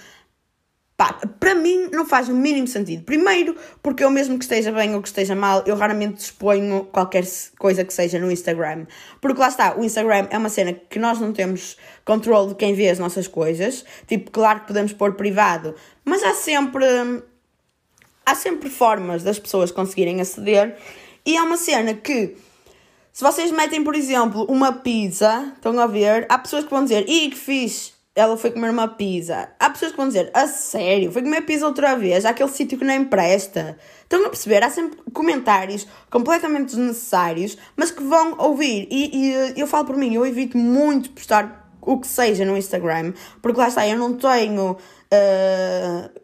Pá, 1.03 1.19
para 1.37 1.53
mim 1.53 1.89
não 1.91 2.05
faz 2.05 2.29
o 2.29 2.33
mínimo 2.33 2.65
sentido. 2.65 3.03
Primeiro, 3.03 3.57
porque 3.81 4.05
eu 4.05 4.09
mesmo 4.09 4.37
que 4.37 4.45
esteja 4.45 4.71
bem 4.71 4.95
ou 4.95 5.01
que 5.01 5.09
esteja 5.09 5.35
mal, 5.35 5.61
eu 5.65 5.75
raramente 5.75 6.21
exponho 6.21 6.85
qualquer 6.93 7.25
coisa 7.59 7.83
que 7.83 7.93
seja 7.93 8.17
no 8.19 8.31
Instagram. 8.31 8.85
Porque 9.19 9.37
lá 9.37 9.49
está, 9.49 9.77
o 9.77 9.83
Instagram 9.83 10.27
é 10.29 10.37
uma 10.37 10.47
cena 10.47 10.71
que 10.71 10.97
nós 10.97 11.19
não 11.19 11.33
temos 11.33 11.75
controle 12.05 12.49
de 12.49 12.55
quem 12.55 12.73
vê 12.73 12.89
as 12.89 12.99
nossas 12.99 13.27
coisas. 13.27 13.83
Tipo, 14.07 14.31
claro 14.31 14.61
que 14.61 14.67
podemos 14.67 14.93
pôr 14.93 15.15
privado, 15.15 15.75
mas 16.05 16.23
há 16.23 16.33
sempre 16.33 16.85
há 18.25 18.33
sempre 18.33 18.69
formas 18.69 19.23
das 19.23 19.37
pessoas 19.37 19.71
conseguirem 19.71 20.21
aceder. 20.21 20.77
E 21.25 21.35
é 21.35 21.41
uma 21.41 21.57
cena 21.57 21.93
que 21.95 22.37
se 23.11 23.21
vocês 23.21 23.51
metem, 23.51 23.83
por 23.83 23.93
exemplo, 23.93 24.45
uma 24.45 24.71
pizza, 24.71 25.51
estão 25.53 25.77
a 25.77 25.85
ver, 25.85 26.25
há 26.29 26.37
pessoas 26.37 26.63
que 26.63 26.69
vão 26.69 26.83
dizer, 26.83 27.09
ih, 27.09 27.29
que 27.29 27.37
fixe, 27.37 27.92
ela 28.15 28.37
foi 28.37 28.51
comer 28.51 28.69
uma 28.69 28.87
pizza. 28.87 29.49
Há 29.59 29.69
pessoas 29.69 29.91
que 29.91 29.97
vão 29.97 30.07
dizer, 30.07 30.29
a 30.33 30.45
sério, 30.47 31.11
foi 31.11 31.23
comer 31.23 31.41
pizza 31.41 31.65
outra 31.65 31.95
vez, 31.95 32.25
aquele 32.25 32.49
sítio 32.49 32.77
que 32.77 32.85
nem 32.85 33.03
presta. 33.03 33.77
Estão 34.03 34.25
a 34.25 34.29
perceber? 34.29 34.63
Há 34.63 34.69
sempre 34.69 34.99
comentários 35.11 35.87
completamente 36.11 36.75
desnecessários, 36.75 37.57
mas 37.75 37.89
que 37.89 38.03
vão 38.03 38.35
ouvir. 38.37 38.87
E, 38.91 39.53
e 39.55 39.59
eu 39.59 39.65
falo 39.65 39.85
por 39.85 39.97
mim, 39.97 40.13
eu 40.13 40.25
evito 40.25 40.57
muito 40.57 41.09
postar 41.11 41.71
o 41.81 41.99
que 41.99 42.07
seja 42.07 42.45
no 42.45 42.55
Instagram, 42.55 43.13
porque 43.41 43.59
lá 43.59 43.67
está, 43.67 43.87
eu 43.87 43.97
não 43.97 44.15
tenho. 44.15 44.73
Uh, 44.73 46.21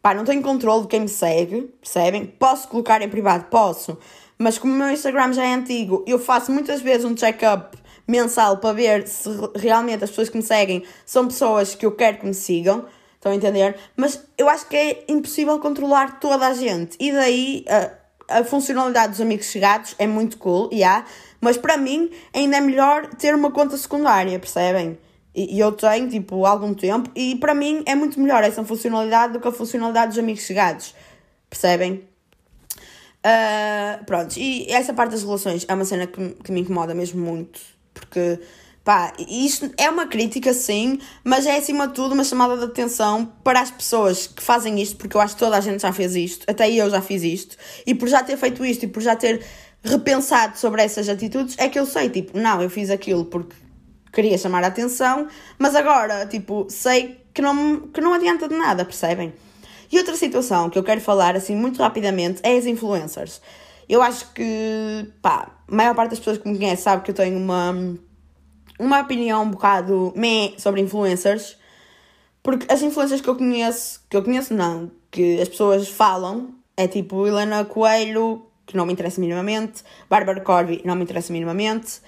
pá, 0.00 0.14
não 0.14 0.24
tenho 0.24 0.40
controle 0.42 0.82
de 0.82 0.88
quem 0.88 1.00
me 1.00 1.08
segue, 1.08 1.62
percebem? 1.80 2.26
Posso 2.26 2.68
colocar 2.68 3.02
em 3.02 3.08
privado? 3.08 3.46
Posso. 3.50 3.98
Mas 4.38 4.56
como 4.56 4.72
o 4.72 4.76
meu 4.76 4.90
Instagram 4.90 5.32
já 5.32 5.44
é 5.44 5.52
antigo, 5.52 6.04
eu 6.06 6.18
faço 6.18 6.52
muitas 6.52 6.80
vezes 6.80 7.04
um 7.04 7.14
check-up 7.16 7.76
mensal 8.08 8.56
para 8.56 8.72
ver 8.72 9.06
se 9.06 9.28
realmente 9.54 10.02
as 10.02 10.08
pessoas 10.08 10.30
que 10.30 10.38
me 10.38 10.42
seguem 10.42 10.82
são 11.04 11.28
pessoas 11.28 11.74
que 11.74 11.84
eu 11.84 11.92
quero 11.92 12.18
que 12.18 12.26
me 12.26 12.34
sigam. 12.34 12.86
Estão 13.14 13.32
a 13.32 13.34
entender? 13.34 13.76
Mas 13.96 14.24
eu 14.38 14.48
acho 14.48 14.66
que 14.66 14.76
é 14.76 15.04
impossível 15.08 15.58
controlar 15.58 16.18
toda 16.18 16.46
a 16.46 16.54
gente. 16.54 16.96
E 16.98 17.12
daí 17.12 17.64
a, 17.68 18.38
a 18.38 18.44
funcionalidade 18.44 19.10
dos 19.10 19.20
amigos 19.20 19.46
chegados 19.46 19.94
é 19.98 20.06
muito 20.06 20.38
cool, 20.38 20.70
yeah, 20.72 21.04
mas 21.40 21.56
para 21.56 21.76
mim 21.76 22.10
ainda 22.32 22.56
é 22.56 22.60
melhor 22.60 23.06
ter 23.16 23.34
uma 23.34 23.50
conta 23.50 23.76
secundária, 23.76 24.38
percebem? 24.38 24.98
E, 25.34 25.56
e 25.56 25.60
eu 25.60 25.72
tenho, 25.72 26.08
tipo, 26.08 26.46
algum 26.46 26.72
tempo, 26.72 27.10
e 27.14 27.36
para 27.36 27.54
mim 27.54 27.82
é 27.86 27.94
muito 27.94 28.18
melhor 28.20 28.42
essa 28.42 28.64
funcionalidade 28.64 29.34
do 29.34 29.40
que 29.40 29.48
a 29.48 29.52
funcionalidade 29.52 30.10
dos 30.10 30.18
amigos 30.18 30.42
chegados, 30.42 30.94
percebem? 31.50 32.04
Uh, 33.18 34.04
pronto, 34.04 34.36
e 34.36 34.70
essa 34.70 34.94
parte 34.94 35.10
das 35.10 35.22
relações 35.22 35.66
é 35.68 35.74
uma 35.74 35.84
cena 35.84 36.06
que, 36.06 36.30
que 36.42 36.52
me 36.52 36.60
incomoda 36.60 36.94
mesmo 36.94 37.20
muito 37.20 37.77
porque, 37.98 38.40
pá, 38.84 39.12
isto 39.28 39.70
é 39.76 39.90
uma 39.90 40.06
crítica, 40.06 40.52
sim, 40.52 40.98
mas 41.24 41.46
é 41.46 41.56
acima 41.56 41.88
de 41.88 41.94
tudo 41.94 42.14
uma 42.14 42.24
chamada 42.24 42.56
de 42.56 42.64
atenção 42.64 43.26
para 43.42 43.60
as 43.60 43.70
pessoas 43.70 44.26
que 44.26 44.42
fazem 44.42 44.80
isto, 44.80 44.96
porque 44.96 45.16
eu 45.16 45.20
acho 45.20 45.34
que 45.34 45.40
toda 45.40 45.56
a 45.56 45.60
gente 45.60 45.82
já 45.82 45.92
fez 45.92 46.14
isto, 46.16 46.44
até 46.48 46.70
eu 46.70 46.88
já 46.88 47.00
fiz 47.00 47.22
isto, 47.22 47.56
e 47.86 47.94
por 47.94 48.08
já 48.08 48.22
ter 48.22 48.36
feito 48.36 48.64
isto 48.64 48.84
e 48.84 48.88
por 48.88 49.02
já 49.02 49.16
ter 49.16 49.44
repensado 49.82 50.58
sobre 50.58 50.82
essas 50.82 51.08
atitudes, 51.08 51.54
é 51.58 51.68
que 51.68 51.78
eu 51.78 51.86
sei, 51.86 52.10
tipo, 52.10 52.38
não, 52.38 52.62
eu 52.62 52.70
fiz 52.70 52.90
aquilo 52.90 53.24
porque 53.24 53.54
queria 54.12 54.38
chamar 54.38 54.64
a 54.64 54.68
atenção, 54.68 55.28
mas 55.58 55.74
agora, 55.74 56.26
tipo, 56.26 56.66
sei 56.68 57.20
que 57.32 57.42
não, 57.42 57.80
que 57.88 58.00
não 58.00 58.14
adianta 58.14 58.48
de 58.48 58.56
nada, 58.56 58.84
percebem? 58.84 59.32
E 59.90 59.98
outra 59.98 60.16
situação 60.16 60.68
que 60.68 60.78
eu 60.78 60.82
quero 60.82 61.00
falar, 61.00 61.34
assim, 61.36 61.54
muito 61.54 61.80
rapidamente, 61.80 62.40
é 62.42 62.56
as 62.56 62.66
influencers. 62.66 63.40
Eu 63.88 64.02
acho 64.02 64.32
que, 64.32 65.10
pá, 65.22 65.50
a 65.66 65.74
maior 65.74 65.94
parte 65.94 66.10
das 66.10 66.18
pessoas 66.18 66.38
que 66.38 66.48
me 66.48 66.56
conhecem 66.56 66.84
sabe 66.84 67.02
que 67.02 67.10
eu 67.10 67.14
tenho 67.14 67.38
uma, 67.38 67.74
uma 68.78 69.00
opinião 69.00 69.42
um 69.42 69.50
bocado 69.50 70.12
meh 70.14 70.52
sobre 70.58 70.80
influencers, 70.80 71.56
porque 72.42 72.70
as 72.70 72.82
influencers 72.82 73.20
que 73.20 73.28
eu 73.28 73.36
conheço, 73.36 74.00
que 74.08 74.16
eu 74.16 74.22
conheço 74.22 74.52
não, 74.54 74.90
que 75.10 75.40
as 75.40 75.48
pessoas 75.48 75.88
falam, 75.88 76.54
é 76.76 76.86
tipo 76.86 77.26
Helena 77.26 77.64
Coelho, 77.64 78.46
que 78.66 78.76
não 78.76 78.84
me 78.84 78.92
interessa 78.92 79.20
minimamente, 79.20 79.82
Bárbara 80.08 80.40
Corby, 80.42 80.82
não 80.84 80.94
me 80.94 81.02
interessa 81.02 81.32
minimamente, 81.32 82.00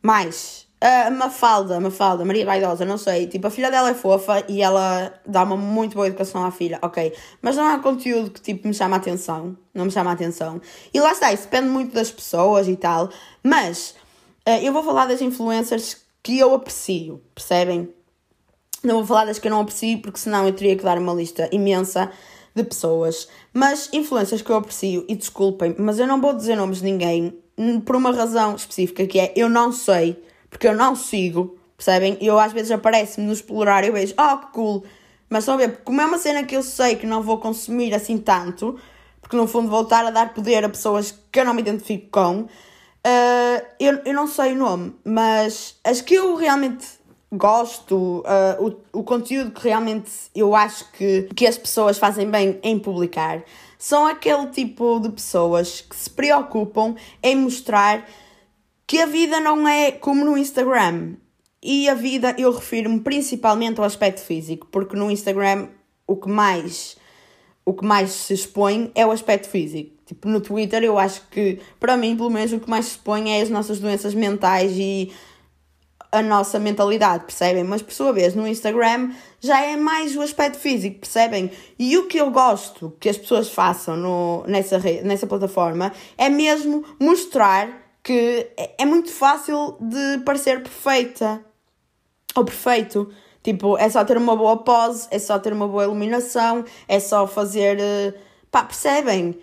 mais 0.00 0.63
Uh, 0.84 1.10
Mafalda, 1.10 1.80
Mafalda, 1.80 2.26
Maria 2.26 2.44
Vaidosa, 2.44 2.84
não 2.84 2.98
sei. 2.98 3.26
Tipo, 3.26 3.46
a 3.46 3.50
filha 3.50 3.70
dela 3.70 3.88
é 3.88 3.94
fofa 3.94 4.44
e 4.46 4.60
ela 4.60 5.14
dá 5.24 5.42
uma 5.42 5.56
muito 5.56 5.94
boa 5.94 6.06
educação 6.06 6.44
à 6.44 6.50
filha, 6.50 6.78
ok. 6.82 7.10
Mas 7.40 7.56
não 7.56 7.66
há 7.66 7.78
conteúdo 7.78 8.30
que, 8.30 8.40
tipo, 8.42 8.68
me 8.68 8.74
chama 8.74 8.96
a 8.96 8.98
atenção. 8.98 9.56
Não 9.72 9.86
me 9.86 9.90
chama 9.90 10.10
a 10.10 10.12
atenção. 10.12 10.60
E 10.92 11.00
lá 11.00 11.12
está, 11.12 11.32
isso 11.32 11.44
depende 11.44 11.68
muito 11.68 11.94
das 11.94 12.10
pessoas 12.10 12.68
e 12.68 12.76
tal. 12.76 13.08
Mas 13.42 13.94
uh, 14.46 14.62
eu 14.62 14.74
vou 14.74 14.82
falar 14.82 15.06
das 15.06 15.22
influencers 15.22 16.04
que 16.22 16.38
eu 16.38 16.52
aprecio, 16.52 17.22
percebem? 17.34 17.88
Não 18.82 18.96
vou 18.96 19.06
falar 19.06 19.24
das 19.24 19.38
que 19.38 19.48
eu 19.48 19.52
não 19.52 19.62
aprecio, 19.62 20.02
porque 20.02 20.18
senão 20.18 20.46
eu 20.46 20.52
teria 20.52 20.76
que 20.76 20.84
dar 20.84 20.98
uma 20.98 21.14
lista 21.14 21.48
imensa 21.50 22.12
de 22.54 22.62
pessoas. 22.62 23.26
Mas 23.54 23.88
influencers 23.90 24.42
que 24.42 24.50
eu 24.50 24.56
aprecio, 24.56 25.06
e 25.08 25.16
desculpem, 25.16 25.74
mas 25.78 25.98
eu 25.98 26.06
não 26.06 26.20
vou 26.20 26.34
dizer 26.34 26.56
nomes 26.56 26.78
de 26.78 26.84
ninguém 26.84 27.42
por 27.86 27.96
uma 27.96 28.12
razão 28.12 28.54
específica, 28.54 29.06
que 29.06 29.18
é 29.18 29.32
eu 29.34 29.48
não 29.48 29.72
sei 29.72 30.22
porque 30.54 30.68
eu 30.68 30.74
não 30.76 30.94
sigo, 30.94 31.58
percebem? 31.76 32.16
Eu 32.20 32.38
às 32.38 32.52
vezes 32.52 32.70
aparece-me 32.70 33.26
no 33.26 33.32
explorar 33.32 33.82
e 33.82 33.88
eu 33.88 33.92
vejo, 33.92 34.14
oh 34.16 34.38
que 34.38 34.52
cool, 34.52 34.84
mas 35.28 35.42
estão 35.42 35.54
a 35.54 35.56
ver, 35.56 35.80
como 35.82 36.00
é 36.00 36.06
uma 36.06 36.16
cena 36.16 36.44
que 36.44 36.54
eu 36.54 36.62
sei 36.62 36.94
que 36.94 37.08
não 37.08 37.20
vou 37.20 37.38
consumir 37.38 37.92
assim 37.92 38.16
tanto, 38.18 38.78
porque 39.20 39.34
no 39.34 39.48
fundo 39.48 39.68
voltar 39.68 40.06
a 40.06 40.12
dar 40.12 40.32
poder 40.32 40.64
a 40.64 40.68
pessoas 40.68 41.12
que 41.32 41.40
eu 41.40 41.44
não 41.44 41.54
me 41.54 41.60
identifico 41.60 42.06
com, 42.12 42.42
uh, 42.42 43.66
eu, 43.80 44.00
eu 44.04 44.14
não 44.14 44.28
sei 44.28 44.52
o 44.52 44.56
nome, 44.56 44.94
mas 45.04 45.74
as 45.82 46.00
que 46.00 46.14
eu 46.14 46.36
realmente 46.36 46.86
gosto, 47.32 48.20
uh, 48.20 48.78
o, 48.92 49.00
o 49.00 49.02
conteúdo 49.02 49.50
que 49.50 49.64
realmente 49.64 50.08
eu 50.36 50.54
acho 50.54 50.88
que, 50.92 51.28
que 51.34 51.48
as 51.48 51.58
pessoas 51.58 51.98
fazem 51.98 52.30
bem 52.30 52.60
em 52.62 52.78
publicar, 52.78 53.42
são 53.76 54.06
aquele 54.06 54.46
tipo 54.46 55.00
de 55.00 55.08
pessoas 55.08 55.80
que 55.80 55.96
se 55.96 56.08
preocupam 56.08 56.94
em 57.20 57.34
mostrar 57.34 58.06
que 58.86 58.98
a 58.98 59.06
vida 59.06 59.40
não 59.40 59.66
é 59.66 59.92
como 59.92 60.24
no 60.24 60.36
Instagram. 60.36 61.14
E 61.62 61.88
a 61.88 61.94
vida, 61.94 62.34
eu 62.38 62.52
refiro-me 62.52 63.00
principalmente 63.00 63.78
ao 63.78 63.86
aspecto 63.86 64.20
físico, 64.20 64.66
porque 64.70 64.96
no 64.96 65.10
Instagram 65.10 65.68
o 66.06 66.16
que 66.16 66.28
mais 66.28 66.96
o 67.64 67.72
que 67.72 67.84
mais 67.84 68.10
se 68.10 68.34
expõe 68.34 68.92
é 68.94 69.06
o 69.06 69.10
aspecto 69.10 69.48
físico. 69.48 69.94
Tipo, 70.04 70.28
no 70.28 70.40
Twitter 70.40 70.84
eu 70.84 70.98
acho 70.98 71.22
que, 71.30 71.58
para 71.80 71.96
mim, 71.96 72.14
pelo 72.14 72.28
menos, 72.28 72.52
o 72.52 72.60
que 72.60 72.68
mais 72.68 72.84
se 72.84 72.90
expõe 72.92 73.32
é 73.32 73.40
as 73.40 73.48
nossas 73.48 73.80
doenças 73.80 74.12
mentais 74.12 74.72
e 74.74 75.10
a 76.12 76.22
nossa 76.22 76.58
mentalidade, 76.58 77.24
percebem? 77.24 77.64
Mas, 77.64 77.80
por 77.80 77.92
sua 77.92 78.12
vez, 78.12 78.34
no 78.34 78.46
Instagram 78.46 79.12
já 79.40 79.62
é 79.62 79.76
mais 79.76 80.14
o 80.14 80.20
aspecto 80.20 80.58
físico, 80.58 81.00
percebem? 81.00 81.50
E 81.78 81.96
o 81.96 82.06
que 82.06 82.18
eu 82.18 82.30
gosto 82.30 82.94
que 83.00 83.08
as 83.08 83.16
pessoas 83.16 83.48
façam 83.48 83.96
no, 83.96 84.44
nessa, 84.46 84.78
nessa 85.02 85.26
plataforma 85.26 85.90
é 86.18 86.28
mesmo 86.28 86.84
mostrar 87.00 87.83
que 88.04 88.50
é, 88.56 88.74
é 88.78 88.84
muito 88.84 89.10
fácil 89.10 89.76
de 89.80 90.22
parecer 90.24 90.62
perfeita 90.62 91.42
ou 92.36 92.44
perfeito. 92.44 93.10
Tipo, 93.42 93.76
é 93.78 93.88
só 93.88 94.04
ter 94.04 94.16
uma 94.16 94.36
boa 94.36 94.58
pose, 94.58 95.08
é 95.10 95.18
só 95.18 95.38
ter 95.38 95.52
uma 95.52 95.66
boa 95.66 95.84
iluminação, 95.84 96.64
é 96.86 97.00
só 97.00 97.26
fazer. 97.26 97.78
Eh, 97.80 98.14
pá, 98.50 98.64
percebem? 98.64 99.38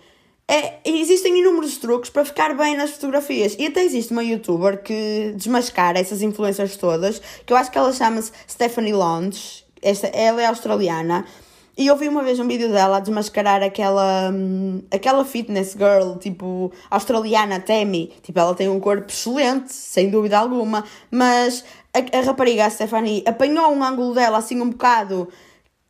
É, 0.48 0.80
existem 0.84 1.38
inúmeros 1.38 1.78
truques 1.78 2.10
para 2.10 2.24
ficar 2.24 2.54
bem 2.54 2.76
nas 2.76 2.90
fotografias. 2.90 3.56
E 3.58 3.66
até 3.66 3.84
existe 3.84 4.12
uma 4.12 4.24
youtuber 4.24 4.82
que 4.82 5.32
desmascara 5.36 5.98
essas 5.98 6.20
influências 6.20 6.76
todas, 6.76 7.20
que 7.46 7.52
eu 7.52 7.56
acho 7.56 7.70
que 7.70 7.78
ela 7.78 7.92
chama-se 7.92 8.32
Stephanie 8.48 8.92
Longe. 8.92 9.64
Esta, 9.80 10.08
ela 10.08 10.42
é 10.42 10.46
australiana. 10.46 11.24
E 11.76 11.86
eu 11.86 11.96
vi 11.96 12.06
uma 12.06 12.22
vez 12.22 12.38
um 12.38 12.46
vídeo 12.46 12.70
dela 12.70 12.98
a 12.98 13.00
desmascarar 13.00 13.62
aquela, 13.62 14.30
hum, 14.30 14.82
aquela 14.90 15.24
fitness 15.24 15.72
girl, 15.72 16.18
tipo, 16.18 16.70
australiana, 16.90 17.60
Tammy. 17.60 18.12
Tipo, 18.22 18.40
ela 18.40 18.54
tem 18.54 18.68
um 18.68 18.78
corpo 18.78 19.10
excelente, 19.10 19.72
sem 19.72 20.10
dúvida 20.10 20.38
alguma, 20.38 20.84
mas 21.10 21.64
a, 21.94 22.18
a 22.18 22.20
rapariga, 22.20 22.66
a 22.66 22.70
Stephanie, 22.70 23.24
apanhou 23.26 23.72
um 23.72 23.82
ângulo 23.82 24.14
dela 24.14 24.38
assim 24.38 24.60
um 24.60 24.68
bocado 24.68 25.28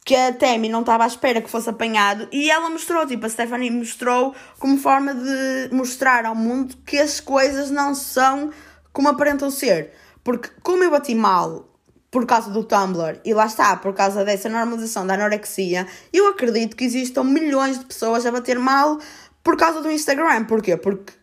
que 0.04 0.14
a 0.14 0.32
Tammy 0.32 0.68
não 0.68 0.80
estava 0.80 1.04
à 1.04 1.06
espera 1.06 1.40
que 1.40 1.50
fosse 1.50 1.70
apanhado 1.70 2.28
e 2.32 2.50
ela 2.50 2.68
mostrou, 2.70 3.06
tipo, 3.06 3.26
a 3.26 3.28
Stephanie 3.28 3.70
mostrou 3.70 4.34
como 4.58 4.78
forma 4.78 5.14
de 5.14 5.74
mostrar 5.74 6.26
ao 6.26 6.34
mundo 6.34 6.76
que 6.86 6.98
as 6.98 7.20
coisas 7.20 7.70
não 7.70 7.94
são 7.94 8.50
como 8.92 9.08
aparentam 9.08 9.50
ser. 9.50 9.92
Porque 10.22 10.48
como 10.62 10.84
eu 10.84 10.90
bati 10.90 11.14
mal 11.14 11.71
por 12.12 12.26
causa 12.26 12.50
do 12.50 12.62
Tumblr 12.62 13.18
e 13.24 13.32
lá 13.32 13.46
está, 13.46 13.74
por 13.74 13.94
causa 13.94 14.22
dessa 14.22 14.46
normalização 14.46 15.06
da 15.06 15.14
anorexia, 15.14 15.86
eu 16.12 16.28
acredito 16.28 16.76
que 16.76 16.84
existam 16.84 17.24
milhões 17.24 17.78
de 17.78 17.86
pessoas 17.86 18.26
a 18.26 18.30
bater 18.30 18.58
mal 18.58 18.98
por 19.42 19.56
causa 19.56 19.80
do 19.80 19.90
Instagram. 19.90 20.44
Porquê? 20.44 20.76
Porque 20.76 21.14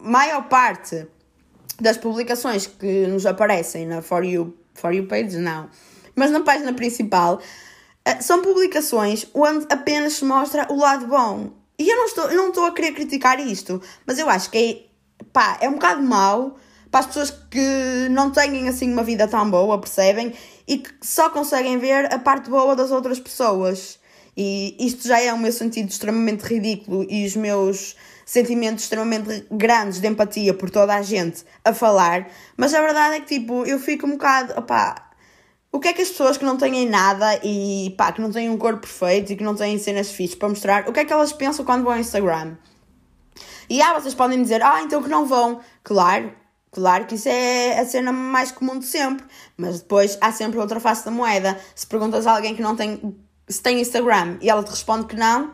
maior 0.00 0.48
parte 0.48 1.04
das 1.80 1.98
publicações 1.98 2.68
que 2.68 3.08
nos 3.08 3.26
aparecem 3.26 3.86
na 3.86 4.00
For 4.00 4.24
You, 4.24 4.56
For 4.74 4.94
you 4.94 5.08
page, 5.08 5.36
não, 5.36 5.68
mas 6.14 6.30
na 6.30 6.42
página 6.42 6.72
principal, 6.72 7.40
eh, 8.04 8.20
são 8.20 8.40
publicações 8.40 9.26
onde 9.34 9.66
apenas 9.68 10.14
se 10.14 10.24
mostra 10.24 10.72
o 10.72 10.76
lado 10.76 11.08
bom. 11.08 11.50
E 11.76 11.88
eu 11.88 11.96
não 11.96 12.06
estou, 12.06 12.32
não 12.32 12.48
estou 12.50 12.66
a 12.66 12.72
querer 12.72 12.92
criticar 12.92 13.40
isto, 13.40 13.82
mas 14.06 14.16
eu 14.20 14.30
acho 14.30 14.48
que 14.48 14.58
é, 14.58 15.24
pá, 15.32 15.58
é 15.60 15.68
um 15.68 15.72
bocado 15.72 16.00
mau 16.02 16.56
para 16.94 17.00
as 17.00 17.06
pessoas 17.06 17.30
que 17.50 18.08
não 18.08 18.30
têm 18.30 18.68
assim 18.68 18.92
uma 18.92 19.02
vida 19.02 19.26
tão 19.26 19.50
boa, 19.50 19.80
percebem? 19.80 20.32
E 20.64 20.78
que 20.78 20.90
só 21.02 21.28
conseguem 21.28 21.76
ver 21.76 22.14
a 22.14 22.20
parte 22.20 22.48
boa 22.48 22.76
das 22.76 22.92
outras 22.92 23.18
pessoas. 23.18 23.98
E 24.36 24.76
isto 24.78 25.08
já 25.08 25.20
é 25.20 25.32
o 25.32 25.38
meu 25.38 25.50
sentido 25.50 25.88
extremamente 25.88 26.42
ridículo 26.42 27.04
e 27.10 27.26
os 27.26 27.34
meus 27.34 27.96
sentimentos 28.24 28.84
extremamente 28.84 29.44
grandes 29.50 30.00
de 30.00 30.06
empatia 30.06 30.54
por 30.54 30.70
toda 30.70 30.94
a 30.94 31.02
gente 31.02 31.42
a 31.64 31.74
falar, 31.74 32.28
mas 32.56 32.72
a 32.72 32.80
verdade 32.80 33.16
é 33.16 33.20
que 33.20 33.40
tipo, 33.40 33.64
eu 33.66 33.80
fico 33.80 34.06
um 34.06 34.12
bocado, 34.12 34.56
opá, 34.56 35.10
o 35.72 35.80
que 35.80 35.88
é 35.88 35.92
que 35.92 36.00
as 36.02 36.10
pessoas 36.10 36.36
que 36.36 36.44
não 36.44 36.56
têm 36.56 36.88
nada 36.88 37.40
e 37.42 37.92
pá, 37.98 38.12
que 38.12 38.20
não 38.20 38.30
têm 38.30 38.48
um 38.48 38.56
corpo 38.56 38.82
perfeito 38.82 39.32
e 39.32 39.36
que 39.36 39.42
não 39.42 39.56
têm 39.56 39.80
cenas 39.80 40.12
fixas 40.12 40.38
para 40.38 40.48
mostrar, 40.48 40.88
o 40.88 40.92
que 40.92 41.00
é 41.00 41.04
que 41.04 41.12
elas 41.12 41.32
pensam 41.32 41.64
quando 41.64 41.82
vão 41.82 41.92
ao 41.92 41.98
Instagram? 41.98 42.56
E 43.68 43.82
ah, 43.82 43.94
vocês 43.94 44.14
podem 44.14 44.40
dizer, 44.40 44.62
ah, 44.62 44.80
então 44.80 45.02
que 45.02 45.08
não 45.08 45.26
vão. 45.26 45.60
Claro, 45.82 46.32
Claro 46.74 47.06
que 47.06 47.14
isso 47.14 47.28
é 47.28 47.78
a 47.78 47.86
cena 47.86 48.10
mais 48.10 48.50
comum 48.50 48.80
de 48.80 48.84
sempre, 48.84 49.24
mas 49.56 49.78
depois 49.78 50.18
há 50.20 50.32
sempre 50.32 50.58
outra 50.58 50.80
face 50.80 51.04
da 51.04 51.10
moeda. 51.12 51.56
Se 51.72 51.86
perguntas 51.86 52.26
a 52.26 52.34
alguém 52.34 52.56
que 52.56 52.60
não 52.60 52.74
tem, 52.74 53.16
se 53.48 53.62
tem 53.62 53.80
Instagram 53.80 54.38
e 54.40 54.50
ela 54.50 54.64
te 54.64 54.70
responde 54.70 55.06
que 55.06 55.14
não, 55.14 55.44
o 55.44 55.52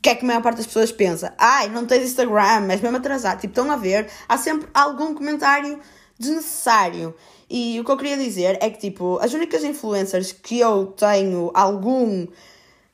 que 0.00 0.08
é 0.08 0.14
que 0.14 0.24
a 0.24 0.26
maior 0.26 0.42
parte 0.42 0.56
das 0.56 0.66
pessoas 0.66 0.90
pensa? 0.90 1.34
Ai, 1.36 1.68
não 1.68 1.84
tens 1.84 2.04
Instagram, 2.04 2.66
és 2.70 2.80
mesmo 2.80 2.96
atrasado. 2.96 3.40
Tipo, 3.42 3.52
estão 3.52 3.70
a 3.70 3.76
ver, 3.76 4.08
há 4.26 4.38
sempre 4.38 4.70
algum 4.72 5.14
comentário 5.14 5.78
desnecessário. 6.18 7.14
E 7.50 7.78
o 7.78 7.84
que 7.84 7.90
eu 7.90 7.96
queria 7.98 8.16
dizer 8.16 8.56
é 8.62 8.70
que, 8.70 8.78
tipo, 8.78 9.18
as 9.20 9.34
únicas 9.34 9.62
influencers 9.62 10.32
que 10.32 10.58
eu 10.58 10.86
tenho 10.86 11.50
algum 11.52 12.26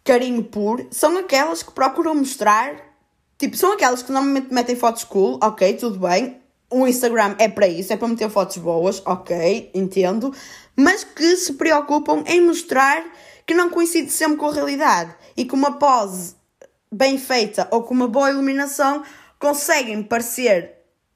carinho 0.03 0.43
por 0.43 0.85
são 0.91 1.17
aquelas 1.17 1.63
que 1.63 1.71
procuram 1.71 2.17
mostrar. 2.17 2.75
Tipo, 3.39 3.57
são 3.57 3.75
aquelas 3.75 4.03
que 4.03 4.11
normalmente 4.11 4.53
metem 4.53 4.75
fotos 4.75 5.05
cool, 5.05 5.39
ok, 5.41 5.75
tudo 5.75 6.01
bem 6.01 6.48
o 6.71 6.87
Instagram 6.87 7.35
é 7.39 7.49
para 7.49 7.67
isso, 7.67 7.93
é 7.93 7.97
para 7.97 8.09
meter 8.09 8.29
fotos 8.29 8.59
boas, 8.59 9.03
ok, 9.07 9.71
entendo, 9.75 10.33
mas 10.77 11.03
que 11.05 11.37
se 11.37 11.55
preocupam 11.55 12.23
em 12.27 12.41
mostrar 12.41 13.05
que 13.47 13.55
não 13.55 13.71
coincide 13.71 14.11
sempre 14.11 14.37
com 14.37 14.47
a 14.47 14.53
realidade 14.53 15.15
e 15.37 15.45
que 15.45 15.55
uma 15.55 15.79
pose 15.79 16.37
bem 16.93 17.19
feita 17.19 17.67
ou 17.71 17.83
com 17.83 17.95
uma 17.95 18.09
boa 18.09 18.31
iluminação 18.31 19.03
conseguem 19.39 20.03
parecer 20.03 20.75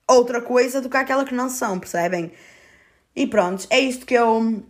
outra 0.08 0.40
coisa 0.40 0.80
do 0.80 0.88
que 0.88 0.96
aquela 0.96 1.24
que 1.24 1.34
não 1.34 1.48
são, 1.48 1.78
percebem? 1.78 2.32
E 3.14 3.26
pronto, 3.26 3.66
é 3.68 3.78
isto 3.78 4.06
que 4.06 4.14
eu, 4.14 4.62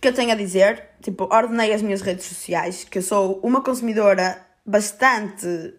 que 0.00 0.08
eu 0.08 0.14
tenho 0.14 0.32
a 0.32 0.34
dizer. 0.34 0.88
Tipo, 1.00 1.28
ordenei 1.32 1.72
as 1.72 1.80
minhas 1.82 2.00
redes 2.00 2.26
sociais, 2.26 2.82
que 2.82 2.98
eu 2.98 3.02
sou 3.02 3.38
uma 3.42 3.62
consumidora 3.62 4.44
bastante 4.66 5.74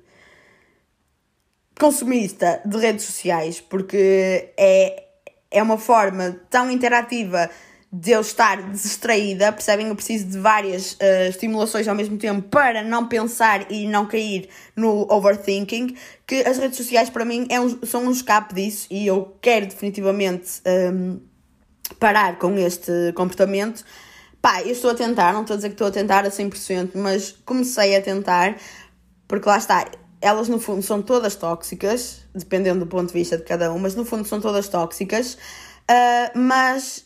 consumista 1.79 2.61
de 2.65 2.77
redes 2.77 3.05
sociais, 3.05 3.61
porque 3.61 4.51
é, 4.57 5.03
é 5.49 5.63
uma 5.63 5.77
forma 5.77 6.39
tão 6.49 6.69
interativa 6.69 7.49
de 7.91 8.11
eu 8.11 8.21
estar 8.21 8.61
distraída, 8.71 9.51
percebem? 9.51 9.87
Eu 9.87 9.95
preciso 9.95 10.27
de 10.27 10.37
várias 10.37 10.93
uh, 10.93 11.29
estimulações 11.29 11.87
ao 11.87 11.95
mesmo 11.95 12.17
tempo 12.17 12.47
para 12.49 12.83
não 12.83 13.07
pensar 13.07 13.71
e 13.71 13.87
não 13.87 14.05
cair 14.05 14.47
no 14.75 15.11
overthinking, 15.11 15.95
que 16.27 16.35
as 16.43 16.59
redes 16.59 16.77
sociais 16.77 17.09
para 17.09 17.25
mim 17.25 17.47
é 17.49 17.59
um, 17.59 17.83
são 17.83 18.05
um 18.05 18.11
escape 18.11 18.53
disso 18.53 18.85
e 18.91 19.07
eu 19.07 19.35
quero 19.41 19.65
definitivamente 19.65 20.61
um, 20.65 20.69
ehm, 20.69 21.19
parar 21.99 22.37
com 22.37 22.55
este 22.59 22.91
comportamento. 23.15 23.83
Pá, 24.39 24.61
eu 24.61 24.71
estou 24.71 24.91
a 24.91 24.95
tentar, 24.95 25.33
não 25.33 25.41
estou 25.41 25.55
a 25.55 25.57
dizer 25.57 25.69
que 25.69 25.75
estou 25.75 25.87
a 25.87 25.91
tentar 25.91 26.25
a 26.25 26.29
100%, 26.29 26.91
mas 26.93 27.35
comecei 27.43 27.95
a 27.95 28.01
tentar, 28.01 28.55
porque 29.27 29.49
lá 29.49 29.57
está, 29.57 29.85
elas 30.21 30.49
no 30.49 30.59
fundo 30.59 30.81
são 30.81 31.01
todas 31.01 31.35
tóxicas, 31.35 32.21
dependendo 32.33 32.81
do 32.81 32.87
ponto 32.87 33.07
de 33.07 33.13
vista 33.13 33.37
de 33.37 33.43
cada 33.43 33.71
um, 33.71 33.79
mas 33.79 33.95
no 33.95 34.03
fundo 34.03 34.27
são 34.27 34.41
todas 34.41 34.67
tóxicas. 34.67 35.35
Uh, 35.89 36.37
mas 36.37 37.05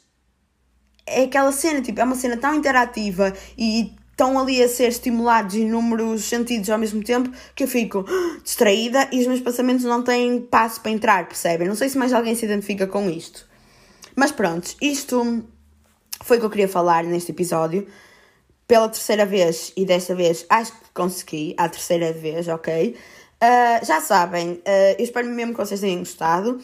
é 1.05 1.23
aquela 1.23 1.51
cena, 1.51 1.81
tipo, 1.81 1.99
é 1.99 2.03
uma 2.03 2.15
cena 2.15 2.37
tão 2.37 2.55
interativa 2.55 3.33
e 3.57 3.93
estão 4.11 4.37
ali 4.39 4.61
a 4.61 4.67
ser 4.67 4.89
estimulados 4.89 5.55
inúmeros 5.55 6.23
sentidos 6.23 6.69
ao 6.69 6.77
mesmo 6.77 7.03
tempo 7.03 7.31
que 7.55 7.63
eu 7.63 7.67
fico 7.67 8.05
distraída 8.43 9.09
e 9.11 9.19
os 9.21 9.27
meus 9.27 9.41
pensamentos 9.41 9.85
não 9.85 10.03
têm 10.03 10.39
passo 10.41 10.81
para 10.81 10.91
entrar, 10.91 11.27
percebem? 11.27 11.67
Não 11.67 11.75
sei 11.75 11.89
se 11.89 11.97
mais 11.97 12.13
alguém 12.13 12.35
se 12.35 12.45
identifica 12.45 12.87
com 12.87 13.09
isto. 13.09 13.47
Mas 14.15 14.31
pronto, 14.31 14.75
isto 14.81 15.43
foi 16.23 16.37
o 16.37 16.39
que 16.39 16.45
eu 16.45 16.49
queria 16.49 16.67
falar 16.67 17.03
neste 17.03 17.31
episódio 17.31 17.87
pela 18.67 18.89
terceira 18.89 19.25
vez 19.25 19.73
e 19.75 19.85
desta 19.85 20.15
vez 20.15 20.45
acho 20.49 20.71
que 20.71 20.91
consegui, 20.93 21.55
a 21.57 21.67
terceira 21.69 22.13
vez, 22.13 22.47
ok? 22.47 22.95
Uh, 23.43 23.85
já 23.85 23.99
sabem, 23.99 24.53
uh, 24.53 24.95
eu 24.97 25.03
espero 25.03 25.27
mesmo 25.27 25.53
que 25.53 25.59
vocês 25.59 25.79
tenham 25.79 25.99
gostado. 25.99 26.61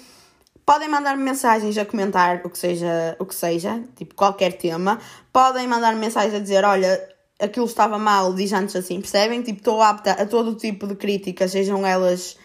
Podem 0.66 0.88
mandar-me 0.88 1.24
mensagens 1.24 1.78
a 1.78 1.86
comentar 1.86 2.42
o 2.46 2.50
que 2.50 2.58
seja, 2.58 3.16
o 3.20 3.26
que 3.26 3.36
seja, 3.36 3.84
tipo 3.96 4.16
qualquer 4.16 4.54
tema. 4.54 5.00
Podem 5.34 5.68
mandar-me 5.68 6.00
mensagens 6.00 6.34
a 6.34 6.40
dizer, 6.40 6.64
olha, 6.64 7.02
aquilo 7.40 7.66
estava 7.66 7.98
mal, 7.98 8.34
diz 8.34 8.54
antes 8.54 8.76
assim, 8.76 9.02
percebem? 9.02 9.42
Tipo, 9.42 9.60
estou 9.60 9.82
apta 9.82 10.12
a 10.12 10.26
todo 10.26 10.56
tipo 10.56 10.86
de 10.88 10.96
críticas, 10.96 11.52
sejam 11.52 11.86
elas 11.86 12.38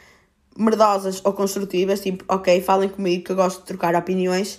merdosas 0.56 1.20
ou 1.24 1.32
construtivas, 1.32 2.00
tipo, 2.00 2.24
ok, 2.28 2.60
falem 2.62 2.88
comigo 2.88 3.24
que 3.24 3.32
eu 3.32 3.36
gosto 3.36 3.60
de 3.60 3.66
trocar 3.66 3.94
opiniões. 3.94 4.58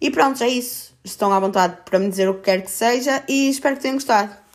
E 0.00 0.10
pronto, 0.10 0.42
é 0.42 0.48
isso 0.48 0.95
estão 1.06 1.32
à 1.32 1.40
vontade 1.40 1.78
para 1.84 1.98
me 1.98 2.08
dizer 2.08 2.28
o 2.28 2.34
que 2.34 2.42
quer 2.42 2.62
que 2.62 2.70
seja 2.70 3.22
e 3.28 3.48
espero 3.48 3.76
que 3.76 3.82
tenham 3.82 3.96
gostado. 3.96 4.45